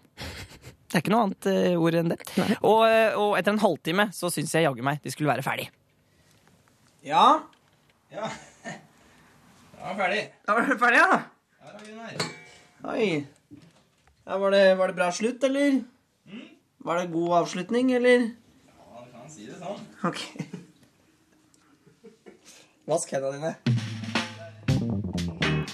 Det 0.88 0.96
er 0.96 1.04
ikke 1.04 1.12
noe 1.12 1.26
annet 1.28 1.50
uh, 1.52 1.84
ord 1.84 2.00
enn 2.00 2.14
det. 2.14 2.20
Og, 2.62 2.82
uh, 2.88 3.20
og 3.20 3.38
etter 3.40 3.54
en 3.54 3.64
halvtime 3.64 4.08
så 4.16 4.32
syns 4.34 4.56
jeg 4.56 4.64
jaggu 4.64 4.86
meg 4.88 5.04
de 5.04 5.12
skulle 5.14 5.32
være 5.34 5.46
ferdig. 5.46 5.70
Ja. 7.08 7.30
Ja. 8.14 8.32
Ja, 9.78 9.92
ferdig. 9.96 10.24
Da 10.44 10.56
var 10.58 10.66
du 10.66 10.80
ferdig, 10.82 10.98
ja? 11.00 11.20
Ja, 11.64 11.74
vi 11.80 11.94
her. 11.96 12.24
Oi. 12.92 13.06
Ja, 14.26 14.38
var, 14.42 14.52
det, 14.52 14.64
var 14.76 14.90
det 14.90 14.98
bra 14.98 15.06
slutt, 15.16 15.46
eller? 15.48 15.78
Var 16.84 17.00
det 17.00 17.12
god 17.14 17.36
avslutning, 17.38 17.94
eller? 17.96 18.26
Ja, 19.28 19.34
kan 19.34 19.36
si 19.36 19.44
det 19.44 19.58
sånn. 19.60 19.82
Ok. 20.08 20.20
Vask 22.88 23.12
hendene 23.12 23.36
dine. 23.36 23.52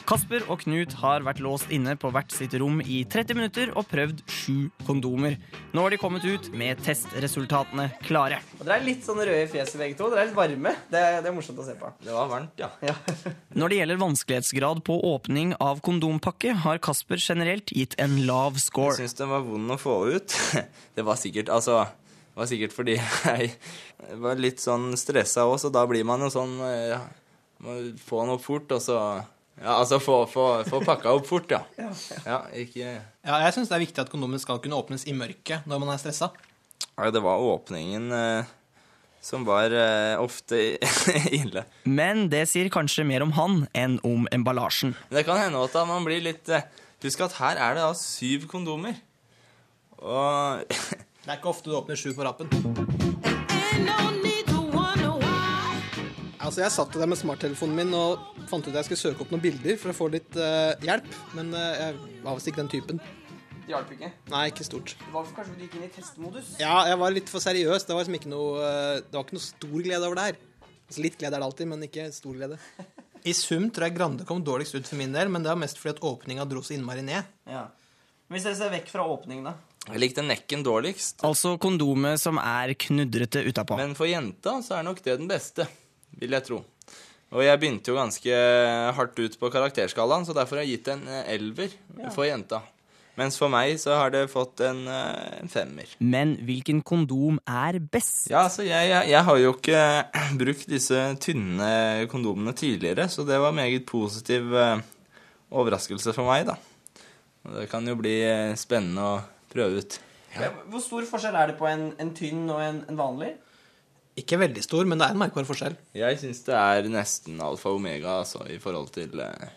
Kasper 0.10 0.44
og 0.52 0.64
Knut 0.64 0.96
har 1.00 1.24
vært 1.26 1.40
låst 1.42 1.70
inne 1.74 1.94
på 1.98 2.10
hvert 2.14 2.34
sitt 2.34 2.54
rom 2.60 2.82
i 2.82 3.04
30 3.06 3.38
minutter 3.38 3.70
og 3.78 3.86
prøvd 3.92 4.24
sju 4.30 4.70
kondomer. 4.88 5.38
Nå 5.74 5.86
har 5.86 5.94
de 5.94 6.00
kommet 6.02 6.26
ut 6.26 6.50
med 6.58 6.82
testresultatene 6.84 7.92
klare. 8.04 8.42
Og 8.58 8.66
Dere 8.66 8.80
er 8.82 8.88
litt 8.90 9.06
sånn 9.06 9.22
røde 9.22 9.46
i 9.46 9.48
fjeset 9.54 9.78
begge 9.80 9.98
to. 10.02 10.10
Dere 10.12 10.26
er 10.26 10.32
litt 10.32 10.38
varme. 10.38 10.74
Det, 10.90 11.06
det 11.22 11.30
er 11.30 11.38
morsomt 11.38 11.62
å 11.62 11.66
se 11.70 11.78
på. 11.78 11.94
Det 12.04 12.14
var 12.14 12.34
varmt, 12.34 12.58
ja. 12.60 12.70
Når 13.60 13.68
det 13.70 13.82
gjelder 13.84 14.04
vanskelighetsgrad 14.04 14.84
på 14.90 14.98
åpning 15.14 15.54
av 15.62 15.82
kondompakke, 15.86 16.58
har 16.66 16.82
Kasper 16.84 17.22
generelt 17.22 17.70
gitt 17.74 17.94
en 18.02 18.24
lav 18.26 18.58
score. 18.62 18.98
Jeg 18.98 19.06
syns 19.06 19.22
den 19.22 19.34
var 19.38 19.46
vond 19.46 19.78
å 19.78 19.82
få 19.82 20.00
ut. 20.18 20.40
Det 20.98 21.06
var 21.06 21.18
sikkert 21.18 21.50
Altså, 21.54 21.84
det 22.34 22.42
var 22.42 22.50
sikkert 22.50 22.74
fordi 22.74 22.96
jeg 23.30 23.52
var 24.24 24.40
litt 24.42 24.64
sånn 24.64 24.92
stressa 24.98 25.46
òg, 25.46 25.60
så 25.62 25.70
da 25.74 25.86
blir 25.90 26.06
man 26.08 26.26
jo 26.26 26.32
sånn 26.34 26.58
ja, 26.66 27.04
Må 27.64 27.78
få 28.02 28.24
den 28.24 28.34
opp 28.34 28.42
fort, 28.44 28.74
og 28.74 28.82
så 28.82 28.98
Ja, 29.62 29.76
altså 29.78 30.00
få, 30.02 30.24
få, 30.28 30.48
få 30.66 30.82
pakka 30.84 31.14
opp 31.14 31.30
fort, 31.30 31.54
ja. 31.54 31.62
Ja, 32.26 32.40
ikke 32.58 32.88
Ja, 32.90 33.38
jeg 33.46 33.54
syns 33.56 33.70
det 33.70 33.78
er 33.78 33.86
viktig 33.86 34.02
at 34.02 34.10
kondomen 34.12 34.42
skal 34.42 34.58
kunne 34.64 34.80
åpnes 34.82 35.06
i 35.06 35.14
mørket 35.14 35.70
når 35.70 35.84
man 35.86 35.94
er 35.94 36.02
stressa. 36.02 36.32
Ja, 36.98 37.12
det 37.14 37.22
var 37.24 37.42
åpningen 37.42 38.10
eh, 38.18 38.50
som 39.24 39.46
var 39.48 39.72
eh, 39.72 40.20
ofte 40.20 40.58
ille. 41.40 41.64
Men 41.88 42.28
det 42.34 42.44
sier 42.52 42.68
kanskje 42.74 43.06
mer 43.08 43.24
om 43.24 43.32
han 43.38 43.64
enn 43.78 44.00
om 44.04 44.28
emballasjen. 44.36 44.98
Men 45.08 45.22
det 45.22 45.26
kan 45.30 45.40
hende 45.40 45.62
at 45.64 45.78
man 45.88 46.04
blir 46.08 46.26
litt 46.26 46.50
eh, 46.52 46.66
Husk 47.04 47.20
at 47.20 47.34
her 47.36 47.58
er 47.60 47.74
det 47.76 47.82
da 47.84 47.96
syv 48.00 48.46
kondomer. 48.48 48.96
Og 50.00 50.64
Det 51.24 51.32
er 51.32 51.38
ikke 51.40 51.52
ofte 51.54 51.72
du 51.72 51.76
åpner 51.78 51.96
sju 51.96 52.10
på 52.18 52.26
rappen. 52.28 52.50
Altså, 56.44 56.60
Jeg 56.60 56.74
satt 56.76 56.96
der 57.00 57.08
med 57.08 57.16
smarttelefonen 57.16 57.78
min 57.78 57.94
og 57.96 58.20
fant 58.50 58.66
ut 58.68 58.74
at 58.74 58.82
jeg 58.82 58.90
skulle 58.90 59.00
søke 59.00 59.24
opp 59.24 59.32
noen 59.32 59.44
bilder 59.46 59.78
for 59.80 59.94
å 59.94 59.96
få 59.96 60.10
litt 60.12 60.36
eh, 60.36 60.74
hjelp, 60.84 61.08
men 61.38 61.54
eh, 61.56 61.78
jeg 61.80 62.02
var 62.26 62.36
visst 62.36 62.50
ikke 62.52 62.60
den 62.60 62.72
typen. 62.74 63.00
Det 63.54 63.72
hjalp 63.72 63.94
ikke. 63.96 64.10
Nei, 64.34 64.42
ikke 64.52 64.68
stort. 64.68 64.92
Det 65.00 65.14
var 65.14 65.30
kanskje 65.38 65.56
du 65.56 65.64
gikk 65.64 65.78
inn 65.80 65.86
i 65.88 65.92
testmodus? 65.96 66.50
Ja, 66.60 66.82
jeg 66.90 67.00
var 67.00 67.16
litt 67.16 67.32
for 67.32 67.46
seriøs. 67.46 67.88
Det 67.88 67.96
var 67.96 68.04
liksom 68.04 68.18
ikke 68.20 68.34
noe, 68.34 68.60
eh, 68.60 68.98
det 69.08 69.16
var 69.16 69.24
ikke 69.24 69.38
noe 69.40 69.46
stor 69.48 69.78
glede 69.88 70.10
over 70.10 70.20
det 70.20 70.28
her. 70.28 70.42
Altså, 70.90 71.06
litt 71.08 71.16
glede 71.22 71.40
er 71.40 71.40
det 71.40 71.48
alltid, 71.48 71.72
men 71.72 71.88
ikke 71.88 72.10
stor 72.20 72.36
glede. 72.36 72.60
I 73.24 73.38
sum 73.40 73.70
tror 73.72 73.88
jeg 73.88 73.96
Grande 73.96 74.28
kom 74.28 74.44
dårligst 74.44 74.76
ut 74.76 74.92
for 74.92 75.00
min 75.00 75.16
del, 75.16 75.32
men 75.32 75.48
det 75.48 75.54
var 75.54 75.64
mest 75.64 75.80
fordi 75.80 75.96
at 75.96 76.04
åpninga 76.04 76.44
dro 76.52 76.60
så 76.68 76.76
innmari 76.76 77.08
ned. 77.08 77.32
Ja. 77.48 77.70
Men 78.28 78.36
hvis 78.36 78.50
dere 78.50 78.60
ser 78.60 78.76
vekk 78.76 78.92
fra 78.92 79.08
åpningen, 79.08 79.48
da? 79.48 79.56
Jeg 79.84 80.00
likte 80.00 80.24
nekken 80.24 80.64
dårligst. 80.64 81.24
Altså 81.28 81.58
kondomet 81.62 82.22
som 82.22 82.40
er 82.40 82.76
knudrete 82.80 83.44
utapå. 83.50 83.76
Men 83.80 83.96
for 83.98 84.08
jenta 84.08 84.60
så 84.64 84.78
er 84.80 84.86
nok 84.88 85.02
det 85.04 85.18
den 85.20 85.28
beste, 85.32 85.68
vil 86.22 86.36
jeg 86.38 86.48
tro. 86.48 86.62
Og 87.34 87.42
jeg 87.42 87.60
begynte 87.60 87.90
jo 87.90 87.98
ganske 87.98 88.44
hardt 88.96 89.18
ut 89.18 89.40
på 89.42 89.50
karakterskalaen, 89.52 90.24
så 90.28 90.36
derfor 90.38 90.60
har 90.60 90.68
jeg 90.68 90.78
gitt 90.78 90.94
en 90.94 91.04
elver 91.26 91.74
elver 91.74 92.14
for 92.14 92.30
jenta. 92.30 92.62
Mens 93.18 93.36
for 93.38 93.52
meg 93.54 93.76
så 93.78 93.94
har 94.00 94.10
det 94.14 94.24
fått 94.32 94.64
en, 94.66 94.88
eh, 94.90 95.42
en 95.44 95.50
femmer. 95.52 95.90
Men 96.02 96.34
hvilken 96.48 96.82
kondom 96.82 97.38
er 97.46 97.78
best? 97.78 98.26
Ja, 98.32 98.48
altså 98.48 98.66
jeg, 98.66 98.90
jeg, 98.90 99.10
jeg 99.12 99.28
har 99.28 99.38
jo 99.38 99.52
ikke 99.54 99.84
brukt 100.42 100.70
disse 100.70 101.02
tynne 101.22 102.08
kondomene 102.10 102.56
tidligere, 102.58 103.06
så 103.10 103.26
det 103.28 103.38
var 103.42 103.54
meget 103.54 103.86
positiv 103.86 104.56
eh, 104.58 104.82
overraskelse 105.54 106.16
for 106.16 106.26
meg, 106.32 106.48
da. 106.50 106.58
Og 107.46 107.60
det 107.60 107.68
kan 107.70 107.86
jo 107.86 107.98
bli 108.00 108.16
eh, 108.26 108.58
spennende 108.58 109.06
å 109.06 109.22
prøve 109.54 109.84
ut. 109.84 110.00
Hvor 110.34 110.82
stor 110.82 111.06
forskjell 111.08 111.36
er 111.38 111.52
det 111.52 111.58
på 111.60 111.68
en, 111.70 111.92
en 112.02 112.14
tynn 112.18 112.46
og 112.50 112.62
en, 112.64 112.84
en 112.90 113.00
vanlig? 113.00 113.34
Ikke 114.18 114.38
veldig 114.42 114.62
stor, 114.66 114.86
men 114.86 115.00
det 115.02 115.08
er 115.08 115.16
en 115.16 115.22
merkbar 115.22 115.46
forskjell. 115.48 115.76
Jeg 115.98 116.20
syns 116.22 116.44
det 116.46 116.58
er 116.58 116.90
nesten 116.94 117.40
alfa 117.42 117.72
og 117.72 117.80
omega 117.80 118.20
altså, 118.20 118.44
i 118.50 118.60
forhold 118.62 118.92
til, 118.94 119.18
eh, 119.22 119.56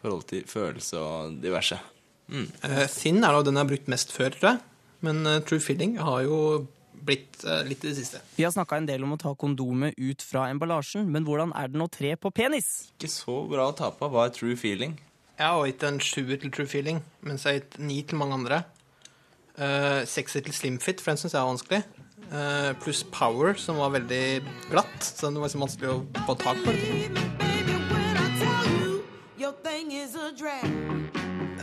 forhold 0.00 0.24
til 0.30 0.46
følelse 0.48 1.00
og 1.00 1.36
diverse. 1.42 1.78
Mm. 2.32 2.48
Uh, 2.64 2.86
Thin 2.90 3.20
er 3.22 3.36
da 3.36 3.42
den 3.44 3.58
jeg 3.58 3.64
har 3.64 3.72
brukt 3.74 3.92
mest 3.92 4.14
før, 4.14 4.32
tror 4.32 4.48
jeg. 4.54 4.62
Men 5.04 5.20
uh, 5.28 5.38
True 5.44 5.60
Filling 5.60 5.98
har 6.00 6.24
jo 6.24 6.38
blitt 7.06 7.44
uh, 7.44 7.60
litt 7.68 7.84
i 7.84 7.90
det 7.90 7.98
siste. 8.00 8.22
Vi 8.38 8.46
har 8.46 8.54
snakka 8.54 8.80
en 8.80 8.88
del 8.88 9.04
om 9.04 9.12
å 9.14 9.20
ta 9.20 9.34
kondomet 9.38 9.98
ut 10.00 10.24
fra 10.24 10.48
emballasjen, 10.50 11.04
men 11.12 11.28
hvordan 11.28 11.52
er 11.56 11.68
det 11.70 11.84
å 11.84 11.90
tre 11.92 12.14
på 12.16 12.32
penis? 12.34 12.88
Ikke 12.96 13.12
så 13.12 13.42
bra 13.50 13.68
å 13.70 13.76
ta 13.76 13.92
på 13.94 14.08
Hva 14.10 14.26
er 14.26 14.34
true 14.34 14.56
feeling. 14.58 14.96
Jeg 15.36 15.52
har 15.52 15.68
gitt 15.68 15.84
en 15.84 16.00
sjuer 16.00 16.40
til 16.40 16.48
True 16.48 16.64
Feeling, 16.64 17.02
mens 17.20 17.42
jeg 17.44 17.50
har 17.50 17.58
gitt 17.58 17.74
ni 17.84 17.98
til 18.08 18.16
mange 18.16 18.38
andre. 18.38 18.62
Uh, 19.56 20.04
sekser 20.04 20.44
til 20.44 20.52
Slimfit, 20.52 21.00
for 21.00 21.14
den 21.14 21.20
syns 21.20 21.32
jeg 21.32 21.40
var 21.40 21.48
vanskelig. 21.48 21.82
Uh, 22.26 22.72
pluss 22.82 23.04
Power, 23.12 23.54
som 23.56 23.78
var 23.80 23.94
veldig 23.94 24.42
glatt, 24.68 24.98
så 25.00 25.30
det 25.30 25.40
var 25.40 25.48
liksom 25.48 25.64
vanskelig 25.64 25.92
å 25.92 26.24
få 26.26 26.36
tak 26.42 26.60
på. 26.64 26.74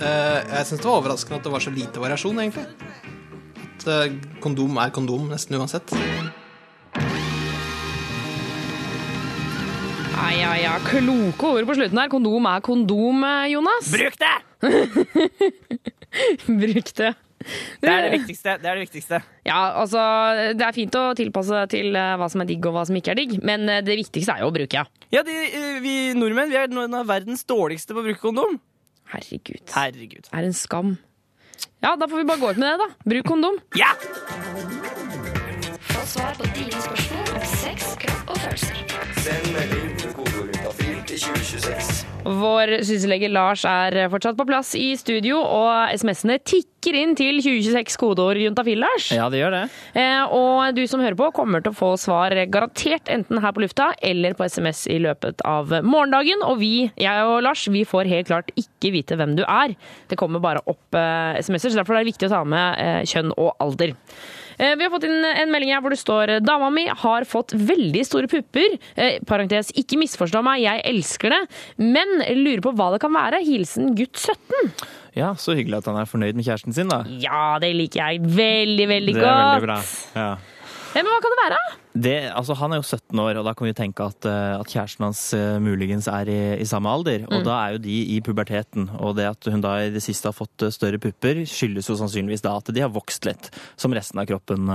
Uh, 0.04 0.40
jeg 0.50 0.66
syns 0.68 0.80
det 0.82 0.88
var 0.88 0.98
overraskende 0.98 1.38
at 1.38 1.46
det 1.46 1.52
var 1.54 1.64
så 1.64 1.74
lite 1.74 2.02
variasjon, 2.02 2.40
egentlig. 2.42 2.66
At 3.68 3.86
uh, 3.88 4.16
kondom 4.42 4.80
er 4.82 4.96
kondom 4.96 5.30
nesten 5.30 5.60
uansett. 5.60 5.94
Ja, 10.14 10.30
ja, 10.32 10.54
ja. 10.56 10.74
Kloke 10.88 11.54
ord 11.58 11.68
på 11.68 11.76
slutten 11.78 12.00
her. 12.00 12.10
Kondom 12.12 12.46
er 12.50 12.64
kondom, 12.64 13.24
eh, 13.28 13.52
Jonas. 13.54 13.92
Bruk 13.92 14.16
det! 14.22 14.38
Bruk 16.62 16.92
det. 16.98 17.14
Det 17.82 17.92
er 17.92 18.06
det 18.08 18.12
viktigste. 18.18 18.58
Det 18.62 18.70
er 18.70 18.78
det 18.78 18.86
viktigste. 18.86 19.20
Ja, 19.48 19.60
altså, 19.82 20.02
det 20.58 20.66
er 20.66 20.76
fint 20.76 20.96
å 21.00 21.06
tilpasse 21.18 21.64
til 21.74 21.96
eh, 22.00 22.14
hva 22.20 22.30
som 22.32 22.44
er 22.44 22.50
digg 22.50 22.68
og 22.70 22.76
hva 22.78 22.86
som 22.88 23.00
ikke 23.00 23.14
er 23.14 23.20
digg, 23.20 23.38
men 23.46 23.68
eh, 23.70 23.82
det 23.86 23.98
viktigste 24.00 24.36
er 24.36 24.44
jo 24.44 24.52
å 24.52 24.56
bruke, 24.56 24.84
ja. 24.84 24.86
Ja, 25.14 25.24
de, 25.28 25.36
eh, 25.48 25.80
vi 25.84 25.96
nordmenn 26.18 26.52
vi 26.54 26.60
er 26.62 26.72
noen 26.74 26.94
av 26.98 27.10
verdens 27.10 27.46
dårligste 27.50 27.96
på 27.96 28.04
å 28.04 28.08
bruke 28.08 28.24
kondom. 28.24 28.60
Herregud. 29.14 29.66
Herregud. 29.74 30.30
Det 30.30 30.40
er 30.40 30.48
en 30.48 30.56
skam. 30.58 30.96
Ja, 31.84 31.96
da 32.00 32.08
får 32.08 32.18
vi 32.24 32.30
bare 32.30 32.40
gå 32.40 32.54
ut 32.56 32.58
med 32.58 32.72
det, 32.72 32.78
da. 32.88 33.10
Bruk 33.14 33.28
kondom. 33.28 33.60
Ja! 33.78 33.92
Få 35.92 36.06
svar 36.08 36.34
på 36.40 36.48
dine 36.56 36.82
spørsmål 36.88 37.36
om 37.36 37.46
sex, 37.60 37.94
kropp 38.00 38.34
og 38.34 38.42
følelser. 38.46 38.82
Send 39.24 39.54
melding 39.56 39.94
til 40.00 40.16
kodeordet 40.18 40.64
til 41.08 41.20
2026. 41.20 42.03
Vår 42.24 42.78
syslege 42.88 43.28
Lars 43.28 43.66
er 43.68 43.98
fortsatt 44.12 44.38
på 44.40 44.46
plass 44.48 44.72
i 44.80 44.94
studio, 45.00 45.42
og 45.44 45.92
SMS-ene 45.92 46.38
tikker 46.40 46.96
inn 46.96 47.16
til 47.20 47.42
2026 47.44 47.98
kodeord 48.00 48.40
juntafil, 48.40 48.80
Lars. 48.80 49.10
Ja, 49.12 49.26
det 49.32 49.42
gjør 49.42 49.56
det. 49.58 49.64
Eh, 50.00 50.32
og 50.32 50.78
du 50.78 50.86
som 50.88 51.04
hører 51.04 51.18
på, 51.20 51.28
kommer 51.36 51.64
til 51.64 51.74
å 51.74 51.78
få 51.78 51.90
svar 52.00 52.36
garantert 52.48 53.12
enten 53.12 53.42
her 53.44 53.56
på 53.56 53.66
lufta 53.66 53.90
eller 54.00 54.38
på 54.40 54.48
SMS 54.48 54.86
i 54.92 55.02
løpet 55.04 55.44
av 55.48 55.74
morgendagen. 55.84 56.46
Og 56.48 56.62
vi, 56.64 56.74
jeg 57.00 57.28
og 57.28 57.42
Lars, 57.44 57.66
vi 57.72 57.84
får 57.88 58.12
helt 58.12 58.32
klart 58.32 58.54
ikke 58.60 58.94
vite 58.96 59.20
hvem 59.20 59.36
du 59.40 59.44
er. 59.44 59.76
Det 60.08 60.20
kommer 60.20 60.44
bare 60.44 60.64
opp 60.64 60.96
eh, 60.96 61.42
SMS-er, 61.44 61.76
så 61.76 61.82
derfor 61.82 61.98
er 62.00 62.06
det 62.06 62.14
viktig 62.14 62.32
å 62.32 62.36
ta 62.38 62.46
med 62.48 62.80
eh, 62.80 63.02
kjønn 63.10 63.36
og 63.36 63.52
alder. 63.64 63.98
Eh, 64.60 64.76
Vi 64.76 64.84
har 64.86 64.92
fått 64.94 65.04
inn 65.08 65.26
en 65.26 65.52
melding 65.54 65.74
her 65.74 65.82
hvor 65.84 65.94
det 65.94 66.00
står 66.02 66.34
Dama 66.46 66.70
mi 66.74 66.86
har 66.88 67.26
fått 67.30 67.54
veldig 67.56 68.04
store 68.06 68.28
pupper. 68.32 68.78
Eh, 68.96 69.20
parentes, 69.26 69.72
ikke 69.80 69.98
misforstå 70.02 70.44
meg, 70.46 70.62
jeg 70.66 70.84
elsker 70.94 71.30
det. 71.36 71.42
Men 71.78 72.20
lurer 72.44 72.62
på 72.66 72.74
hva 72.78 72.92
det 72.94 73.02
kan 73.04 73.14
være. 73.14 73.44
Hilsen 73.46 73.94
gutt 73.98 74.18
17. 74.20 74.74
Ja, 75.16 75.34
Så 75.38 75.54
hyggelig 75.54 75.78
at 75.84 75.86
han 75.92 76.00
er 76.02 76.10
fornøyd 76.10 76.34
med 76.36 76.46
kjæresten 76.46 76.74
sin, 76.74 76.90
da. 76.90 77.04
Ja, 77.22 77.60
det 77.62 77.74
liker 77.78 78.02
jeg 78.02 78.22
veldig, 78.26 78.88
veldig 78.90 79.14
godt. 79.14 79.24
det 79.24 79.30
er 79.30 79.54
veldig 79.54 79.68
bra. 79.68 79.80
Ja. 80.18 80.32
Eh, 80.34 81.02
Men 81.02 81.10
hva 81.14 81.22
kan 81.22 81.34
det 81.36 81.42
være? 81.44 81.62
Det, 81.94 82.14
altså, 82.34 82.56
han 82.58 82.74
er 82.74 82.80
jo 82.82 82.86
17 82.88 83.20
år, 83.22 83.38
og 83.38 83.46
da 83.46 83.52
kan 83.54 83.68
vi 83.68 83.74
tenke 83.78 84.02
at, 84.10 84.26
eh, 84.26 84.56
at 84.58 84.66
kjæresten 84.72 85.04
hans 85.06 85.20
eh, 85.38 85.60
muligens 85.62 86.08
er 86.10 86.26
i, 86.32 86.38
i 86.64 86.66
samme 86.66 86.90
alder. 86.90 87.28
Og 87.30 87.36
Mm. 87.40 87.44
da 87.46 87.58
er 87.68 87.76
jo 87.76 87.82
de 87.84 87.98
i 88.16 88.20
puberteten. 88.26 88.88
Og 89.00 89.16
det 89.16 89.28
at 89.30 89.46
hun 89.52 89.62
da 89.62 89.76
i 89.84 89.92
det 89.94 90.02
siste 90.02 90.26
har 90.26 90.34
fått 90.34 90.66
eh, 90.66 90.72
større 90.74 90.98
pupper, 90.98 91.44
skyldes 91.46 91.90
jo 91.92 91.98
sannsynligvis 92.00 92.42
da 92.42 92.56
at 92.58 92.72
de 92.74 92.82
har 92.82 92.90
vokst 92.90 93.26
litt. 93.30 93.52
Som 93.78 93.94
resten 93.94 94.18
av 94.20 94.26
kroppen 94.26 94.66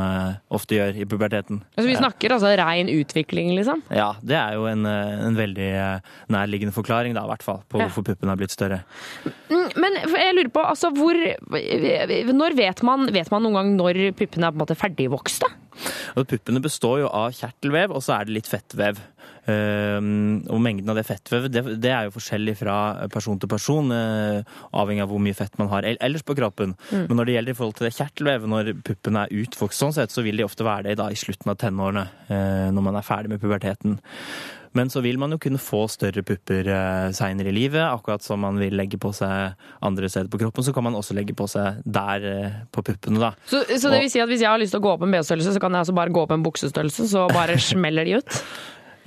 ofte 0.54 0.78
gjør 0.78 0.94
i 1.02 1.04
puberteten. 1.10 1.58
Altså, 1.76 1.88
vi 1.90 1.96
snakker 1.98 2.36
altså 2.36 2.54
rein 2.60 2.86
utvikling, 2.92 3.50
liksom. 3.58 3.82
Ja, 3.90 4.12
det 4.22 4.38
er 4.38 4.54
jo 4.54 4.66
en, 4.70 4.86
en 4.86 5.34
veldig 5.38 5.68
nærliggende 6.30 6.72
forklaring, 6.76 7.14
da, 7.18 7.24
i 7.26 7.32
hvert 7.34 7.42
fall, 7.42 7.62
på 7.68 7.78
Ja. 7.82 7.88
hvorfor 7.88 8.06
puppene 8.12 8.30
har 8.30 8.38
blitt 8.38 8.54
større. 8.54 8.84
Mm, 9.50 9.72
Men 9.76 9.98
jeg 10.06 10.34
lurer 10.38 10.52
på, 10.54 10.62
altså 10.64 10.90
hvor 10.94 11.14
Når 11.18 12.54
vet 12.56 12.82
man, 12.86 13.06
vet 13.12 13.30
man 13.34 13.42
noen 13.42 13.54
gang 13.58 13.74
når 13.78 14.00
puppene 14.18 14.46
er 14.46 14.52
på 14.54 14.58
en 14.60 14.64
måte 14.66 14.78
ferdigvokste? 14.78 15.48
Og 16.18 16.26
puppene 16.26 16.58
består 16.60 17.04
jo 17.04 17.07
av 17.14 17.32
kjertelvev, 17.36 17.94
og 17.94 18.04
så 18.04 18.18
er 18.18 18.28
det 18.28 18.36
litt 18.38 18.50
fettvev. 18.50 19.00
Ehm, 19.48 20.42
og 20.52 20.60
mengden 20.60 20.90
av 20.92 20.98
det 20.98 21.06
fettvevet 21.08 21.52
det, 21.54 21.62
det 21.80 21.92
er 21.94 22.08
jo 22.08 22.14
forskjellig 22.18 22.54
fra 22.60 22.76
person 23.12 23.38
til 23.40 23.48
person, 23.48 23.88
eh, 23.94 24.42
avhengig 24.76 25.06
av 25.06 25.12
hvor 25.12 25.22
mye 25.24 25.36
fett 25.36 25.56
man 25.60 25.70
har 25.72 25.88
ellers 25.88 26.26
på 26.26 26.36
kroppen. 26.36 26.74
Mm. 26.90 27.06
Men 27.08 27.16
når 27.16 27.28
det 27.28 27.36
gjelder 27.36 27.54
i 27.54 27.58
forhold 27.60 27.78
til 27.78 27.88
det 27.88 27.94
kjertelvevet, 27.96 28.52
når 28.52 28.72
puppene 28.84 29.24
er 29.24 29.40
utvokst 29.40 29.80
sånn 29.80 29.96
sett, 29.96 30.12
så 30.12 30.24
vil 30.26 30.36
de 30.36 30.46
ofte 30.46 30.66
være 30.66 30.90
det 30.90 30.98
da 31.00 31.08
i 31.08 31.18
slutten 31.18 31.54
av 31.54 31.58
tenårene, 31.62 32.04
eh, 32.28 32.68
når 32.74 32.88
man 32.90 33.00
er 33.00 33.08
ferdig 33.08 33.32
med 33.32 33.40
puberteten. 33.40 33.98
Men 34.76 34.90
så 34.92 35.00
vil 35.04 35.18
man 35.20 35.32
jo 35.32 35.38
kunne 35.40 35.60
få 35.62 35.84
større 35.90 36.22
pupper 36.26 36.68
eh, 36.72 37.08
seinere 37.16 37.52
i 37.52 37.56
livet, 37.56 37.80
akkurat 37.84 38.24
som 38.24 38.42
man 38.44 38.58
vil 38.60 38.76
legge 38.76 39.00
på 39.00 39.12
seg 39.16 39.56
andre 39.84 40.10
steder 40.10 40.30
på 40.32 40.40
kroppen, 40.42 40.66
så 40.66 40.74
kan 40.76 40.84
man 40.86 40.98
også 40.98 41.16
legge 41.16 41.36
på 41.38 41.46
seg 41.50 41.80
der 41.84 42.26
eh, 42.28 42.58
på 42.74 42.84
puppene, 42.86 43.22
da. 43.22 43.32
Så, 43.48 43.62
så 43.78 43.92
det 43.92 44.02
vil 44.04 44.12
si 44.12 44.22
at 44.24 44.30
hvis 44.30 44.44
jeg 44.44 44.50
har 44.52 44.60
lyst 44.60 44.76
til 44.76 44.82
å 44.82 44.86
gå 44.88 44.94
opp 44.96 45.06
en 45.06 45.14
BH-størrelse, 45.14 45.54
så 45.56 45.62
kan 45.62 45.76
jeg 45.76 45.86
altså 45.86 45.96
bare 45.96 46.14
gå 46.14 46.24
opp 46.24 46.34
en 46.36 46.44
buksestørrelse, 46.46 47.08
så 47.12 47.28
bare 47.32 47.58
smeller 47.70 48.08
de 48.08 48.18
ut? 48.20 48.40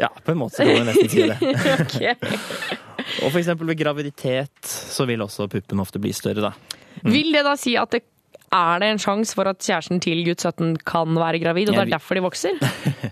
Ja, 0.01 0.09
på 0.09 0.33
en 0.33 0.41
måte 0.41 0.61
så 0.61 0.65
kan 0.65 0.81
man 0.81 0.89
nesten 0.89 1.11
si 1.11 1.27
det. 1.29 1.37
Ok. 1.83 3.19
Og 3.25 3.31
for 3.33 3.41
eksempel 3.41 3.67
ved 3.67 3.79
graviditet 3.79 4.69
så 4.69 5.07
vil 5.09 5.23
også 5.25 5.47
puppen 5.51 5.81
ofte 5.81 5.99
bli 6.01 6.13
større, 6.15 6.51
da. 6.51 6.81
Vil 7.07 7.31
det 7.33 7.41
da 7.47 7.55
si 7.59 7.73
at 7.79 7.93
det 7.93 8.03
er 8.51 8.81
det 8.83 8.89
en 8.91 8.99
sjanse 9.01 9.35
for 9.35 9.47
at 9.47 9.61
kjæresten 9.63 10.01
til 10.03 10.21
gutt 10.27 10.43
17 10.43 10.81
kan 10.87 11.15
være 11.15 11.39
gravid, 11.43 11.71
og 11.71 11.77
det 11.77 11.85
er 11.85 11.93
derfor 11.95 12.19
de 12.19 12.23
vokser? 12.25 12.57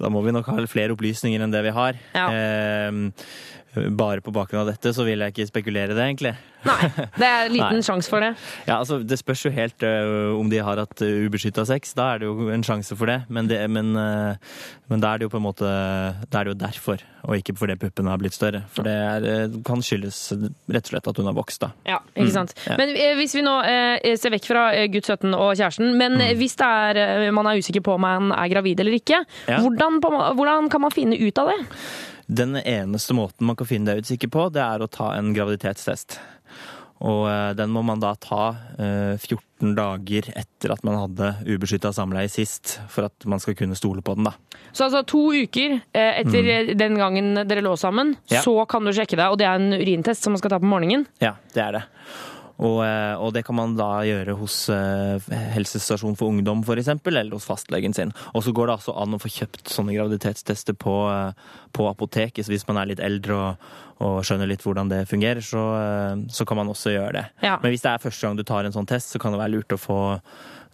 Da 0.00 0.08
må 0.12 0.22
vi 0.24 0.32
nok 0.34 0.48
ha 0.48 0.64
flere 0.70 0.94
opplysninger 0.96 1.42
enn 1.44 1.52
det 1.52 1.62
vi 1.66 1.74
har. 1.76 1.98
Eh, 2.16 3.00
bare 3.94 4.20
på 4.24 4.32
bakgrunn 4.34 4.64
av 4.64 4.70
dette 4.72 4.90
så 4.96 5.04
vil 5.06 5.20
jeg 5.22 5.30
ikke 5.34 5.46
spekulere 5.46 5.94
det, 5.94 6.02
egentlig. 6.08 6.32
Nei, 6.66 6.88
Det 7.16 7.24
er 7.26 7.48
liten 7.54 7.78
Nei. 7.78 7.84
sjanse 7.86 8.10
for 8.10 8.20
det. 8.20 8.32
Ja, 8.66 8.80
altså 8.82 8.98
Det 9.06 9.16
spørs 9.20 9.44
jo 9.46 9.52
helt 9.54 9.80
uh, 9.86 10.34
om 10.36 10.50
de 10.50 10.58
har 10.60 10.76
hatt 10.82 11.00
uh, 11.06 11.12
ubeskytta 11.28 11.62
sex. 11.68 11.94
Da 11.96 12.10
er 12.16 12.18
det 12.24 12.26
jo 12.28 12.48
en 12.52 12.64
sjanse 12.66 12.96
for 12.98 13.06
det. 13.08 13.20
Men, 13.32 13.46
det, 13.48 13.60
men, 13.72 13.94
uh, 13.96 14.34
men 14.90 15.00
da 15.00 15.14
er 15.14 15.22
det 15.22 15.28
jo 15.28 15.32
på 15.32 15.38
en 15.40 15.46
måte 15.46 15.70
Da 15.70 16.40
er 16.42 16.50
det 16.50 16.52
jo 16.52 16.58
derfor, 16.66 17.04
og 17.24 17.38
ikke 17.38 17.54
fordi 17.56 17.78
puppene 17.80 18.10
har 18.12 18.20
blitt 18.20 18.34
større. 18.36 18.64
For 18.74 18.84
det 18.84 18.92
er, 18.98 19.54
kan 19.64 19.80
skyldes 19.86 20.20
rett 20.68 20.84
og 20.84 20.92
slett 20.92 21.08
at 21.14 21.22
hun 21.22 21.30
har 21.30 21.38
vokst, 21.38 21.62
da. 21.62 21.70
Ja, 21.88 22.02
ikke 22.16 22.34
sant. 22.34 22.52
Mm, 22.58 22.66
ja. 22.72 22.76
Men 22.82 22.94
eh, 22.96 23.14
hvis 23.22 23.38
vi 23.38 23.46
nå 23.46 23.54
eh, 23.70 24.12
ser 24.20 24.34
vekk 24.34 24.50
fra 24.50 24.66
eh, 24.76 24.88
gutt 24.92 25.08
17 25.14 25.30
og 25.38 25.54
kjæresten, 25.54 25.94
men 25.96 26.18
Mm. 26.20 26.26
eh, 26.26 26.34
hvis 26.42 26.58
det 26.60 26.66
er, 26.68 26.98
eh, 27.24 27.30
man 27.32 27.46
er 27.46 27.62
usikker 27.62 27.84
på 27.86 27.94
om 27.96 28.02
man 28.04 28.32
er 28.36 28.50
gravid 28.52 28.80
eller 28.82 28.98
ikke, 28.98 29.22
Ja. 29.48 29.60
hvordan, 29.62 30.00
på, 30.04 30.10
hvordan 30.36 30.68
kan 30.72 30.82
man 30.84 30.90
finne 30.92 31.16
ut 31.22 31.38
av 31.38 31.52
det? 31.54 31.60
Den 32.30 32.54
eneste 32.60 33.14
måten 33.16 33.48
man 33.48 33.58
kan 33.58 33.66
finne 33.66 33.90
det 33.90 34.04
ut 34.04 34.10
sikker 34.12 34.30
på, 34.30 34.48
det 34.54 34.62
er 34.62 34.82
å 34.84 34.90
ta 34.90 35.12
en 35.16 35.32
graviditetstest. 35.34 36.20
Og 37.00 37.24
eh, 37.30 37.52
den 37.56 37.72
må 37.72 37.80
man 37.86 38.00
da 38.02 38.12
ta 38.20 38.50
eh, 38.76 39.16
14 39.16 39.72
dager 39.76 40.28
etter 40.36 40.74
at 40.74 40.82
man 40.84 40.98
hadde 41.00 41.30
ubeskytta 41.48 41.94
samleie 41.96 42.28
sist, 42.28 42.76
for 42.92 43.08
at 43.08 43.24
man 43.28 43.40
skal 43.40 43.56
kunne 43.56 43.78
stole 43.78 44.04
på 44.04 44.18
den, 44.18 44.28
da. 44.28 44.34
Så 44.70 44.86
altså 44.86 45.00
to 45.08 45.22
uker 45.32 45.78
eh, 45.80 46.20
etter 46.20 46.44
mm. 46.44 46.74
den 46.78 46.98
gangen 47.00 47.32
dere 47.48 47.64
lå 47.64 47.72
sammen, 47.80 48.12
Mm. 48.20 48.34
Ja. 48.36 48.42
så 48.44 48.52
kan 48.68 48.84
du 48.84 48.92
sjekke 48.94 49.16
deg, 49.16 49.32
og 49.32 49.38
det 49.40 49.46
er 49.48 49.56
en 49.58 49.72
urintest 49.80 50.24
som 50.24 50.34
man 50.34 50.40
skal 50.42 50.52
ta 50.52 50.60
på 50.60 50.68
morgenen. 50.68 51.06
Ja, 51.22 51.34
det 51.54 51.62
er 51.64 51.78
det. 51.78 51.82
Og, 52.60 52.80
eh, 52.84 53.14
og 53.16 53.32
det 53.32 53.44
kan 53.46 53.56
man 53.56 53.74
da 53.78 54.02
gjøre 54.04 54.36
hos 54.36 54.56
eh, 54.72 55.30
helsestasjon 55.54 56.16
for 56.18 56.32
ungdom 56.32 56.60
f.eks., 56.60 56.90
eller 56.92 57.32
hos 57.32 57.48
fastlegen 57.48 57.96
sin. 57.96 58.12
Og 58.34 58.44
så 58.44 58.52
går 58.56 58.68
det 58.68 58.76
altså 58.76 58.96
an 59.00 59.16
å 59.16 59.20
få 59.22 59.32
kjøpt 59.32 59.72
sånne 59.72 59.96
graviditetstester 59.96 60.76
på, 60.76 60.96
eh, 61.08 61.56
på 61.76 61.88
apoteket. 61.88 62.44
Så 62.44 62.52
hvis 62.52 62.66
man 62.68 62.82
er 62.82 62.92
litt 62.92 63.02
eldre 63.04 63.38
og, 63.38 63.70
og 64.04 64.20
skjønner 64.26 64.50
litt 64.50 64.64
hvordan 64.66 64.92
det 64.92 65.06
fungerer, 65.08 65.44
så, 65.44 65.64
så 66.32 66.46
kan 66.48 66.60
man 66.60 66.72
også 66.72 66.94
gjøre 66.94 67.16
det. 67.16 67.26
Ja. 67.44 67.56
Men 67.62 67.72
hvis 67.72 67.84
det 67.84 67.94
er 67.94 68.04
første 68.04 68.26
gang 68.26 68.36
du 68.36 68.44
tar 68.48 68.68
en 68.68 68.76
sånn 68.76 68.88
test, 68.88 69.12
så 69.12 69.20
kan 69.20 69.34
det 69.34 69.40
være 69.40 69.54
lurt 69.56 69.76
å 69.76 69.80
få, 69.80 70.00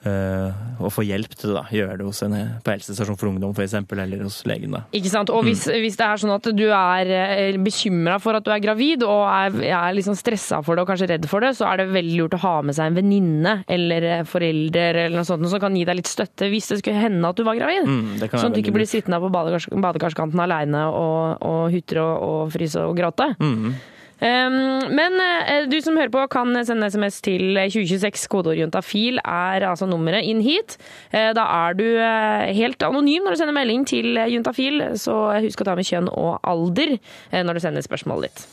å 0.06 0.90
få 0.92 1.02
hjelp 1.02 1.32
til 1.34 1.50
det. 1.50 1.54
da. 1.56 1.62
Gjøre 1.74 1.96
det 1.98 2.04
hos 2.06 2.20
en, 2.22 2.34
på 2.62 2.70
helsestasjon 2.70 3.16
for 3.18 3.30
ungdom 3.30 3.54
f.eks., 3.56 3.74
eller 3.74 4.22
hos 4.22 4.42
legen. 4.46 4.70
da. 4.76 4.82
Ikke 4.94 5.10
sant? 5.10 5.30
Og 5.30 5.42
hvis, 5.44 5.64
Mm. 5.66 5.80
hvis 5.82 5.96
det 5.96 6.06
er 6.06 6.16
sånn 6.22 6.34
at 6.34 6.46
du 6.54 6.66
er 6.70 7.58
bekymra 7.58 8.20
for 8.20 8.34
at 8.38 8.44
du 8.44 8.50
er 8.52 8.60
gravid, 8.62 9.02
og 9.02 9.24
er, 9.26 9.56
er 9.72 9.94
liksom 9.96 10.14
stressa 10.14 10.62
for 10.62 10.76
det 10.76 10.82
og 10.84 10.88
kanskje 10.92 11.08
redd 11.10 11.26
for 11.26 11.40
det, 11.40 11.54
så 11.58 11.66
er 11.72 11.78
det 11.82 11.88
veldig 11.94 12.16
lurt 12.20 12.36
å 12.38 12.42
ha 12.44 12.54
med 12.62 12.74
seg 12.76 12.86
en 12.92 12.98
venninne 13.00 13.56
eller 13.66 14.02
eh, 14.02 14.22
forelder 14.28 15.00
eller 15.06 15.16
noe 15.16 15.26
sånt 15.26 15.48
som 15.50 15.60
kan 15.60 15.74
gi 15.74 15.84
deg 15.88 15.96
litt 15.98 16.06
støtte 16.12 16.50
hvis 16.52 16.68
det 16.70 16.78
skulle 16.84 17.00
hende 17.02 17.26
at 17.26 17.36
du 17.36 17.42
var 17.42 17.56
gravid. 17.58 17.86
Mm, 17.88 18.14
sånn 18.30 18.50
at 18.52 18.54
du 18.54 18.62
ikke 18.62 18.76
blir 18.76 18.86
sittende 18.86 19.18
på 19.22 19.32
badekars 19.32 19.66
badekarskanten 19.72 20.40
aleine 20.40 20.86
og, 20.92 21.42
og 21.42 21.70
hutre 21.74 22.02
og, 22.04 22.22
og 22.46 22.52
fryse 22.54 22.78
og 22.86 22.94
gråte. 22.98 23.32
Mm. 23.42 23.74
Um, 24.16 24.94
men 24.96 25.18
eh, 25.20 25.66
du 25.68 25.76
som 25.84 25.96
hører 25.98 26.12
på 26.12 26.22
kan 26.32 26.56
sende 26.64 26.88
SMS 26.88 27.20
til 27.24 27.58
2026. 27.58 28.28
Kodeord 28.32 28.56
juntafil 28.56 29.20
er 29.20 29.66
altså 29.68 29.88
nummeret 29.88 30.24
inn 30.24 30.40
hit. 30.44 30.78
Eh, 31.12 31.34
da 31.36 31.44
er 31.68 31.76
du 31.76 31.84
eh, 31.84 32.48
helt 32.56 32.80
anonym 32.86 33.26
når 33.26 33.36
du 33.36 33.42
sender 33.42 33.56
melding 33.56 33.84
til 33.88 34.16
juntafil, 34.32 34.80
så 34.96 35.36
husk 35.44 35.60
å 35.60 35.68
ta 35.68 35.76
med 35.76 35.88
kjønn 35.88 36.08
og 36.12 36.38
alder 36.48 36.96
når 37.36 37.58
du 37.58 37.64
sender 37.66 37.84
spørsmålet 37.84 38.30
ditt. 38.30 38.46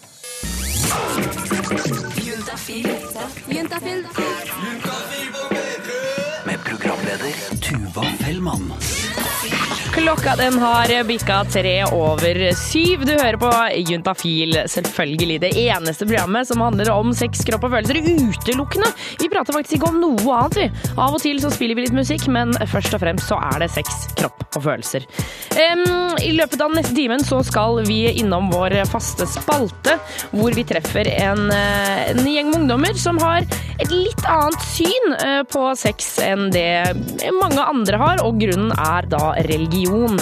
Med 6.43 6.59
programleder 6.67 7.39
Tuva 7.63 8.03
Fellmann. 8.19 8.82
Klokka 10.03 10.35
den 10.35 10.57
har 10.59 10.91
bikka 11.07 11.45
tre 11.47 11.85
over 11.85 12.37
syv. 12.59 13.05
Du 13.07 13.13
hører 13.13 13.37
på 13.39 13.49
Juntafil, 13.87 14.57
selvfølgelig. 14.67 15.37
Det 15.39 15.51
eneste 15.61 16.03
programmet 16.03 16.49
som 16.49 16.59
handler 16.59 16.91
om 16.91 17.13
sex, 17.15 17.45
kropp 17.47 17.63
og 17.69 17.71
følelser 17.71 18.01
utelukkende. 18.03 18.89
Vi 19.21 19.29
prater 19.31 19.55
faktisk 19.55 19.77
ikke 19.77 19.93
om 19.93 20.01
noe 20.03 20.35
annet, 20.41 20.57
vi. 20.59 20.89
Av 20.97 21.15
og 21.15 21.23
til 21.23 21.39
så 21.39 21.53
spiller 21.55 21.79
vi 21.79 21.85
litt 21.85 21.95
musikk, 21.95 22.27
men 22.35 22.51
først 22.67 22.97
og 22.97 22.99
fremst 23.05 23.31
så 23.31 23.39
er 23.53 23.63
det 23.63 23.71
sex, 23.71 24.09
kropp 24.19 24.43
og 24.57 24.65
følelser. 24.65 25.07
Um, 25.55 26.19
I 26.19 26.33
løpet 26.35 26.61
av 26.65 26.75
neste 26.75 26.97
timen 26.97 27.23
så 27.23 27.39
skal 27.47 27.79
vi 27.87 28.01
innom 28.11 28.51
vår 28.51 28.75
faste 28.91 29.23
spalte, 29.31 29.95
hvor 30.35 30.51
vi 30.51 30.67
treffer 30.67 31.07
en, 31.13 31.47
eh, 31.47 32.11
en 32.11 32.27
gjeng 32.27 32.51
med 32.51 32.59
ungdommer 32.65 32.99
som 32.99 33.23
har 33.23 33.47
et 33.79 33.89
litt 33.91 34.27
annet 34.27 34.67
syn 34.67 35.15
eh, 35.15 35.41
på 35.47 35.63
sex 35.79 36.17
enn 36.23 36.49
det 36.51 36.91
mange 37.39 37.63
andre 37.63 38.03
har, 38.03 38.23
og 38.27 38.43
grunnen 38.43 38.75
er 38.75 39.07
da 39.07 39.31
religion. 39.47 39.92
Eh, 39.93 40.17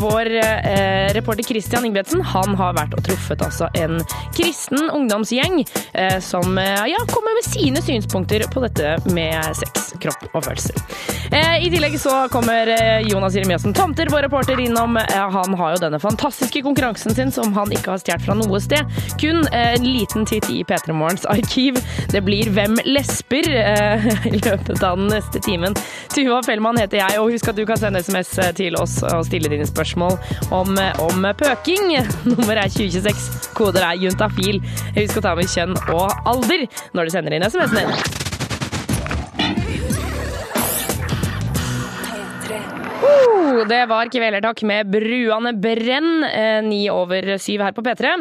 vår 0.00 0.30
eh, 0.36 1.12
reporter 1.14 1.46
Christian 1.46 1.84
Ingebretsen 1.86 2.22
han 2.34 2.56
har 2.58 2.74
vært 2.76 2.94
og 2.96 3.04
truffet 3.06 3.42
altså 3.44 3.68
en 3.78 4.00
kristen 4.34 4.88
ungdomsgjeng 4.90 5.60
eh, 5.92 6.18
som 6.24 6.58
eh, 6.58 6.86
ja, 6.90 7.00
kommer 7.10 7.36
med 7.38 7.46
sine 7.46 7.82
synspunkter 7.84 8.46
på 8.50 8.62
dette 8.64 8.96
med 9.14 9.38
sex, 9.56 9.92
kropp 10.02 10.26
og 10.32 10.44
følelser. 10.48 10.78
Eh, 11.30 11.66
I 11.66 11.70
tillegg 11.72 11.96
så 12.00 12.24
kommer 12.32 12.68
eh, 12.74 13.06
Jonas 13.08 13.34
Jeremiassen 13.36 13.74
Tomter, 13.74 14.10
vår 14.10 14.26
reporter, 14.26 14.60
innom. 14.60 14.96
Eh, 14.96 15.28
han 15.36 15.54
har 15.58 15.74
jo 15.74 15.82
denne 15.86 16.00
fantastiske 16.02 16.62
konkurransen 16.62 17.14
sin 17.14 17.32
som 17.34 17.54
han 17.56 17.72
ikke 17.72 17.94
har 17.94 18.02
stjålet 18.02 18.26
fra 18.26 18.36
noe 18.38 18.60
sted. 18.62 18.90
Kun 19.20 19.42
eh, 19.50 19.74
en 19.74 19.86
liten 19.86 20.26
titt 20.28 20.50
i 20.52 20.62
P3 20.64 20.94
Morgens 20.94 21.26
arkiv. 21.30 21.80
Det 22.12 22.22
blir 22.26 22.50
Hvem 22.54 22.76
lesber 22.86 23.48
eh, 23.50 24.08
i 24.34 24.38
løpet 24.38 24.82
av 24.82 25.00
den 25.00 25.10
neste 25.10 25.42
timen. 25.44 25.74
Tuva 26.14 26.42
Fellmann 26.46 26.78
heter 26.78 27.00
jeg, 27.00 27.18
og 27.20 27.32
husk 27.34 27.50
at 27.50 27.58
du 27.58 27.64
kan 27.68 27.80
sende 27.80 28.04
SMS 28.04 28.36
til 28.58 28.76
oss 28.78 29.00
og 29.08 29.24
stille 29.26 29.43
dine 29.52 29.68
spørsmål 29.68 30.18
om, 30.54 30.76
om 31.04 31.30
pøking. 31.38 31.92
Nummeret 32.30 32.66
er 32.66 32.76
2026. 32.76 33.54
Koder 33.54 33.86
er 33.86 34.00
juntafil. 34.00 34.60
Husk 34.98 35.20
å 35.20 35.26
ta 35.28 35.34
med 35.38 35.50
kjønn 35.50 35.78
og 35.94 36.28
alder 36.34 36.68
når 36.94 37.08
du 37.08 37.18
sender 37.18 37.36
inn 37.36 37.48
SMS-en 37.50 37.92
din. 37.94 38.23
Det 43.68 43.86
var 43.88 44.08
Kvelertak 44.12 44.62
med 44.62 44.90
Bruane 44.90 45.52
Brenn, 45.56 46.24
eh, 46.24 46.62
ni 46.62 46.90
over 46.90 47.36
syv 47.38 47.62
her 47.64 47.72
på 47.72 47.82
P3. 47.82 48.12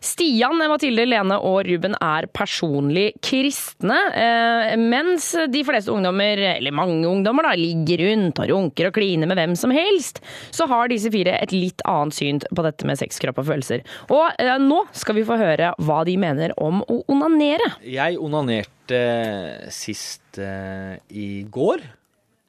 Stian, 0.00 0.58
Mathilde, 0.70 1.04
Lene 1.06 1.38
og 1.38 1.66
Ruben 1.68 1.94
er 2.02 2.26
personlig 2.34 3.12
kristne, 3.22 3.98
eh, 4.14 4.76
mens 4.76 5.30
de 5.48 5.62
fleste 5.64 5.92
ungdommer, 5.92 6.38
eller 6.56 6.74
mange 6.74 7.06
ungdommer, 7.06 7.46
da, 7.46 7.54
ligger 7.54 8.02
rundt 8.06 8.40
og 8.42 8.48
runker 8.50 8.88
og 8.88 8.94
kliner 8.94 9.30
med 9.30 9.38
hvem 9.38 9.56
som 9.56 9.70
helst, 9.70 10.20
så 10.50 10.66
har 10.66 10.88
disse 10.88 11.12
fire 11.14 11.38
et 11.40 11.52
litt 11.52 11.84
annet 11.84 12.14
syn 12.14 12.40
på 12.40 12.64
dette 12.66 12.86
med 12.88 12.98
sex, 12.98 13.18
kropp 13.18 13.38
og 13.38 13.46
følelser. 13.52 13.84
Og 14.10 14.32
eh, 14.38 14.56
nå 14.58 14.84
skal 14.92 15.18
vi 15.20 15.26
få 15.28 15.38
høre 15.38 15.74
hva 15.78 16.02
de 16.08 16.16
mener 16.16 16.56
om 16.58 16.82
å 16.82 17.02
onanere. 17.08 17.76
Jeg 17.84 18.18
onanerte 18.18 19.70
sist 19.70 20.38
i 20.38 21.28
går. 21.50 21.82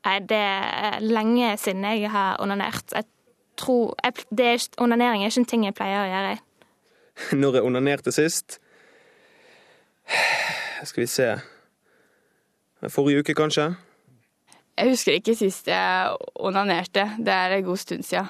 Nei, 0.08 0.20
det 0.24 0.40
er 0.40 1.00
lenge 1.04 1.56
siden 1.60 1.84
jeg 1.84 2.12
har 2.12 2.40
onanert. 2.42 2.94
Jeg 2.96 3.06
tror 3.60 3.96
jeg, 4.04 4.26
det 4.32 4.46
er, 4.46 4.68
Onanering 4.80 5.24
er 5.24 5.32
ikke 5.32 5.44
en 5.44 5.52
ting 5.52 5.66
jeg 5.68 5.76
pleier 5.76 6.06
å 6.06 6.10
gjøre. 6.10 6.38
Når 7.42 7.58
jeg 7.58 7.68
onanerte 7.68 8.12
sist 8.16 8.62
Skal 10.88 11.04
vi 11.04 11.08
se 11.12 11.26
Forrige 12.88 13.26
uke, 13.26 13.36
kanskje? 13.36 13.74
Jeg 14.80 14.94
husker 14.94 15.18
ikke 15.18 15.34
sist 15.36 15.68
jeg 15.68 16.14
onanerte. 16.40 17.04
Det 17.20 17.34
er 17.36 17.58
en 17.58 17.66
god 17.66 17.82
stund 17.82 18.06
siden. 18.08 18.30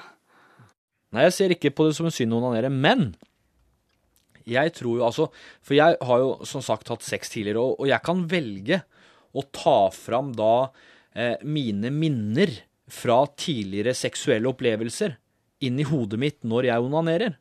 Nei, 1.14 1.28
jeg 1.28 1.36
ser 1.36 1.54
ikke 1.54 1.70
på 1.70 1.86
det 1.86 1.94
som 1.94 2.08
en 2.08 2.14
synd 2.14 2.34
å 2.34 2.40
onanere, 2.40 2.70
men 2.70 3.12
jeg 4.50 4.72
tror 4.74 4.98
jo 4.98 5.04
altså 5.06 5.28
For 5.62 5.76
jeg 5.76 5.98
har 6.02 6.22
jo 6.22 6.32
som 6.48 6.62
sagt 6.66 6.90
hatt 6.90 7.06
sex 7.06 7.30
tidligere, 7.30 7.62
og, 7.62 7.78
og 7.78 7.90
jeg 7.90 8.02
kan 8.02 8.24
velge 8.30 8.80
å 9.30 9.44
ta 9.54 9.78
fram 9.94 10.32
da 10.34 10.52
eh, 10.66 10.89
mine 11.42 11.90
minner 11.90 12.52
fra 12.90 13.16
tidligere 13.34 13.94
seksuelle 13.98 14.46
opplevelser 14.50 15.16
inn 15.66 15.80
i 15.80 15.86
hodet 15.86 16.20
mitt 16.20 16.44
når 16.46 16.68
jeg 16.70 16.86
onanerer. 16.86 17.34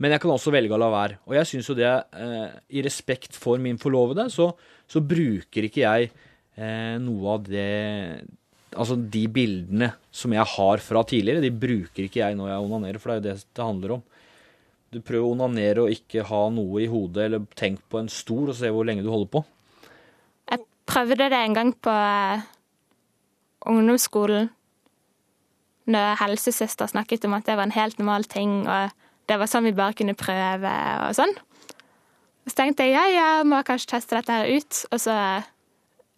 Men 0.00 0.14
jeg 0.14 0.22
kan 0.22 0.32
også 0.32 0.52
velge 0.54 0.72
å 0.72 0.80
la 0.80 0.88
være. 0.92 1.20
Og 1.28 1.36
jeg 1.36 1.48
syns 1.50 1.68
jo 1.68 1.76
det, 1.76 1.90
eh, 2.16 2.52
i 2.72 2.84
respekt 2.84 3.36
for 3.36 3.60
min 3.60 3.78
forlovede, 3.80 4.30
så, 4.32 4.48
så 4.88 5.02
bruker 5.04 5.66
ikke 5.68 5.82
jeg 5.84 6.10
eh, 6.56 6.96
noe 7.02 7.36
av 7.36 7.48
det 7.48 7.70
Altså 8.70 8.94
de 8.94 9.24
bildene 9.26 9.88
som 10.14 10.30
jeg 10.30 10.46
har 10.46 10.78
fra 10.78 11.00
tidligere, 11.02 11.42
de 11.42 11.48
bruker 11.50 12.04
ikke 12.04 12.20
jeg 12.20 12.36
når 12.38 12.52
jeg 12.52 12.66
onanerer, 12.68 12.98
for 13.02 13.10
det 13.10 13.16
er 13.16 13.18
jo 13.18 13.24
det 13.24 13.56
det 13.58 13.64
handler 13.66 13.94
om. 13.96 14.04
Du 14.94 15.00
prøver 15.02 15.26
å 15.26 15.32
onanere 15.34 15.82
og 15.82 15.94
ikke 15.96 16.22
ha 16.28 16.42
noe 16.54 16.84
i 16.84 16.86
hodet, 16.86 17.24
eller 17.24 17.48
tenk 17.58 17.80
på 17.90 17.98
en 17.98 18.06
stol 18.06 18.52
og 18.52 18.54
se 18.54 18.70
hvor 18.70 18.86
lenge 18.86 19.02
du 19.02 19.10
holder 19.10 19.32
på. 19.34 19.42
Prøvde 20.90 21.28
det 21.30 21.36
en 21.38 21.54
gang 21.54 21.70
på 21.78 21.92
eh, 21.92 22.40
ungdomsskolen. 23.70 24.48
Når 25.90 26.16
helsesøster 26.20 26.90
snakket 26.90 27.26
om 27.26 27.36
at 27.38 27.46
det 27.46 27.56
var 27.58 27.68
en 27.68 27.76
helt 27.76 27.98
normal 27.98 28.26
ting, 28.30 28.64
og 28.66 28.90
det 29.30 29.38
var 29.38 29.50
sånn 29.50 29.68
vi 29.68 29.76
bare 29.76 29.94
kunne 29.98 30.18
prøve 30.18 30.72
og 31.06 31.14
sånn. 31.18 31.34
Så 32.48 32.56
tenkte 32.58 32.88
jeg 32.88 32.96
ja, 32.96 33.04
ja, 33.14 33.28
må 33.46 33.60
kanskje 33.66 33.92
teste 33.92 34.18
dette 34.18 34.34
her 34.34 34.50
ut. 34.50 34.80
Og 34.90 35.02
så 35.02 35.14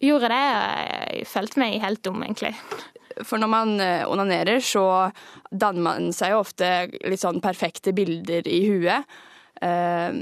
gjorde 0.03 0.31
jeg 0.31 0.33
det, 0.33 0.47
og 0.57 1.19
jeg 1.19 1.29
følte 1.35 1.61
meg 1.61 1.77
helt 1.85 2.03
dum, 2.07 2.25
egentlig. 2.25 2.55
For 3.29 3.41
når 3.43 3.53
man 3.53 3.75
eh, 3.85 4.07
onanerer, 4.09 4.63
så 4.65 4.87
danner 5.51 5.85
man 5.85 6.09
seg 6.17 6.33
jo 6.33 6.41
ofte 6.47 6.73
litt 7.05 7.21
sånn 7.21 7.43
perfekte 7.45 7.93
bilder 7.97 8.49
i 8.49 8.63
huet. 8.71 9.21
Eh, 9.61 10.17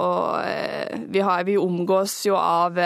og 0.00 1.10
vi, 1.12 1.20
har, 1.20 1.42
vi 1.44 1.58
omgås 1.60 2.14
jo 2.24 2.38
av 2.38 2.78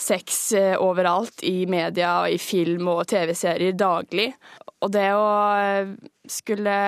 sex 0.00 0.40
eh, 0.56 0.76
overalt 0.80 1.44
i 1.46 1.66
media 1.70 2.20
og 2.22 2.32
i 2.32 2.38
film 2.40 2.88
og 2.92 3.04
TV-serier 3.10 3.76
daglig. 3.78 4.30
Og 4.80 4.92
det 4.94 5.10
å 5.12 5.28
eh, 5.60 5.92
skulle 6.30 6.78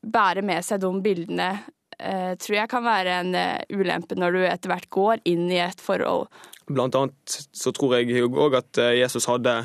bære 0.00 0.44
med 0.46 0.64
seg 0.64 0.82
de 0.82 0.92
bildene 1.04 1.50
eh, 1.98 2.32
tror 2.40 2.58
jeg 2.58 2.72
kan 2.72 2.86
være 2.86 3.20
en 3.20 3.38
ulempe 3.72 4.18
når 4.18 4.38
du 4.38 4.42
etter 4.48 4.72
hvert 4.72 4.90
går 4.92 5.22
inn 5.28 5.46
i 5.52 5.60
et 5.62 5.84
forhold. 5.84 6.28
Blant 6.72 6.96
annet 6.96 7.38
så 7.52 7.74
tror 7.74 7.98
jeg 7.98 8.24
òg 8.26 8.56
at 8.62 8.84
Jesus 8.96 9.26
hadde 9.28 9.64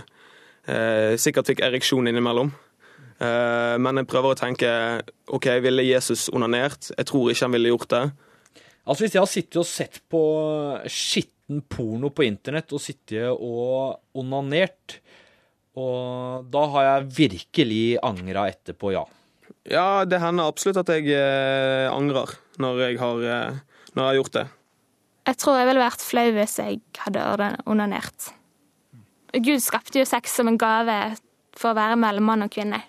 eh, 0.67 1.13
Sikkert 1.21 1.53
fikk 1.53 1.63
ereksjon 1.65 2.09
innimellom. 2.09 2.51
Eh, 3.17 3.75
men 3.81 3.97
jeg 3.97 4.09
prøver 4.09 4.33
å 4.33 4.37
tenke 4.37 4.71
OK, 5.33 5.49
ville 5.63 5.85
Jesus 5.85 6.27
onanert? 6.29 6.91
Jeg 6.93 7.09
tror 7.09 7.31
ikke 7.31 7.47
han 7.47 7.55
ville 7.55 7.73
gjort 7.73 7.93
det. 7.93 8.03
Altså 8.87 9.03
Hvis 9.03 9.15
jeg 9.15 9.23
har 9.23 9.31
sittet 9.31 9.61
og 9.61 9.67
sett 9.67 10.01
på 10.11 10.21
skitten 11.47 11.61
porno 11.67 12.09
på 12.11 12.25
internett 12.25 12.71
og 12.73 12.81
sittet 12.81 13.31
og 13.31 13.99
onanert, 14.13 14.99
og 15.77 16.45
da 16.49 16.63
har 16.73 16.83
jeg 16.83 17.11
virkelig 17.17 17.99
angra 18.03 18.49
etterpå, 18.49 18.91
ja. 18.91 19.05
Ja, 19.69 20.05
det 20.05 20.19
hender 20.19 20.47
absolutt 20.47 20.77
at 20.77 20.89
jeg 20.89 21.07
eh, 21.11 21.87
angrer 21.91 22.37
når 22.57 22.79
jeg, 22.81 22.99
har, 22.99 23.21
eh, 23.21 23.59
når 23.93 24.03
jeg 24.03 24.07
har 24.07 24.15
gjort 24.15 24.33
det. 24.33 24.47
Jeg 25.27 25.37
tror 25.37 25.57
jeg 25.57 25.67
ville 25.67 25.83
vært 25.83 26.03
flau 26.03 26.31
hvis 26.31 26.57
jeg 26.57 26.81
hadde 27.03 27.55
onanert. 27.67 28.31
Gud 29.33 29.59
skapte 29.59 29.99
jo 29.99 30.07
sex 30.07 30.35
som 30.35 30.47
en 30.47 30.57
gave 30.57 31.17
for 31.57 31.71
å 31.71 31.77
være 31.77 31.99
mellom 31.99 32.27
mann 32.31 32.47
og 32.47 32.51
kvinne, 32.51 32.79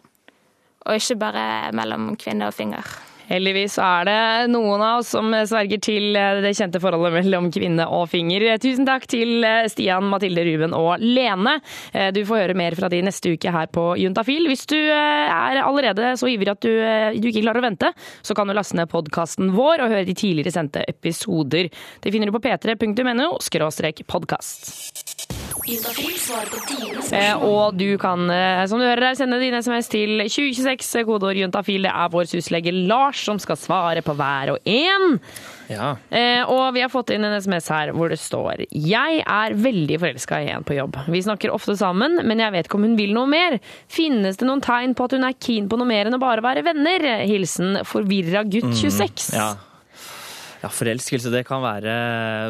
og 0.86 0.98
ikke 0.98 1.18
bare 1.18 1.44
mellom 1.74 2.14
kvinne 2.16 2.48
og 2.48 2.54
finger. 2.54 3.07
Heldigvis 3.28 3.76
er 3.82 4.08
det 4.08 4.20
noen 4.52 4.80
av 4.80 5.02
oss 5.02 5.12
som 5.12 5.28
sverger 5.32 5.80
til 5.84 6.16
det 6.16 6.54
kjente 6.56 6.80
forholdet 6.80 7.18
mellom 7.18 7.50
kvinne 7.52 7.84
og 7.92 8.06
finger. 8.12 8.46
Tusen 8.62 8.88
takk 8.88 9.04
til 9.10 9.44
Stian, 9.68 10.08
Mathilde, 10.08 10.44
Ruben 10.48 10.76
og 10.76 11.02
Lene. 11.02 11.58
Du 12.16 12.22
får 12.24 12.42
høre 12.44 12.56
mer 12.58 12.76
fra 12.78 12.88
de 12.92 13.02
neste 13.04 13.34
uke 13.36 13.52
her 13.52 13.68
på 13.72 13.90
Juntafil. 14.00 14.48
Hvis 14.48 14.64
du 14.70 14.78
er 14.78 15.60
allerede 15.60 16.14
så 16.20 16.30
ivrig 16.32 16.54
at 16.54 16.64
du, 16.64 16.72
du 17.20 17.28
ikke 17.28 17.44
klarer 17.44 17.60
å 17.60 17.68
vente, 17.68 17.92
så 18.24 18.36
kan 18.36 18.48
du 18.48 18.56
laste 18.56 18.78
ned 18.78 18.88
podkasten 18.92 19.52
vår 19.56 19.84
og 19.84 19.92
høre 19.92 20.08
de 20.08 20.16
tidligere 20.16 20.54
sendte 20.54 20.86
episoder. 20.88 21.68
Det 22.00 22.14
finner 22.14 22.32
du 22.32 22.38
på 22.38 22.44
p3.no 22.48 23.34
skråstrek 23.44 24.06
podkast. 24.08 25.27
Eh. 25.68 27.44
Og 27.44 27.76
du 27.76 27.98
kan, 28.00 28.30
eh, 28.30 28.64
som 28.66 28.80
du 28.80 28.86
hører 28.86 29.10
her, 29.10 29.18
sende 29.18 29.40
din 29.40 29.54
SMS 29.54 29.90
til 29.92 30.22
2026, 30.24 31.04
kodeord 31.08 31.36
juntafil. 31.36 31.84
Det 31.84 31.92
er 31.92 32.08
vår 32.12 32.28
syslege 32.30 32.72
Lars 32.72 33.20
som 33.24 33.40
skal 33.42 33.60
svare 33.60 34.02
på 34.04 34.16
hver 34.16 34.54
og 34.54 34.58
en. 34.64 35.20
Ja. 35.68 35.90
Eh, 36.08 36.42
og 36.48 36.72
vi 36.74 36.80
har 36.80 36.88
fått 36.92 37.12
inn 37.12 37.26
en 37.28 37.36
SMS 37.36 37.68
her 37.68 37.92
hvor 37.92 38.08
det 38.08 38.16
står 38.22 38.64
Jeg 38.72 39.20
er 39.20 39.52
veldig 39.52 39.98
forelska 40.00 40.40
i 40.40 40.50
en 40.54 40.64
på 40.64 40.78
jobb. 40.78 40.96
Vi 41.12 41.20
snakker 41.22 41.52
ofte 41.52 41.76
sammen, 41.76 42.22
men 42.24 42.40
jeg 42.40 42.54
vet 42.54 42.68
ikke 42.68 42.80
om 42.80 42.88
hun 42.88 42.96
vil 42.98 43.12
noe 43.16 43.28
mer. 43.28 43.58
Finnes 43.92 44.40
det 44.40 44.48
noen 44.48 44.64
tegn 44.64 44.96
på 44.96 45.04
at 45.04 45.16
hun 45.16 45.28
er 45.28 45.36
keen 45.36 45.68
på 45.68 45.76
noe 45.76 45.88
mer 45.88 46.08
enn 46.08 46.16
å 46.16 46.22
bare 46.22 46.44
være 46.44 46.64
venner? 46.64 47.10
Hilsen 47.28 47.82
forvirra 47.88 48.46
gutt 48.48 48.72
26. 48.72 49.34
Mm, 49.34 49.36
ja. 49.36 49.50
Ja, 50.62 50.70
forelskelse 50.72 51.30
det 51.32 51.44
kan 51.46 51.62
være 51.62 51.92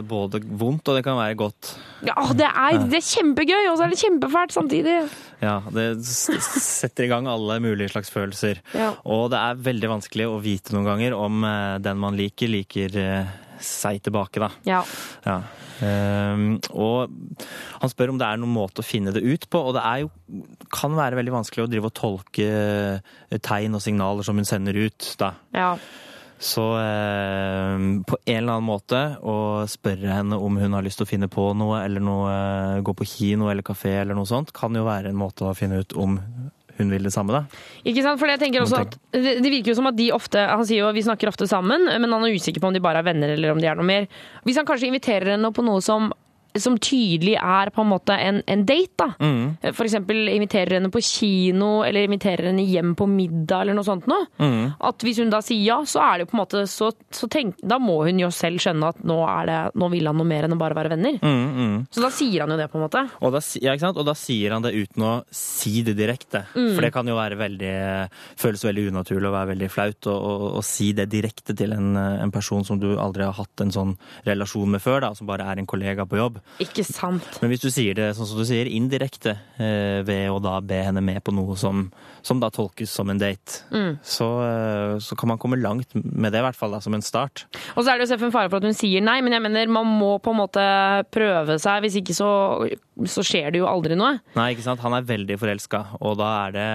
både 0.09 0.41
vondt 0.41 0.89
og 0.89 0.99
det 0.99 1.05
kan 1.07 1.19
være 1.19 1.37
godt. 1.39 1.73
Ja, 2.07 2.17
det 2.37 2.47
er, 2.49 2.79
det 2.89 3.01
er 3.01 3.09
kjempegøy, 3.09 3.67
og 3.69 3.77
så 3.77 3.85
er 3.85 3.93
det 3.93 4.01
kjempefælt 4.01 4.55
samtidig. 4.55 4.97
Ja, 5.43 5.59
det 5.75 5.91
setter 6.07 7.07
i 7.07 7.11
gang 7.11 7.29
alle 7.31 7.59
mulige 7.63 7.93
slags 7.93 8.13
følelser. 8.15 8.63
Ja. 8.73 8.95
Og 9.05 9.29
det 9.35 9.43
er 9.43 9.61
veldig 9.69 9.93
vanskelig 9.99 10.31
å 10.31 10.41
vite 10.43 10.77
noen 10.77 10.89
ganger 10.89 11.19
om 11.19 11.45
eh, 11.47 11.77
den 11.85 12.01
man 12.01 12.17
liker, 12.19 12.51
liker 12.51 12.99
eh, 13.03 13.37
seg 13.63 14.03
tilbake, 14.07 14.41
da. 14.43 14.53
Ja. 14.69 14.83
Ja. 15.27 15.41
Um, 15.79 16.57
og 16.75 17.13
han 17.79 17.91
spør 17.93 18.11
om 18.11 18.19
det 18.19 18.27
er 18.27 18.41
noen 18.41 18.51
måte 18.51 18.83
å 18.83 18.87
finne 18.87 19.13
det 19.15 19.23
ut 19.23 19.47
på, 19.51 19.61
og 19.69 19.77
det 19.77 19.85
er 19.87 20.03
jo, 20.03 20.11
kan 20.75 20.97
være 20.99 21.21
veldig 21.21 21.37
vanskelig 21.37 21.67
å 21.67 21.71
drive 21.71 21.91
og 21.91 21.97
tolke 21.99 22.49
eh, 22.49 23.39
tegn 23.39 23.79
og 23.79 23.85
signaler 23.85 24.27
som 24.27 24.39
hun 24.39 24.49
sender 24.49 24.79
ut, 24.89 25.13
da. 25.21 25.35
Ja. 25.55 25.73
Så 26.39 26.65
eh, 26.79 27.77
på 28.07 28.19
en 28.25 28.37
eller 28.37 28.53
annen 28.53 28.67
måte 28.69 29.01
å 29.27 29.67
spørre 29.71 30.21
henne 30.21 30.39
om 30.39 30.59
hun 30.61 30.77
har 30.77 30.85
lyst 30.87 31.01
til 31.03 31.09
å 31.09 31.11
finne 31.11 31.29
på 31.31 31.49
noe, 31.59 31.81
eller 31.83 32.05
noe, 32.05 32.31
eh, 32.31 32.83
gå 32.87 32.95
på 32.95 33.07
kino 33.11 33.51
eller 33.51 33.67
kafé 33.67 33.97
eller 34.05 34.15
noe 34.19 34.29
sånt, 34.29 34.55
kan 34.55 34.75
jo 34.75 34.87
være 34.87 35.11
en 35.11 35.19
måte 35.19 35.49
å 35.49 35.57
finne 35.59 35.83
ut 35.83 35.97
om 35.99 36.19
hun 36.79 36.93
vil 36.95 37.09
det 37.09 37.11
samme, 37.11 37.35
da. 37.35 37.63
Ikke 37.91 38.05
sant? 38.07 38.21
For 38.21 38.31
jeg 38.31 38.39
tenker 38.39 38.63
også 38.63 38.85
at 38.85 38.95
det 39.11 39.41
det 39.43 39.51
virker 39.51 39.73
jo 39.73 39.79
som 39.81 39.89
at 39.91 39.97
de 39.99 40.13
ofte 40.15 40.39
Han 40.39 40.63
sier 40.69 40.85
jo 40.85 40.93
vi 40.95 41.03
snakker 41.03 41.31
ofte 41.31 41.49
sammen, 41.51 41.89
men 41.91 42.15
han 42.15 42.23
er 42.23 42.37
usikker 42.39 42.63
på 42.63 42.71
om 42.71 42.77
de 42.77 42.83
bare 42.85 43.03
er 43.03 43.09
venner 43.09 43.35
eller 43.35 43.51
om 43.51 43.59
de 43.59 43.67
er 43.67 43.79
noe 43.79 43.87
mer. 43.89 44.07
Hvis 44.47 44.61
han 44.61 44.69
kanskje 44.69 44.93
inviterer 44.93 45.35
henne 45.35 45.51
på 45.51 45.65
noe 45.67 45.83
som 45.83 46.13
som 46.63 46.79
tydelig 46.81 47.37
er 47.39 47.73
på 47.75 47.85
en 47.85 47.91
måte 47.93 48.17
en, 48.19 48.43
en 48.47 48.65
date, 48.67 48.95
da. 48.99 49.09
Mm. 49.21 49.59
Eksempel 49.89 50.29
inviterer 50.33 50.79
henne 50.79 50.91
på 50.93 51.03
kino, 51.05 51.83
eller 51.87 52.07
inviterer 52.09 52.51
henne 52.51 52.65
hjem 52.67 52.95
på 52.99 53.07
middag, 53.11 53.63
eller 53.63 53.79
noe 53.79 53.87
sånt 53.87 54.09
noe. 54.11 54.27
Mm. 54.41 54.75
At 54.89 55.05
hvis 55.07 55.21
hun 55.23 55.33
da 55.33 55.41
sier 55.45 55.65
ja, 55.69 55.79
så 55.89 56.03
er 56.05 56.23
det 56.23 56.29
på 56.31 56.37
en 56.37 56.43
måte 56.43 56.65
så, 56.71 56.91
så 57.15 57.29
tenk, 57.31 57.59
Da 57.63 57.79
må 57.83 57.99
hun 58.07 58.21
jo 58.23 58.31
selv 58.35 58.63
skjønne 58.63 58.93
at 58.93 59.01
nå, 59.07 59.19
det, 59.49 59.59
nå 59.79 59.89
vil 59.93 60.09
han 60.11 60.19
noe 60.19 60.29
mer 60.29 60.47
enn 60.47 60.57
å 60.57 60.61
bare 60.61 60.77
være 60.79 60.93
venner. 60.95 61.19
Mm, 61.23 61.49
mm. 61.59 61.77
Så 61.95 62.05
da 62.05 62.11
sier 62.15 62.45
han 62.45 62.55
jo 62.55 62.59
det, 62.61 62.69
på 62.73 62.79
en 62.79 62.87
måte. 62.87 63.05
Og 63.25 63.35
da, 63.35 63.43
ja, 63.63 63.77
og 63.89 64.05
da 64.07 64.15
sier 64.19 64.55
han 64.55 64.65
det 64.65 64.75
uten 64.77 65.07
å 65.07 65.13
si 65.35 65.83
det 65.87 65.97
direkte. 65.99 66.45
Mm. 66.55 66.73
For 66.77 66.87
det 66.87 66.93
kan 66.95 67.09
jo 67.11 67.19
være 67.19 67.39
veldig, 67.41 67.75
føles 68.41 68.65
veldig 68.69 68.89
unaturlig 68.93 69.31
og 69.31 69.37
være 69.37 69.53
veldig 69.55 69.71
flaut 69.73 70.11
å 70.13 70.63
si 70.67 70.91
det 70.97 71.09
direkte 71.13 71.57
til 71.59 71.75
en, 71.77 71.93
en 71.97 72.35
person 72.35 72.65
som 72.67 72.81
du 72.81 72.91
aldri 73.01 73.27
har 73.27 73.37
hatt 73.39 73.65
en 73.65 73.75
sånn 73.75 73.95
relasjon 74.29 74.75
med 74.75 74.83
før, 74.85 75.03
da, 75.07 75.13
som 75.17 75.29
bare 75.29 75.47
er 75.49 75.61
en 75.61 75.69
kollega 75.69 76.07
på 76.09 76.21
jobb. 76.21 76.41
Ikke 76.59 76.83
sant. 76.83 77.23
Men 77.41 77.53
hvis 77.53 77.63
du 77.63 77.69
sier 77.71 77.95
det 77.95 78.09
sånn 78.19 78.27
som 78.27 78.39
du 78.41 78.45
sier, 78.49 78.67
indirekte, 78.67 79.37
eh, 79.63 80.01
ved 80.03 80.25
å 80.33 80.41
da 80.43 80.57
be 80.61 80.81
henne 80.83 80.99
med 81.05 81.23
på 81.23 81.31
noe 81.37 81.55
som, 81.57 81.85
som 82.27 82.41
da 82.43 82.49
tolkes 82.51 82.91
som 82.91 83.11
en 83.13 83.21
date, 83.21 83.61
Mm. 83.71 83.99
så, 84.03 84.27
eh, 84.43 84.99
så 84.99 85.15
kan 85.17 85.29
man 85.29 85.39
komme 85.39 85.61
langt 85.63 85.95
med 85.95 86.33
det, 86.33 86.41
i 86.41 86.47
hvert 86.49 86.57
fall 86.59 86.73
da, 86.75 86.81
som 86.81 86.95
en 86.95 87.03
start. 87.03 87.45
Og 87.77 87.85
så 87.85 87.93
er 87.93 87.99
det 87.99 88.09
jo 88.09 88.15
selvfølgelig 88.17 88.33
en 88.33 88.39
fare 88.41 88.51
for 88.51 88.57
at 88.59 88.65
hun 88.65 88.75
sier 88.75 89.01
nei, 89.07 89.21
men 89.23 89.33
jeg 89.33 89.43
mener 89.47 89.69
man 89.71 89.87
må 89.87 90.19
på 90.21 90.35
en 90.35 90.41
måte 90.43 90.67
prøve 91.15 91.61
seg. 91.63 91.83
Hvis 91.87 92.01
ikke 92.03 92.17
så, 92.19 92.31
så 93.07 93.23
skjer 93.23 93.53
det 93.55 93.61
jo 93.61 93.69
aldri 93.71 93.95
noe. 93.99 94.17
Nei, 94.35 94.49
ikke 94.55 94.65
sant? 94.65 94.81
Han 94.83 94.97
er 94.97 95.05
veldig 95.07 95.37
forelska, 95.39 95.81
og 96.01 96.17
da 96.19 96.29
er, 96.47 96.55
det, 96.57 96.67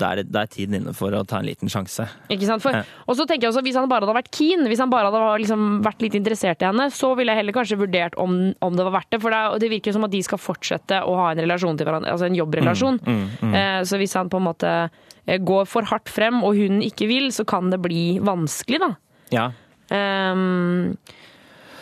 da, 0.00 0.10
er 0.12 0.20
det, 0.22 0.24
da 0.32 0.44
er 0.44 0.50
tiden 0.52 0.78
inne 0.78 0.94
for 0.96 1.12
å 1.12 1.24
ta 1.28 1.40
en 1.42 1.48
liten 1.48 1.68
sjanse. 1.72 2.06
Ikke 2.32 2.48
sant? 2.48 2.62
For. 2.64 2.78
Og 3.08 3.18
så 3.18 3.26
tenker 3.28 3.48
jeg 3.48 3.52
også, 3.54 3.64
Hvis 3.66 3.76
han 3.76 3.88
bare 3.90 4.06
hadde 4.06 4.16
vært 4.16 4.30
keen, 4.34 4.64
hvis 4.70 4.80
han 4.80 4.92
bare 4.92 5.10
hadde 5.10 5.42
liksom 5.42 5.66
vært 5.84 6.04
litt 6.04 6.16
interessert 6.18 6.62
i 6.64 6.68
henne, 6.70 6.88
så 6.94 7.14
ville 7.18 7.34
jeg 7.34 7.42
heller 7.42 7.56
kanskje 7.56 7.80
vurdert 7.80 8.16
om, 8.20 8.38
om 8.64 8.78
det 8.78 8.86
var 8.88 8.96
verdt 9.00 9.12
det. 9.16 9.20
For 9.24 9.34
det, 9.34 9.42
det 9.64 9.72
virker 9.72 9.96
som 9.96 10.06
at 10.08 10.14
de 10.14 10.22
skal 10.24 10.40
fortsette 10.40 11.02
å 11.04 11.18
ha 11.20 11.32
en 11.32 11.42
relasjon 11.44 11.76
til 11.80 11.88
hverandre, 11.90 12.14
altså 12.14 12.30
en 12.30 12.38
jobbrelasjon. 12.38 13.02
Mm, 13.04 13.18
mm, 13.18 13.34
mm. 13.42 13.58
Eh, 13.60 13.80
Så 13.90 14.00
hvis 14.00 14.14
han 14.16 14.30
på 14.32 14.40
en 14.40 14.48
måte 14.48 14.70
eh, 14.88 15.40
går 15.40 15.68
for 15.68 15.86
hardt 15.90 16.08
frem, 16.12 16.40
og 16.46 16.56
hun 16.56 16.80
ikke 16.84 17.10
vil, 17.10 17.28
så 17.34 17.44
kan 17.48 17.68
det 17.74 17.82
bli 17.84 18.06
vanskelig, 18.24 18.80
da. 18.84 18.94
Ja, 19.34 19.50
Um, 19.92 20.96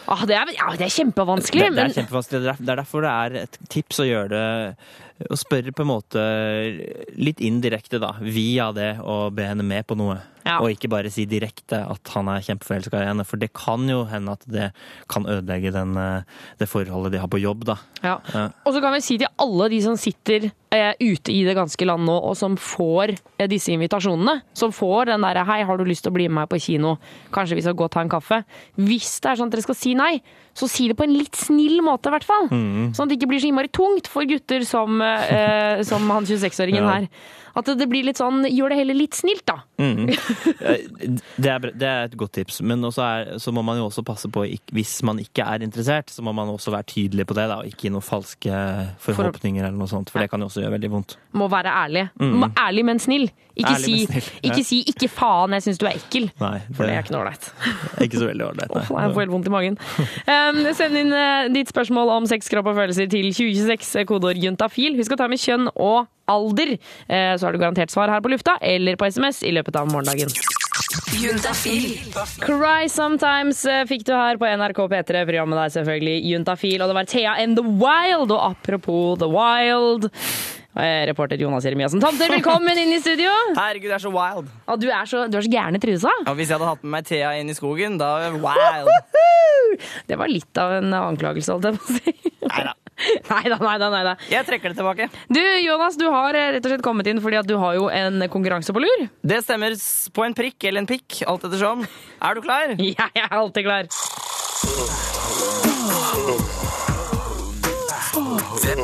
ah, 0.09 0.25
det, 0.27 0.35
er, 0.37 0.53
ja, 0.57 0.71
det 0.77 0.87
er 0.89 0.95
kjempevanskelig. 0.97 1.69
det 1.77 1.87
kjempevanskelig. 1.95 2.41
Det 2.43 2.49
er 2.49 2.53
der- 2.53 2.65
det 2.65 2.69
er 2.73 2.77
derfor 2.83 3.03
det 3.03 3.11
er 3.13 3.43
et 3.43 3.59
tips 3.69 4.01
å 4.01 4.09
gjøre 4.09 4.29
det 4.29 4.77
Å 5.31 5.37
spørre 5.39 5.71
på 5.71 5.85
en 5.85 5.87
måte 5.93 6.23
litt 7.15 7.39
indirekte, 7.39 8.01
da, 8.03 8.13
via 8.21 8.73
det 8.73 8.97
å 8.99 9.31
be 9.31 9.45
henne 9.47 9.63
med 9.63 9.87
på 9.87 9.95
noe. 9.97 10.17
Ja. 10.47 10.59
Og 10.61 10.73
ikke 10.75 10.91
bare 10.91 11.11
si 11.13 11.25
direkte 11.31 11.79
at 11.87 12.13
han 12.15 12.29
er 12.33 12.43
kjempeforelska 12.43 12.99
i 13.03 13.09
henne, 13.11 13.25
for 13.29 13.39
det 13.39 13.53
kan 13.55 13.85
jo 13.89 14.03
hende 14.11 14.35
at 14.35 14.43
det 14.51 14.71
kan 15.13 15.27
ødelegge 15.27 15.73
den, 15.75 15.97
eh, 15.97 16.23
det 16.59 16.69
forholdet 16.71 17.13
de 17.13 17.21
har 17.23 17.29
på 17.31 17.41
jobb, 17.43 17.65
da. 17.69 17.77
Ja. 18.03 18.17
Ja. 18.35 18.49
Og 18.67 18.75
så 18.75 18.81
kan 18.83 18.93
vi 18.97 19.01
si 19.05 19.19
til 19.23 19.31
alle 19.39 19.69
de 19.71 19.81
som 19.85 19.97
sitter 19.97 20.51
eh, 20.73 20.93
ute 21.01 21.31
i 21.33 21.45
det 21.47 21.55
ganske 21.55 21.87
land 21.87 22.07
nå, 22.09 22.17
og 22.31 22.37
som 22.37 22.57
får 22.59 23.15
eh, 23.39 23.47
disse 23.51 23.71
invitasjonene, 23.75 24.41
som 24.55 24.73
får 24.75 25.13
den 25.13 25.23
derre 25.27 25.45
'hei, 25.47 25.63
har 25.65 25.77
du 25.79 25.85
lyst 25.85 26.03
til 26.03 26.11
å 26.13 26.19
bli 26.19 26.29
med 26.29 26.43
meg 26.43 26.49
på 26.51 26.59
kino', 26.59 26.97
kanskje 27.33 27.55
vi 27.57 27.63
skal 27.63 27.75
gå 27.79 27.85
og 27.85 27.93
ta 27.93 28.01
en 28.01 28.09
kaffe. 28.11 28.43
Hvis 28.77 29.21
det 29.21 29.31
er 29.31 29.37
sånn 29.37 29.47
at 29.47 29.53
dere 29.53 29.63
skal 29.69 29.79
si 29.79 29.95
nei, 29.95 30.23
så 30.55 30.69
si 30.69 30.89
det 30.89 30.97
på 30.99 31.05
en 31.05 31.15
litt 31.17 31.37
snill 31.39 31.81
måte, 31.81 32.11
i 32.11 32.13
hvert 32.13 32.27
fall. 32.29 32.49
Mm. 32.51 32.91
Sånn 32.93 33.07
at 33.07 33.09
det 33.09 33.19
ikke 33.21 33.31
blir 33.31 33.41
så 33.41 33.49
innmari 33.49 33.71
tungt 33.73 34.09
for 34.11 34.27
gutter 34.29 34.65
som, 34.69 35.01
eh, 35.01 35.83
som 35.91 36.09
han 36.11 36.25
26-åringen 36.27 36.83
Ja. 36.83 36.93
her. 36.99 37.09
At 37.55 37.69
det, 37.69 37.77
det 37.83 37.89
blir 37.91 38.07
litt 38.07 38.21
sånn 38.21 38.47
Gjør 38.49 38.73
det 38.73 38.79
heller 38.81 38.97
litt 38.97 39.17
snilt, 39.19 39.45
da. 39.49 39.61
Mm. 39.83 40.09
Det 41.43 41.49
er, 41.51 41.65
det 41.75 41.87
er 41.89 42.07
et 42.07 42.15
godt 42.19 42.35
tips, 42.37 42.61
men 42.67 42.85
også 42.87 43.03
er, 43.03 43.31
så 43.43 43.53
må 43.55 43.63
man 43.67 43.79
jo 43.81 43.87
også 43.89 44.05
passe 44.07 44.29
på, 44.33 44.45
hvis 44.75 44.93
man 45.07 45.19
ikke 45.23 45.45
er 45.49 45.65
interessert, 45.65 46.13
så 46.13 46.23
må 46.25 46.35
man 46.37 46.51
også 46.53 46.73
være 46.75 46.87
tydelig 46.93 47.27
på 47.29 47.37
det, 47.37 47.47
da, 47.51 47.59
og 47.63 47.69
ikke 47.69 47.89
gi 47.89 47.93
noen 47.93 48.05
falske 48.05 48.61
forhåpninger 49.03 49.65
eller 49.65 49.79
noe 49.79 49.91
sånt, 49.91 50.13
for 50.13 50.23
det 50.23 50.31
kan 50.33 50.43
jo 50.43 50.49
også 50.51 50.63
gjøre 50.63 50.77
veldig 50.77 50.91
vondt. 50.93 51.17
Må 51.39 51.49
være 51.53 51.73
ærlig. 51.83 52.05
Mm. 52.21 52.37
Må, 52.43 52.51
ærlig, 52.61 52.85
men 52.89 53.03
snill. 53.03 53.27
Ikke, 53.53 53.75
Ærlig, 53.75 53.85
si, 53.85 53.97
men 53.97 54.13
snill, 54.13 54.29
ja. 54.33 54.43
ikke 54.49 54.65
si 54.65 54.79
'ikke 54.89 55.09
faen, 55.13 55.57
jeg 55.57 55.67
syns 55.67 55.81
du 55.81 55.87
er 55.89 55.99
ekkel'. 55.99 56.31
Nei, 56.41 56.55
For 56.73 56.89
det 56.89 56.95
er 56.95 57.05
ikke 57.05 57.17
noe 57.17 57.25
ålreit. 57.27 57.51
Ikke 58.07 58.21
så 58.21 58.29
veldig 58.31 58.47
ålreit, 58.47 58.73
nei. 58.73 58.85
Jeg 58.87 59.13
får 59.15 59.21
helt 59.25 59.35
vondt 59.35 59.51
i 59.51 59.53
magen. 59.53 59.79
Um, 60.27 60.63
send 60.79 60.99
inn 60.99 61.13
uh, 61.13 61.51
ditt 61.53 61.71
spørsmål 61.73 62.15
om 62.17 62.27
sex, 62.31 62.49
kropp 62.53 62.73
og 62.73 62.79
følelser 62.81 63.11
til 63.13 63.29
2026, 63.35 63.93
eh, 64.01 64.09
kodeord 64.09 64.41
juntafil. 64.41 64.97
Husk 65.01 65.15
å 65.15 65.21
ta 65.21 65.29
med 65.31 65.43
kjønn 65.43 65.69
og 65.75 66.09
alder, 66.33 66.75
eh, 67.09 67.35
så 67.37 67.47
har 67.47 67.55
du 67.55 67.61
garantert 67.63 67.93
svar 67.95 68.13
her 68.13 68.25
på 68.25 68.33
lufta 68.33 68.59
eller 68.61 68.99
på 69.01 69.09
SMS 69.13 69.43
i 69.47 69.55
løpet 69.55 69.79
av 69.79 69.93
morgendagen. 69.93 70.33
Juntafil. 71.13 72.01
Cry 72.41 72.89
Sometimes 72.89 73.65
eh, 73.69 73.85
fikk 73.89 74.07
du 74.09 74.13
her 74.17 74.41
på 74.41 74.49
NRK 74.49 74.81
P3. 74.93 75.23
Programmet 75.29 75.61
der 75.61 75.77
selvfølgelig 75.77 76.17
Juntafil. 76.33 76.83
Og 76.83 76.91
det 76.91 76.97
var 76.99 77.09
Thea 77.09 77.37
and 77.43 77.57
The 77.61 77.65
Wild. 77.65 78.33
Og 78.33 78.41
apropos 78.51 79.19
The 79.21 79.29
Wild 79.31 80.09
eh, 80.09 81.07
Reporter 81.11 81.41
Jonas 81.41 81.65
Jeremiassen 81.69 82.01
Tomter, 82.03 82.33
velkommen 82.33 82.79
inn 82.79 82.95
i 82.97 83.01
studio. 83.03 83.33
Herregud, 83.57 83.91
det 83.91 83.99
er 83.99 84.05
så 84.07 84.13
wild. 84.13 84.51
Og 84.67 84.83
du 84.83 84.89
er 84.91 85.09
så, 85.09 85.27
du 85.29 85.39
er 85.39 85.47
så 85.47 85.53
gæren 85.53 85.79
i 85.79 85.83
trusa. 85.83 86.13
Ja, 86.27 86.37
hvis 86.39 86.53
jeg 86.53 86.59
hadde 86.59 86.71
hatt 86.73 86.85
med 86.87 86.97
meg 86.97 87.09
Thea 87.09 87.35
inn 87.41 87.53
i 87.53 87.57
skogen, 87.59 87.99
da 88.01 88.15
wild. 88.33 88.93
Det 90.09 90.19
var 90.21 90.29
litt 90.33 90.61
av 90.61 90.79
en 90.81 90.93
anklagelse, 91.03 91.55
holdt 91.55 91.71
jeg 91.71 91.79
på 91.79 91.89
å 91.89 92.01
si. 92.01 92.33
Neida. 92.43 92.77
Neida, 93.31 93.59
neida, 93.61 93.89
neida. 93.93 94.15
Jeg 94.31 94.47
trekker 94.49 94.73
det 94.73 94.79
tilbake. 94.81 95.09
Du, 95.33 95.41
Jonas, 95.63 95.99
du 96.01 96.07
har 96.13 96.37
eh, 96.39 96.53
rett 96.57 96.67
og 96.67 96.75
slett 96.75 96.85
kommet 96.85 97.09
inn 97.11 97.23
fordi 97.25 97.41
at 97.41 97.49
du 97.49 97.57
har 97.61 97.79
jo 97.79 97.89
en 97.93 98.27
konkurranse 98.33 98.75
på 98.75 98.83
lur. 98.83 99.07
Det 99.23 99.43
stemmer 99.47 99.77
på 100.15 100.27
en 100.27 100.37
prikk 100.37 100.69
eller 100.71 100.85
en 100.85 100.91
pikk, 100.91 101.23
alt 101.29 101.47
ettersom. 101.49 101.87
Er 102.23 102.39
du 102.39 102.45
klar? 102.45 102.77
Ja, 102.93 103.07
jeg 103.15 103.25
er 103.25 103.39
alltid 103.39 103.65
klar. 103.65 103.87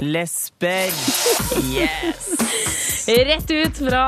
Lesber. 0.03 0.95
Yes. 1.69 2.29
Rett 3.09 3.51
ut 3.51 3.79
fra, 3.79 4.03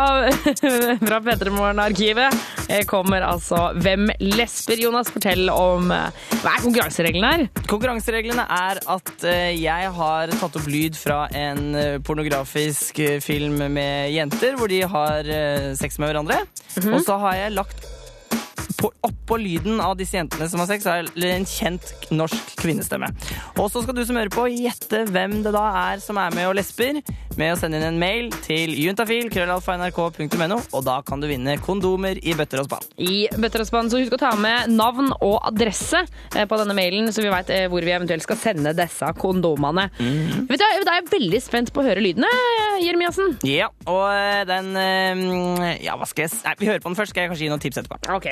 fra 1.08 1.20
P3 1.20 1.50
Morgen-arkivet 1.50 2.59
kommer 2.90 3.24
altså 3.26 3.70
Hvem 3.80 4.08
lesber? 4.22 4.80
Jonas, 4.80 5.10
fortell 5.12 5.50
om 5.52 5.90
eh, 5.94 6.24
Hva 6.42 6.54
er 6.56 6.64
konkurransereglene 6.64 7.32
her? 7.34 7.46
Konkurransereglene 7.70 8.46
er 8.56 8.82
at 8.94 9.12
eh, 9.28 9.52
jeg 9.58 9.92
har 9.96 10.34
tatt 10.40 10.58
opp 10.60 10.68
lyd 10.70 10.98
fra 10.98 11.24
en 11.36 11.74
eh, 11.78 11.96
pornografisk 12.06 13.00
eh, 13.04 13.18
film 13.24 13.58
med 13.74 14.12
jenter, 14.14 14.56
hvor 14.58 14.70
de 14.70 14.82
har 14.86 15.26
eh, 15.30 15.70
sex 15.78 15.98
med 16.00 16.12
hverandre. 16.12 16.42
Mhm. 16.78 16.94
Og 16.94 17.02
så 17.06 17.18
har 17.24 17.40
jeg 17.44 17.56
lagt 17.58 17.88
på, 18.80 18.90
oppå 19.06 19.36
lyden 19.40 19.80
av 19.84 19.96
disse 20.00 20.16
jentene 20.18 20.48
som 20.50 20.62
har 20.62 20.70
sex, 20.70 20.86
er 20.88 21.10
en 21.30 21.46
kjent 21.48 21.90
norsk 22.14 22.54
kvinnestemme. 22.60 23.10
Og 23.60 23.68
så 23.72 23.82
skal 23.84 23.96
du 23.98 24.02
som 24.08 24.18
hører 24.18 24.32
på, 24.32 24.46
gjette 24.50 25.04
hvem 25.12 25.40
det 25.44 25.52
da 25.54 25.64
er 25.92 26.02
som 26.02 26.18
er 26.20 26.32
med 26.36 26.48
og 26.50 26.56
lesber, 26.58 27.00
med 27.38 27.54
å 27.54 27.58
sende 27.60 27.78
inn 27.78 27.86
en 27.86 28.00
mail 28.00 28.30
til 28.44 28.72
juntafil, 28.74 29.28
krøllalfa.nrk.no, 29.32 30.58
og 30.76 30.84
da 30.86 30.96
kan 31.06 31.22
du 31.22 31.28
vinne 31.30 31.54
kondomer 31.62 32.18
i 32.20 32.34
bøtter 32.36 32.62
og 32.64 32.68
spann. 32.68 32.88
I 33.00 33.28
bøtter 33.36 33.64
og 33.64 33.68
spann, 33.70 33.90
så 33.92 34.00
husk 34.00 34.16
å 34.16 34.20
ta 34.20 34.32
med 34.40 34.72
navn 34.74 35.12
og 35.20 35.38
adresse 35.48 36.02
eh, 36.34 36.46
på 36.48 36.58
denne 36.60 36.76
mailen, 36.76 37.12
så 37.14 37.24
vi 37.24 37.30
veit 37.32 37.52
hvor 37.70 37.84
vi 37.86 37.94
eventuelt 37.94 38.24
skal 38.26 38.40
sende 38.40 38.74
disse 38.76 39.12
kondomene. 39.20 39.88
Vet 40.00 40.56
du, 40.60 40.66
Da 40.90 40.96
er 40.96 41.00
jeg 41.02 41.10
veldig 41.12 41.40
spent 41.44 41.72
på 41.74 41.82
å 41.82 41.86
høre 41.86 42.02
lydene, 42.04 42.28
Jeremiassen. 42.80 43.36
Ja, 43.46 43.70
og 43.90 44.06
eh, 44.12 44.42
den 44.48 44.72
eh, 44.80 45.84
Ja, 45.84 45.96
hva 46.00 46.08
skal 46.08 46.26
jeg 46.26 46.34
si? 46.34 46.42
Vi 46.60 46.68
hører 46.68 46.82
på 46.82 46.90
den 46.90 46.98
først, 46.98 47.14
skal 47.14 47.24
jeg 47.26 47.32
kanskje 47.32 47.46
gi 47.46 47.52
noen 47.52 47.62
tips 47.62 47.82
etterpå. 47.82 48.00
Ok, 48.16 48.30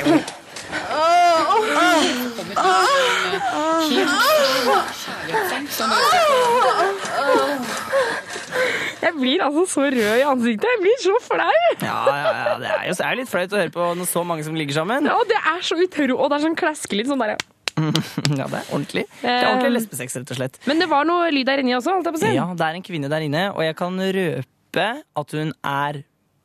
Jeg 8.98 9.14
blir 9.14 9.42
altså 9.44 9.64
så 9.70 9.84
rød 9.86 10.18
i 10.18 10.24
ansiktet. 10.26 10.66
Jeg 10.72 10.80
blir 10.82 10.96
så 11.02 11.14
flau. 11.24 11.52
Ja, 11.82 11.98
ja, 12.08 12.32
ja, 12.48 12.56
det 12.58 12.72
er 12.72 12.88
jo 12.88 12.96
det 12.98 13.06
er 13.06 13.18
litt 13.20 13.30
flaut 13.30 13.54
å 13.54 13.60
høre 13.60 13.72
på 13.74 13.86
når 14.00 14.10
så 14.10 14.24
mange 14.26 14.46
som 14.46 14.56
ligger 14.58 14.80
sammen. 14.80 15.06
Ja, 15.08 15.16
det 15.30 15.38
er 15.38 15.62
så 15.64 15.78
utro, 15.78 16.16
og 16.18 16.30
det 16.32 16.38
er 16.38 16.44
sånn 16.48 16.58
klaskelig 16.58 17.06
sånn 17.10 17.22
der. 17.24 17.36
Ja, 18.38 18.46
det 18.50 18.58
er 18.58 18.70
ordentlig. 18.74 19.04
Det 19.22 19.30
er 19.30 19.46
ordentlig 19.52 19.74
lesbesex, 19.76 20.16
rett 20.18 20.32
og 20.34 20.40
slett. 20.40 20.58
Men 20.66 20.82
det 20.82 20.88
var 20.90 21.06
noe 21.06 21.28
lyd 21.34 21.46
der 21.46 21.62
inne 21.62 21.76
også, 21.78 21.94
holdt 21.94 22.08
jeg 22.10 22.16
på 22.16 22.20
å 22.20 22.24
si. 22.24 22.32
Ja, 22.34 22.46
det 22.58 22.66
er 22.66 22.78
en 22.80 22.86
kvinne 22.86 23.10
der 23.12 23.26
inne, 23.28 23.44
og 23.54 23.62
jeg 23.62 23.76
kan 23.78 24.00
røpe 24.18 24.86
at 25.22 25.36
hun 25.38 25.52
er 25.62 26.00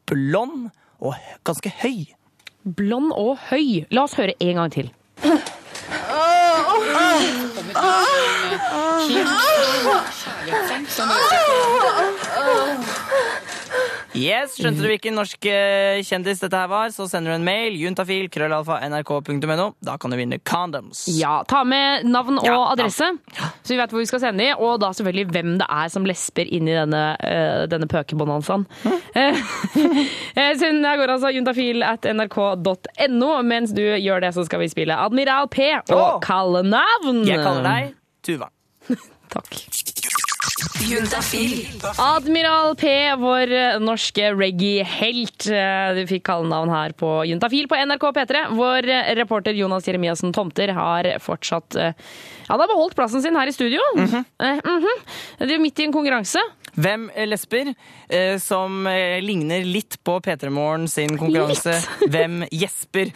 blond 0.09 0.69
og 1.03 1.17
ganske 1.47 1.73
høy. 1.81 2.05
Blond 2.63 3.11
og 3.11 3.37
høy. 3.49 3.83
La 3.91 4.05
oss 4.07 4.15
høre 4.15 4.33
en 4.39 4.55
gang 4.61 4.71
til. 4.71 4.91
Yes, 14.33 14.55
Skjønte 14.57 14.81
du 14.81 14.87
hvilken 14.89 15.15
norsk 15.17 15.45
eh, 15.49 16.01
kjendis 16.05 16.41
dette 16.41 16.57
her 16.57 16.69
var, 16.71 16.91
så 16.95 17.05
sender 17.09 17.33
du 17.33 17.37
en 17.37 17.45
mail. 17.45 17.75
Juntafil, 17.77 18.29
krøllalfa, 18.33 18.79
nrk.no. 18.89 19.67
Da 19.83 19.97
kan 20.01 20.13
du 20.13 20.17
vinne 20.17 20.39
condoms. 20.41 21.05
Ja, 21.13 21.35
Ta 21.49 21.63
med 21.67 22.07
navn 22.09 22.39
og 22.41 22.47
Ja, 22.47 22.57
adresse, 22.71 23.11
så 23.35 23.73
vi 23.73 23.79
vet 23.79 23.93
hvor 23.93 24.01
vi 24.01 24.09
skal 24.09 24.23
sende 24.23 24.45
de. 24.45 24.51
Og 24.57 24.79
da 24.81 24.91
selvfølgelig 24.95 25.27
hvem 25.35 25.55
det 25.61 25.67
er 25.69 25.91
som 25.93 26.07
lesper 26.09 26.49
inn 26.49 26.69
i 26.71 26.75
denne, 26.77 27.03
uh, 27.19 27.63
denne 27.71 27.89
pøkebonanzaen. 27.91 28.67
Eh, 30.33 30.55
Send 30.57 30.85
av 30.87 30.97
gårde 30.97 31.15
altså 31.17 31.29
juntafil 31.33 31.83
at 31.85 32.07
nrk.no. 32.09 33.29
Mens 33.45 33.73
du 33.75 33.83
gjør 33.83 34.23
det, 34.25 34.31
så 34.35 34.45
skal 34.47 34.63
vi 34.63 34.71
spille 34.71 34.97
Admiral 34.97 35.49
P 35.53 35.67
og 35.91 35.93
oh. 35.93 36.15
kalle 36.23 36.63
navn. 36.65 37.21
Jeg 37.27 37.43
kaller 37.43 37.67
deg 37.67 37.93
Tuva. 38.25 38.49
Takk. 39.33 40.01
Juntafil. 40.83 41.67
Admiral 41.97 42.75
P, 42.75 42.89
vår 43.19 43.51
eh, 43.51 43.77
norske 43.81 44.31
reggae-helt. 44.35 45.47
Eh, 45.47 45.93
Du 45.95 46.01
fikk 46.09 46.25
kallenavn 46.27 46.71
her 46.73 46.95
på 46.97 47.11
Juntafil 47.29 47.69
på 47.71 47.77
NRK 47.79 48.05
P3. 48.17 48.41
Vår 48.57 48.89
eh, 48.91 49.11
reporter 49.19 49.55
Jonas 49.55 49.87
Jeremiassen 49.87 50.33
Tomter 50.35 50.73
har 50.75 51.07
fortsatt 51.23 51.77
Han 51.77 52.59
har 52.59 52.67
beholdt 52.67 52.95
plassen 52.97 53.23
sin 53.23 53.37
her 53.39 53.47
i 53.47 53.55
studio. 53.55 53.79
Eh, 53.95 54.59
mhm. 54.59 55.05
Det 55.39 55.55
er 55.55 55.63
midt 55.63 55.79
i 55.79 55.87
en 55.87 55.95
konkurranse. 55.95 56.41
Hvem 56.73 57.05
lesber 57.29 57.69
eh, 58.09 58.35
som 58.41 58.87
ligner 59.21 59.63
litt 59.63 59.99
på 60.03 60.17
P3 60.25 60.49
Morgen 60.49 60.87
sin 60.89 61.13
konkurranse 61.21 61.77
Hvem 62.13 62.43
gjesper? 62.51 63.13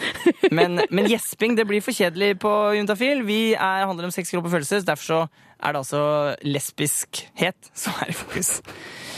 Men, 0.53 0.80
men 0.89 1.09
gjesping 1.09 1.57
det 1.57 1.65
blir 1.67 1.84
for 1.84 1.97
kjedelig 1.97 2.38
på 2.43 2.53
Juntafil. 2.78 3.25
Vi 3.28 3.41
er, 3.55 3.88
handler 3.89 4.07
om 4.07 4.15
sex, 4.15 4.32
kropp 4.32 4.47
og 4.47 4.55
følelser, 4.55 4.86
derfor 4.88 5.09
så 5.09 5.21
er 5.64 5.72
det 5.72 5.80
altså 5.82 6.36
lesbiskhet 6.41 7.72
som 7.74 7.93
er 8.01 8.14
i 8.14 8.18
fokus. 8.18 8.62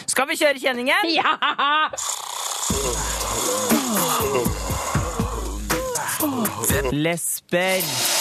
Skal 0.08 0.30
vi 0.30 0.40
kjøre 0.40 0.60
kjenningen? 0.60 1.14
Ja! 1.14 1.36
Lesber. 6.92 8.18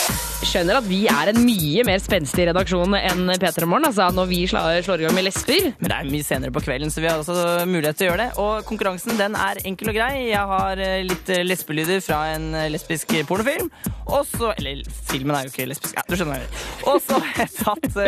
Skjønner 0.48 0.78
at 0.78 0.86
vi 0.88 1.02
er 1.12 1.28
en 1.28 1.42
mye 1.44 1.82
mer 1.84 1.98
spenstig 2.00 2.46
redaksjon 2.48 2.94
enn 2.96 3.28
P3 3.36 3.66
Morgen, 3.68 3.84
altså, 3.84 4.06
når 4.16 4.28
vi 4.30 4.38
slår, 4.48 4.78
slår 4.86 5.02
i 5.02 5.04
gang 5.04 5.16
med 5.18 5.26
lesber. 5.26 5.66
Men 5.76 5.90
det 5.90 5.98
er 5.98 6.08
mye 6.08 6.24
senere 6.24 6.54
på 6.54 6.62
kvelden, 6.64 6.88
så 6.88 7.02
vi 7.04 7.10
har 7.10 7.20
også 7.20 7.66
mulighet 7.68 7.98
til 8.00 8.06
å 8.06 8.08
gjøre 8.08 8.22
det. 8.22 8.28
Og 8.40 8.64
konkurransen 8.64 9.20
den 9.20 9.36
er 9.36 9.60
enkel 9.68 9.92
og 9.92 9.98
grei. 9.98 10.30
Jeg 10.30 10.48
har 10.48 10.80
eh, 10.80 11.02
litt 11.04 11.28
eh, 11.34 11.44
lesbelyder 11.44 12.00
fra 12.00 12.22
en 12.32 12.48
eh, 12.56 12.70
lesbisk 12.72 13.12
pornofilm. 13.28 13.68
Og 14.08 14.24
så 14.24 14.54
Eller 14.54 14.88
filmen 15.10 15.36
er 15.36 15.44
jo 15.44 15.52
ikke 15.52 15.66
lesbisk. 15.68 15.98
Ja, 15.98 16.06
du 16.08 16.16
skjønner. 16.16 16.48
Og 16.88 17.02
så 17.04 17.20
har 17.20 17.42
jeg 17.42 17.52
tatt 17.58 18.00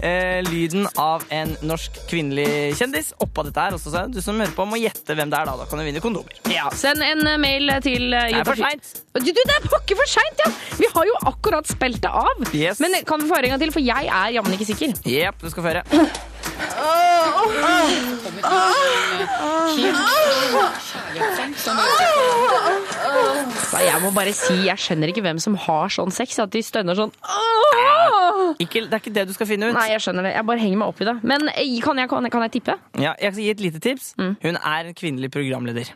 eh, 0.00 0.40
lyden 0.48 0.88
av 0.96 1.28
en 1.36 1.52
norsk 1.68 2.00
kvinnelig 2.08 2.78
kjendis 2.80 3.12
oppå 3.20 3.44
dette 3.44 3.60
her. 3.60 3.76
Og 3.76 3.84
så 3.84 4.06
du 4.08 4.22
som 4.24 4.40
hører 4.40 4.56
på, 4.56 4.64
må 4.72 4.80
gjette 4.80 5.18
hvem 5.20 5.28
det 5.28 5.42
er, 5.42 5.52
da. 5.52 5.58
Da 5.60 5.68
kan 5.68 5.84
du 5.84 5.84
vinne 5.84 6.00
kondomer. 6.00 6.40
Ja, 6.48 6.72
Send 6.72 7.04
en 7.04 7.28
mail 7.44 7.76
til 7.84 8.08
Det 8.08 8.40
er 8.40 8.48
for 8.48 8.64
seint. 8.64 8.96
Det 9.20 9.36
er 9.36 9.68
pokker 9.68 10.00
for 10.00 10.08
seint, 10.16 10.40
ja! 10.40 10.48
Vi 10.80 10.88
har 10.96 11.12
jo 11.12 11.20
akkurat 11.28 11.68
spilt 11.74 12.06
av. 12.10 12.46
Yes. 12.54 12.80
Men 12.82 12.96
kan 13.06 13.22
vi 13.22 13.28
få 13.30 13.38
høre 13.38 13.50
en 13.50 13.56
gang 13.56 13.64
til, 13.66 13.74
for 13.74 13.84
jeg 13.84 14.08
er 14.08 14.36
jammen 14.38 14.56
ikke 14.56 14.68
sikker. 14.70 14.94
Jepp, 15.10 15.42
du 15.42 15.50
skal 15.52 15.62
få 15.62 15.68
høre. 15.74 15.84
Jeg 23.84 24.00
må 24.02 24.10
bare 24.14 24.32
si, 24.36 24.56
jeg 24.66 24.80
skjønner 24.80 25.10
ikke 25.12 25.24
hvem 25.24 25.40
som 25.42 25.56
har 25.66 25.92
sånn 25.92 26.12
sex. 26.14 26.38
At 26.42 26.52
de 26.54 26.62
stønner 26.64 26.98
sånn 26.98 27.12
Ikke, 28.62 28.84
det 28.86 28.92
er 28.92 29.00
ikke 29.00 29.14
det 29.14 29.26
du 29.30 29.34
skal 29.36 29.48
finne 29.50 29.70
ut. 29.70 29.76
Nei, 29.76 29.90
jeg 29.94 30.04
skjønner 30.04 30.28
det. 30.28 30.34
Jeg 30.36 30.48
bare 30.50 30.62
henger 30.62 30.80
meg 30.82 30.94
opp 30.94 31.02
i 31.02 31.08
det. 31.08 31.16
Men 31.26 31.50
eh, 31.54 31.74
kan 31.84 32.00
jeg, 32.00 32.10
kan 32.10 32.26
jeg, 32.26 32.34
kan 32.34 32.46
jeg 32.46 32.54
tippe? 32.58 32.78
Ja, 33.00 33.14
jeg 33.20 33.34
skal 33.34 33.44
gi 33.44 33.52
et 33.54 33.66
lite 33.68 33.82
tips. 33.84 34.14
Hun 34.18 34.58
er 34.60 34.90
en 34.90 34.96
kvinnelig 34.98 35.32
programleder. 35.34 35.94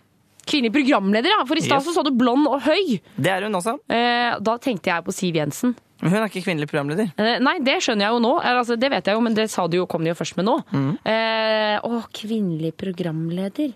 Kvinnelig 0.49 0.73
programleder, 0.75 1.35
ja. 1.35 1.43
For 1.49 1.61
i 1.61 1.65
stad 1.65 1.83
Yes. 1.83 1.89
så 1.91 1.95
sa 1.99 2.03
du 2.07 2.11
blond 2.17 2.49
og 2.49 2.63
høy. 2.65 2.97
Det 3.21 3.31
er 3.35 3.45
hun 3.47 3.59
også. 3.59 3.77
Eh, 3.93 4.39
da 4.41 4.57
tenkte 4.65 4.91
jeg 4.91 5.05
på 5.05 5.13
Siv 5.15 5.37
Jensen. 5.37 5.75
Men 6.01 6.13
hun 6.15 6.21
er 6.23 6.29
ikke 6.31 6.45
kvinnelig 6.47 6.69
programleder. 6.71 7.11
Eh, 7.19 7.39
nei, 7.43 7.57
det 7.67 7.81
skjønner 7.83 8.07
jeg 8.07 8.15
jo 8.15 8.23
nå. 8.23 8.33
Altså, 8.47 8.77
det 8.79 8.89
vet 8.93 9.09
jeg 9.11 9.19
jo, 9.19 9.23
men 9.25 9.35
det 9.35 9.49
sa 9.51 9.67
du 9.67 9.77
jo, 9.81 9.87
kom 9.91 10.05
de 10.07 10.13
jo 10.13 10.19
først 10.19 10.39
med 10.39 10.47
nå. 10.47 10.55
Mm. 10.71 10.93
Eh, 11.11 11.77
å, 11.85 12.01
kvinnelig 12.15 12.73
programleder. 12.79 13.75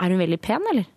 Er 0.00 0.12
hun 0.14 0.20
veldig 0.20 0.40
pen, 0.44 0.64
eller? 0.72 0.88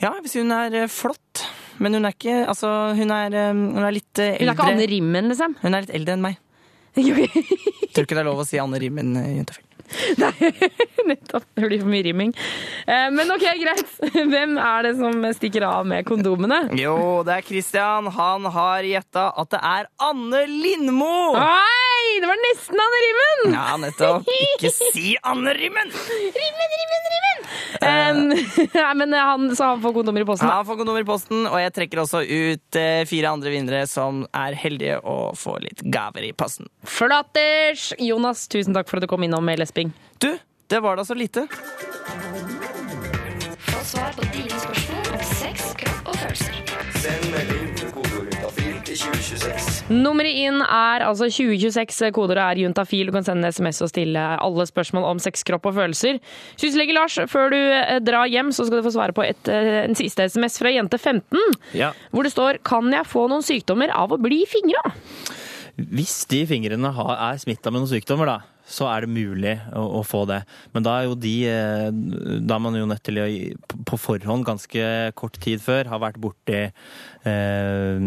Ja, 0.00 0.12
jeg 0.14 0.24
vil 0.24 0.30
si 0.32 0.40
hun 0.42 0.54
er 0.54 0.78
eh, 0.84 0.88
flott. 0.90 1.44
Men 1.82 1.96
hun 1.98 2.06
er 2.06 2.14
ikke 2.14 2.34
Altså, 2.46 2.68
hun 2.94 3.10
er, 3.10 3.34
hun 3.50 3.82
er 3.82 3.94
litt 3.96 4.20
eldre. 4.22 4.38
Hun 4.38 4.48
er 4.52 4.54
ikke 4.54 4.70
Anne 4.70 4.88
Rimmen, 4.92 5.30
liksom? 5.32 5.56
Hun 5.58 5.74
er 5.74 5.82
litt 5.82 5.94
eldre 5.98 6.14
enn 6.14 6.22
meg. 6.22 6.38
Tror 7.94 8.06
ikke 8.06 8.14
det 8.14 8.22
er 8.22 8.28
lov 8.28 8.44
å 8.44 8.46
si 8.46 8.60
Anne 8.62 8.78
Rimmen 8.78 9.16
i 9.18 9.40
Juntafil. 10.04 10.70
Nettopp. 11.06 11.44
Det 11.54 11.68
blir 11.68 11.80
for 11.82 11.90
mye 11.92 12.04
rimming. 12.06 12.32
Eh, 12.86 13.08
Men 13.14 13.30
OK, 13.34 13.44
greit. 13.60 13.90
Hvem 14.32 14.56
er 14.60 14.86
det 14.88 14.94
som 15.00 15.24
stikker 15.36 15.66
av 15.68 15.86
med 15.88 16.06
kondomene? 16.08 16.62
Jo, 16.78 16.96
det 17.26 17.38
er 17.40 17.46
Christian. 17.46 18.08
Han 18.16 18.48
har 18.54 18.86
gjetta 18.88 19.28
at 19.40 19.52
det 19.54 19.60
er 19.60 19.88
Anne 20.02 20.44
Lindmo! 20.50 21.12
Nei, 21.36 22.20
Det 22.22 22.28
var 22.30 22.40
nesten 22.42 22.80
Anne 22.86 23.02
Rimmen! 23.04 23.54
Ja, 23.58 23.66
nettopp. 23.82 24.28
Ikke 24.54 24.70
si 24.74 25.14
Anne 25.22 25.54
Rimmen! 25.58 25.92
Rimmen, 26.40 26.74
rimmen, 26.78 27.08
rimmen! 27.14 27.22
Nei, 27.84 28.92
men 28.96 29.12
eh, 29.14 29.20
han, 29.20 29.48
så 29.56 29.72
han 29.74 29.82
får 29.82 29.92
kondomer 29.98 30.22
i 30.24 30.28
posten? 30.28 30.48
Ja, 30.48 30.60
han 30.62 30.66
får 30.68 30.78
kondomer 30.80 31.02
i 31.04 31.08
posten, 31.08 31.44
og 31.50 31.58
jeg 31.60 31.72
trekker 31.76 32.00
også 32.04 32.22
ut 32.24 32.78
fire 33.10 33.32
andre 33.34 33.50
vinnere 33.52 33.82
som 33.90 34.22
er 34.34 34.56
heldige 34.58 34.96
og 35.02 35.34
får 35.38 35.58
litt 35.66 35.82
gaver 35.92 36.24
i 36.28 36.32
posten. 36.38 36.70
Flatters! 36.88 37.90
Jonas, 38.00 38.46
tusen 38.52 38.74
takk 38.76 38.88
for 38.88 39.00
at 39.00 39.04
du 39.06 39.10
kom 39.10 39.24
innom 39.26 39.44
med 39.44 39.60
lesping. 39.74 39.92
Du, 40.18 40.38
det 40.66 40.80
var 40.80 40.96
da 40.96 41.04
så 41.04 41.14
lite. 41.14 41.46
Få 43.58 43.84
svar 43.84 44.12
på 44.16 44.22
dine 44.32 44.60
spørsmål 44.60 45.14
om 45.14 45.24
sex, 45.24 45.74
kropp 45.76 46.08
og 46.08 46.16
følelser. 46.16 46.60
Send 47.02 47.26
melding 47.32 47.74
til 47.76 47.90
kodeord 47.92 48.30
juntafil 48.30 48.76
til 48.86 48.98
2026. 48.98 49.90
Nummeret 49.90 50.38
inn 50.46 50.60
er 50.62 51.04
altså 51.04 51.28
2026. 51.28 52.12
Kodeordet 52.14 52.44
er 52.44 52.62
juntafil. 52.64 53.10
Du 53.10 53.12
kan 53.12 53.26
sende 53.26 53.50
SMS 53.52 53.82
og 53.84 53.90
stille 53.92 54.24
alle 54.46 54.66
spørsmål 54.66 55.08
om 55.10 55.22
sex, 55.22 55.44
kropp 55.44 55.66
og 55.66 55.76
følelser. 55.76 56.20
Syslege 56.56 56.96
Lars, 56.96 57.18
før 57.28 57.52
du 57.52 57.58
eh, 57.58 58.00
drar 58.04 58.30
hjem, 58.30 58.52
så 58.54 58.66
skal 58.66 58.80
du 58.80 58.86
få 58.86 58.94
svare 58.94 59.16
på 59.16 59.26
et, 59.26 59.50
eh, 59.50 59.84
en 59.84 59.98
siste 59.98 60.28
SMS 60.30 60.58
fra 60.62 60.72
jente 60.72 60.98
15. 60.98 61.40
Ja. 61.74 61.92
Hvor 62.10 62.22
det 62.22 62.32
står 62.32 62.62
'Kan 62.64 62.92
jeg 62.92 63.06
få 63.06 63.28
noen 63.28 63.42
sykdommer 63.42 63.90
av 63.90 64.12
å 64.12 64.22
bli 64.22 64.44
fingra'? 64.46 64.94
Hvis 65.74 66.22
de 66.30 66.44
fingrene 66.46 66.90
er 66.94 67.38
smitta 67.42 67.72
med 67.72 67.82
noen 67.82 67.90
sykdommer, 67.90 68.28
da, 68.30 68.36
så 68.64 68.86
er 68.88 69.04
det 69.04 69.12
mulig 69.12 69.54
å, 69.76 69.82
å 69.98 70.02
få 70.06 70.22
det. 70.30 70.40
Men 70.72 70.84
da 70.86 70.94
er 70.96 71.08
jo 71.08 71.16
de 71.20 71.32
eh, 71.50 71.88
Da 72.46 72.56
er 72.56 72.62
man 72.64 72.78
jo 72.78 72.86
nødt 72.88 73.02
til 73.04 73.20
å 73.20 73.26
på 73.90 73.98
forhånd, 74.00 74.46
ganske 74.46 74.86
kort 75.18 75.36
tid 75.42 75.60
før, 75.64 75.90
ha 75.92 75.98
vært 76.00 76.20
borti 76.22 76.60
eh, 76.62 78.06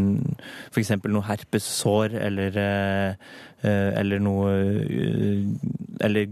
f.eks. 0.71 0.95
noe 1.05 1.27
herpessår 1.27 2.17
eller 2.23 2.57
eh, 2.63 3.29
eh, 3.67 3.91
eller 4.01 4.23
noe 4.23 4.55
eh, 4.87 5.45
Eller 6.07 6.31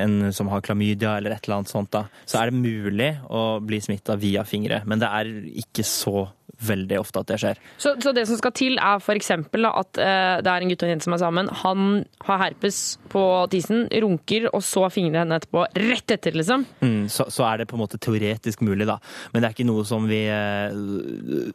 en 0.00 0.32
som 0.34 0.50
har 0.50 0.64
klamydia 0.66 1.16
eller 1.18 1.36
et 1.36 1.46
eller 1.46 1.60
annet 1.60 1.72
sånt. 1.72 1.92
da. 1.94 2.06
Så 2.24 2.40
er 2.40 2.50
det 2.50 2.58
mulig 2.64 3.12
å 3.28 3.60
bli 3.62 3.82
smitta 3.84 4.18
via 4.20 4.46
fingre, 4.48 4.82
men 4.86 5.02
det 5.02 5.12
er 5.20 5.32
ikke 5.62 5.86
så 5.86 6.30
veldig 6.60 6.98
ofte 7.00 7.22
at 7.22 7.30
det 7.30 7.38
skjer. 7.40 7.60
Så, 7.80 7.94
så 8.02 8.12
det 8.16 8.26
som 8.28 8.38
skal 8.40 8.52
til, 8.56 8.78
er 8.80 9.00
f.eks. 9.00 9.30
at 9.32 10.00
eh, 10.00 10.36
det 10.44 10.52
er 10.52 10.64
en 10.64 10.72
gutt 10.72 10.84
og 10.84 10.88
en 10.88 10.92
jente 10.94 11.06
som 11.06 11.16
er 11.16 11.22
sammen. 11.22 11.50
Han 11.62 11.86
har 12.26 12.42
herpes 12.44 12.80
på 13.12 13.22
tissen, 13.52 13.86
runker, 14.04 14.48
og 14.54 14.62
så 14.64 14.86
fingrer 14.92 15.22
henne 15.22 15.40
etterpå. 15.40 15.64
Rett 15.80 16.14
etter, 16.16 16.36
liksom. 16.36 16.66
Mm, 16.84 17.08
så, 17.12 17.26
så 17.32 17.46
er 17.48 17.62
det 17.62 17.68
på 17.70 17.78
en 17.78 17.84
måte 17.84 18.00
teoretisk 18.02 18.64
mulig, 18.66 18.88
da. 18.88 18.98
Men 19.32 19.42
det 19.42 19.50
er 19.50 19.56
ikke 19.56 19.68
noe 19.68 19.86
som 19.88 20.08
vi 20.10 20.22
eh, 20.30 20.74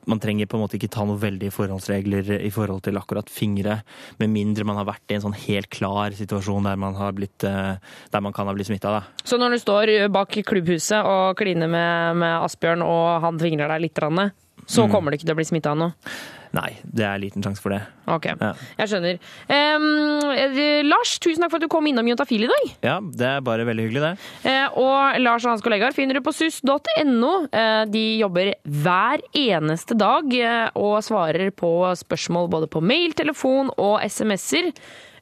Man 0.09 0.21
trenger 0.21 0.49
på 0.49 0.57
en 0.57 0.65
måte 0.65 0.77
ikke 0.79 0.91
ta 0.93 1.05
noe 1.07 1.19
veldig 1.21 1.51
forholdsregler 1.53 2.35
i 2.39 2.51
forhold 2.53 2.85
til 2.85 2.99
akkurat 2.99 3.29
fingre, 3.31 3.79
med 4.21 4.31
mindre 4.33 4.65
man 4.67 4.79
har 4.79 4.87
vært 4.89 5.11
i 5.11 5.17
en 5.17 5.25
sånn 5.27 5.37
helt 5.45 5.69
klar 5.73 6.15
situasjon 6.15 6.67
der 6.67 6.79
man, 6.79 6.97
har 6.97 7.13
blitt, 7.17 7.45
eh, 7.47 7.75
der 8.11 8.23
man 8.23 8.35
kan 8.35 8.49
ha 8.49 8.55
blitt 8.55 8.69
smitta, 8.69 8.93
da. 8.99 9.03
Så 9.25 9.39
når 9.41 9.55
du 9.55 9.61
står 9.61 9.93
bak 10.13 10.35
klubbhuset 10.45 11.05
og 11.05 11.37
kliner 11.39 11.69
med, 11.71 12.21
med 12.21 12.45
Asbjørn, 12.45 12.83
og 12.85 13.21
han 13.25 13.39
fingrer 13.41 13.71
deg 13.71 13.87
litt, 13.87 13.95
så 14.67 14.85
Mm. 14.87 14.91
kommer 14.91 15.11
du 15.11 15.17
ikke 15.17 15.25
til 15.27 15.35
å 15.35 15.41
bli 15.41 15.45
smitta 15.45 15.71
av 15.71 15.77
noe? 15.77 15.93
Nei, 16.55 16.77
det 16.87 17.03
er 17.03 17.17
liten 17.19 17.43
sjanse 17.43 17.59
for 17.59 17.69
det. 17.69 17.81
Ok, 18.07 18.25
Ja. 18.39 18.53
jeg 18.79 18.87
skjønner. 18.87 19.19
Eh, 19.49 20.83
Lars, 20.87 21.17
tusen 21.19 21.41
takk 21.43 21.51
for 21.51 21.57
at 21.57 21.61
du 21.61 21.67
kom 21.67 21.85
innom 21.85 22.07
Juntafil 22.07 22.45
i 22.45 22.47
dag. 22.47 22.75
ja, 22.81 22.99
det 23.01 23.27
er 23.27 23.41
bare 23.41 23.65
veldig 23.67 23.89
hyggelig, 23.89 24.01
det. 24.01 24.19
Uh, 24.45 24.69
og 24.79 25.19
Lars 25.19 25.43
og 25.45 25.51
hans 25.51 25.61
kollegaer 25.61 25.93
finner 25.93 26.13
du 26.13 26.21
på 26.21 26.33
sus.no. 26.33 27.47
Uh, 27.51 27.85
de 27.91 28.19
jobber 28.19 28.53
hver 28.65 29.19
eneste 29.35 29.97
dag 29.97 30.23
uh, 30.23 30.69
og 30.75 31.03
svarer 31.03 31.51
på 31.51 31.73
spørsmål 31.99 32.49
både 32.49 32.67
på 32.71 32.81
mail, 32.81 33.11
telefon 33.13 33.69
og 33.77 33.99
SMS-er. 34.07 34.71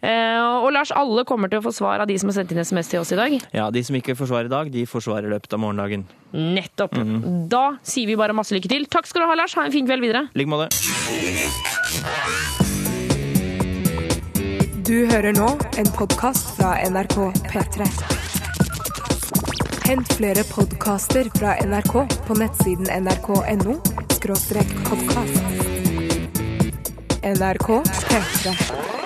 Eh, 0.03 0.39
og 0.59 0.67
Lars, 0.75 0.91
alle 0.91 1.23
kommer 1.23 1.47
til 1.51 1.61
å 1.61 1.63
få 1.63 1.71
svar 1.71 2.01
av 2.03 2.09
de 2.09 2.17
som 2.19 2.27
har 2.27 2.35
sendt 2.35 2.51
inn 2.51 2.59
SMS 2.59 2.89
til 2.91 2.99
oss 2.99 3.13
i 3.15 3.19
dag. 3.19 3.37
Ja, 3.55 3.69
De 3.71 3.83
som 3.87 3.95
ikke 3.95 4.17
får 4.19 4.27
svar 4.27 4.49
i 4.49 4.51
dag, 4.51 4.71
de 4.71 4.83
får 4.85 5.05
svar 5.05 5.23
i 5.23 5.31
løpet 5.31 5.53
av 5.55 5.59
morgendagen. 5.63 6.03
Nettopp. 6.33 6.91
Mhm. 6.97 7.47
Da 7.47 7.77
sier 7.81 8.07
vi 8.07 8.15
bare 8.19 8.33
masse 8.35 8.51
lykke 8.51 8.67
til. 8.67 8.85
Takk 8.85 9.07
skal 9.07 9.21
du 9.23 9.27
ha, 9.27 9.35
Lars. 9.35 9.53
Ha 9.55 9.63
en 9.63 9.71
fin 9.71 9.87
kveld 9.87 10.01
videre. 10.01 10.27
I 10.35 10.39
like 10.39 10.49
måte. 10.49 10.67
Du 14.83 15.07
hører 15.07 15.31
nå 15.31 15.47
en 15.79 15.87
podkast 15.95 16.57
fra 16.57 16.75
NRK 16.83 17.31
P3. 17.47 17.87
Hent 19.87 20.13
flere 20.15 20.43
podkaster 20.43 21.29
fra 21.37 21.55
NRK 21.63 21.93
på 22.27 22.35
nettsiden 22.35 22.87
nrk.no 23.03 23.79
podkast. 24.83 25.39
NRK 27.23 27.69
P3. 28.11 29.02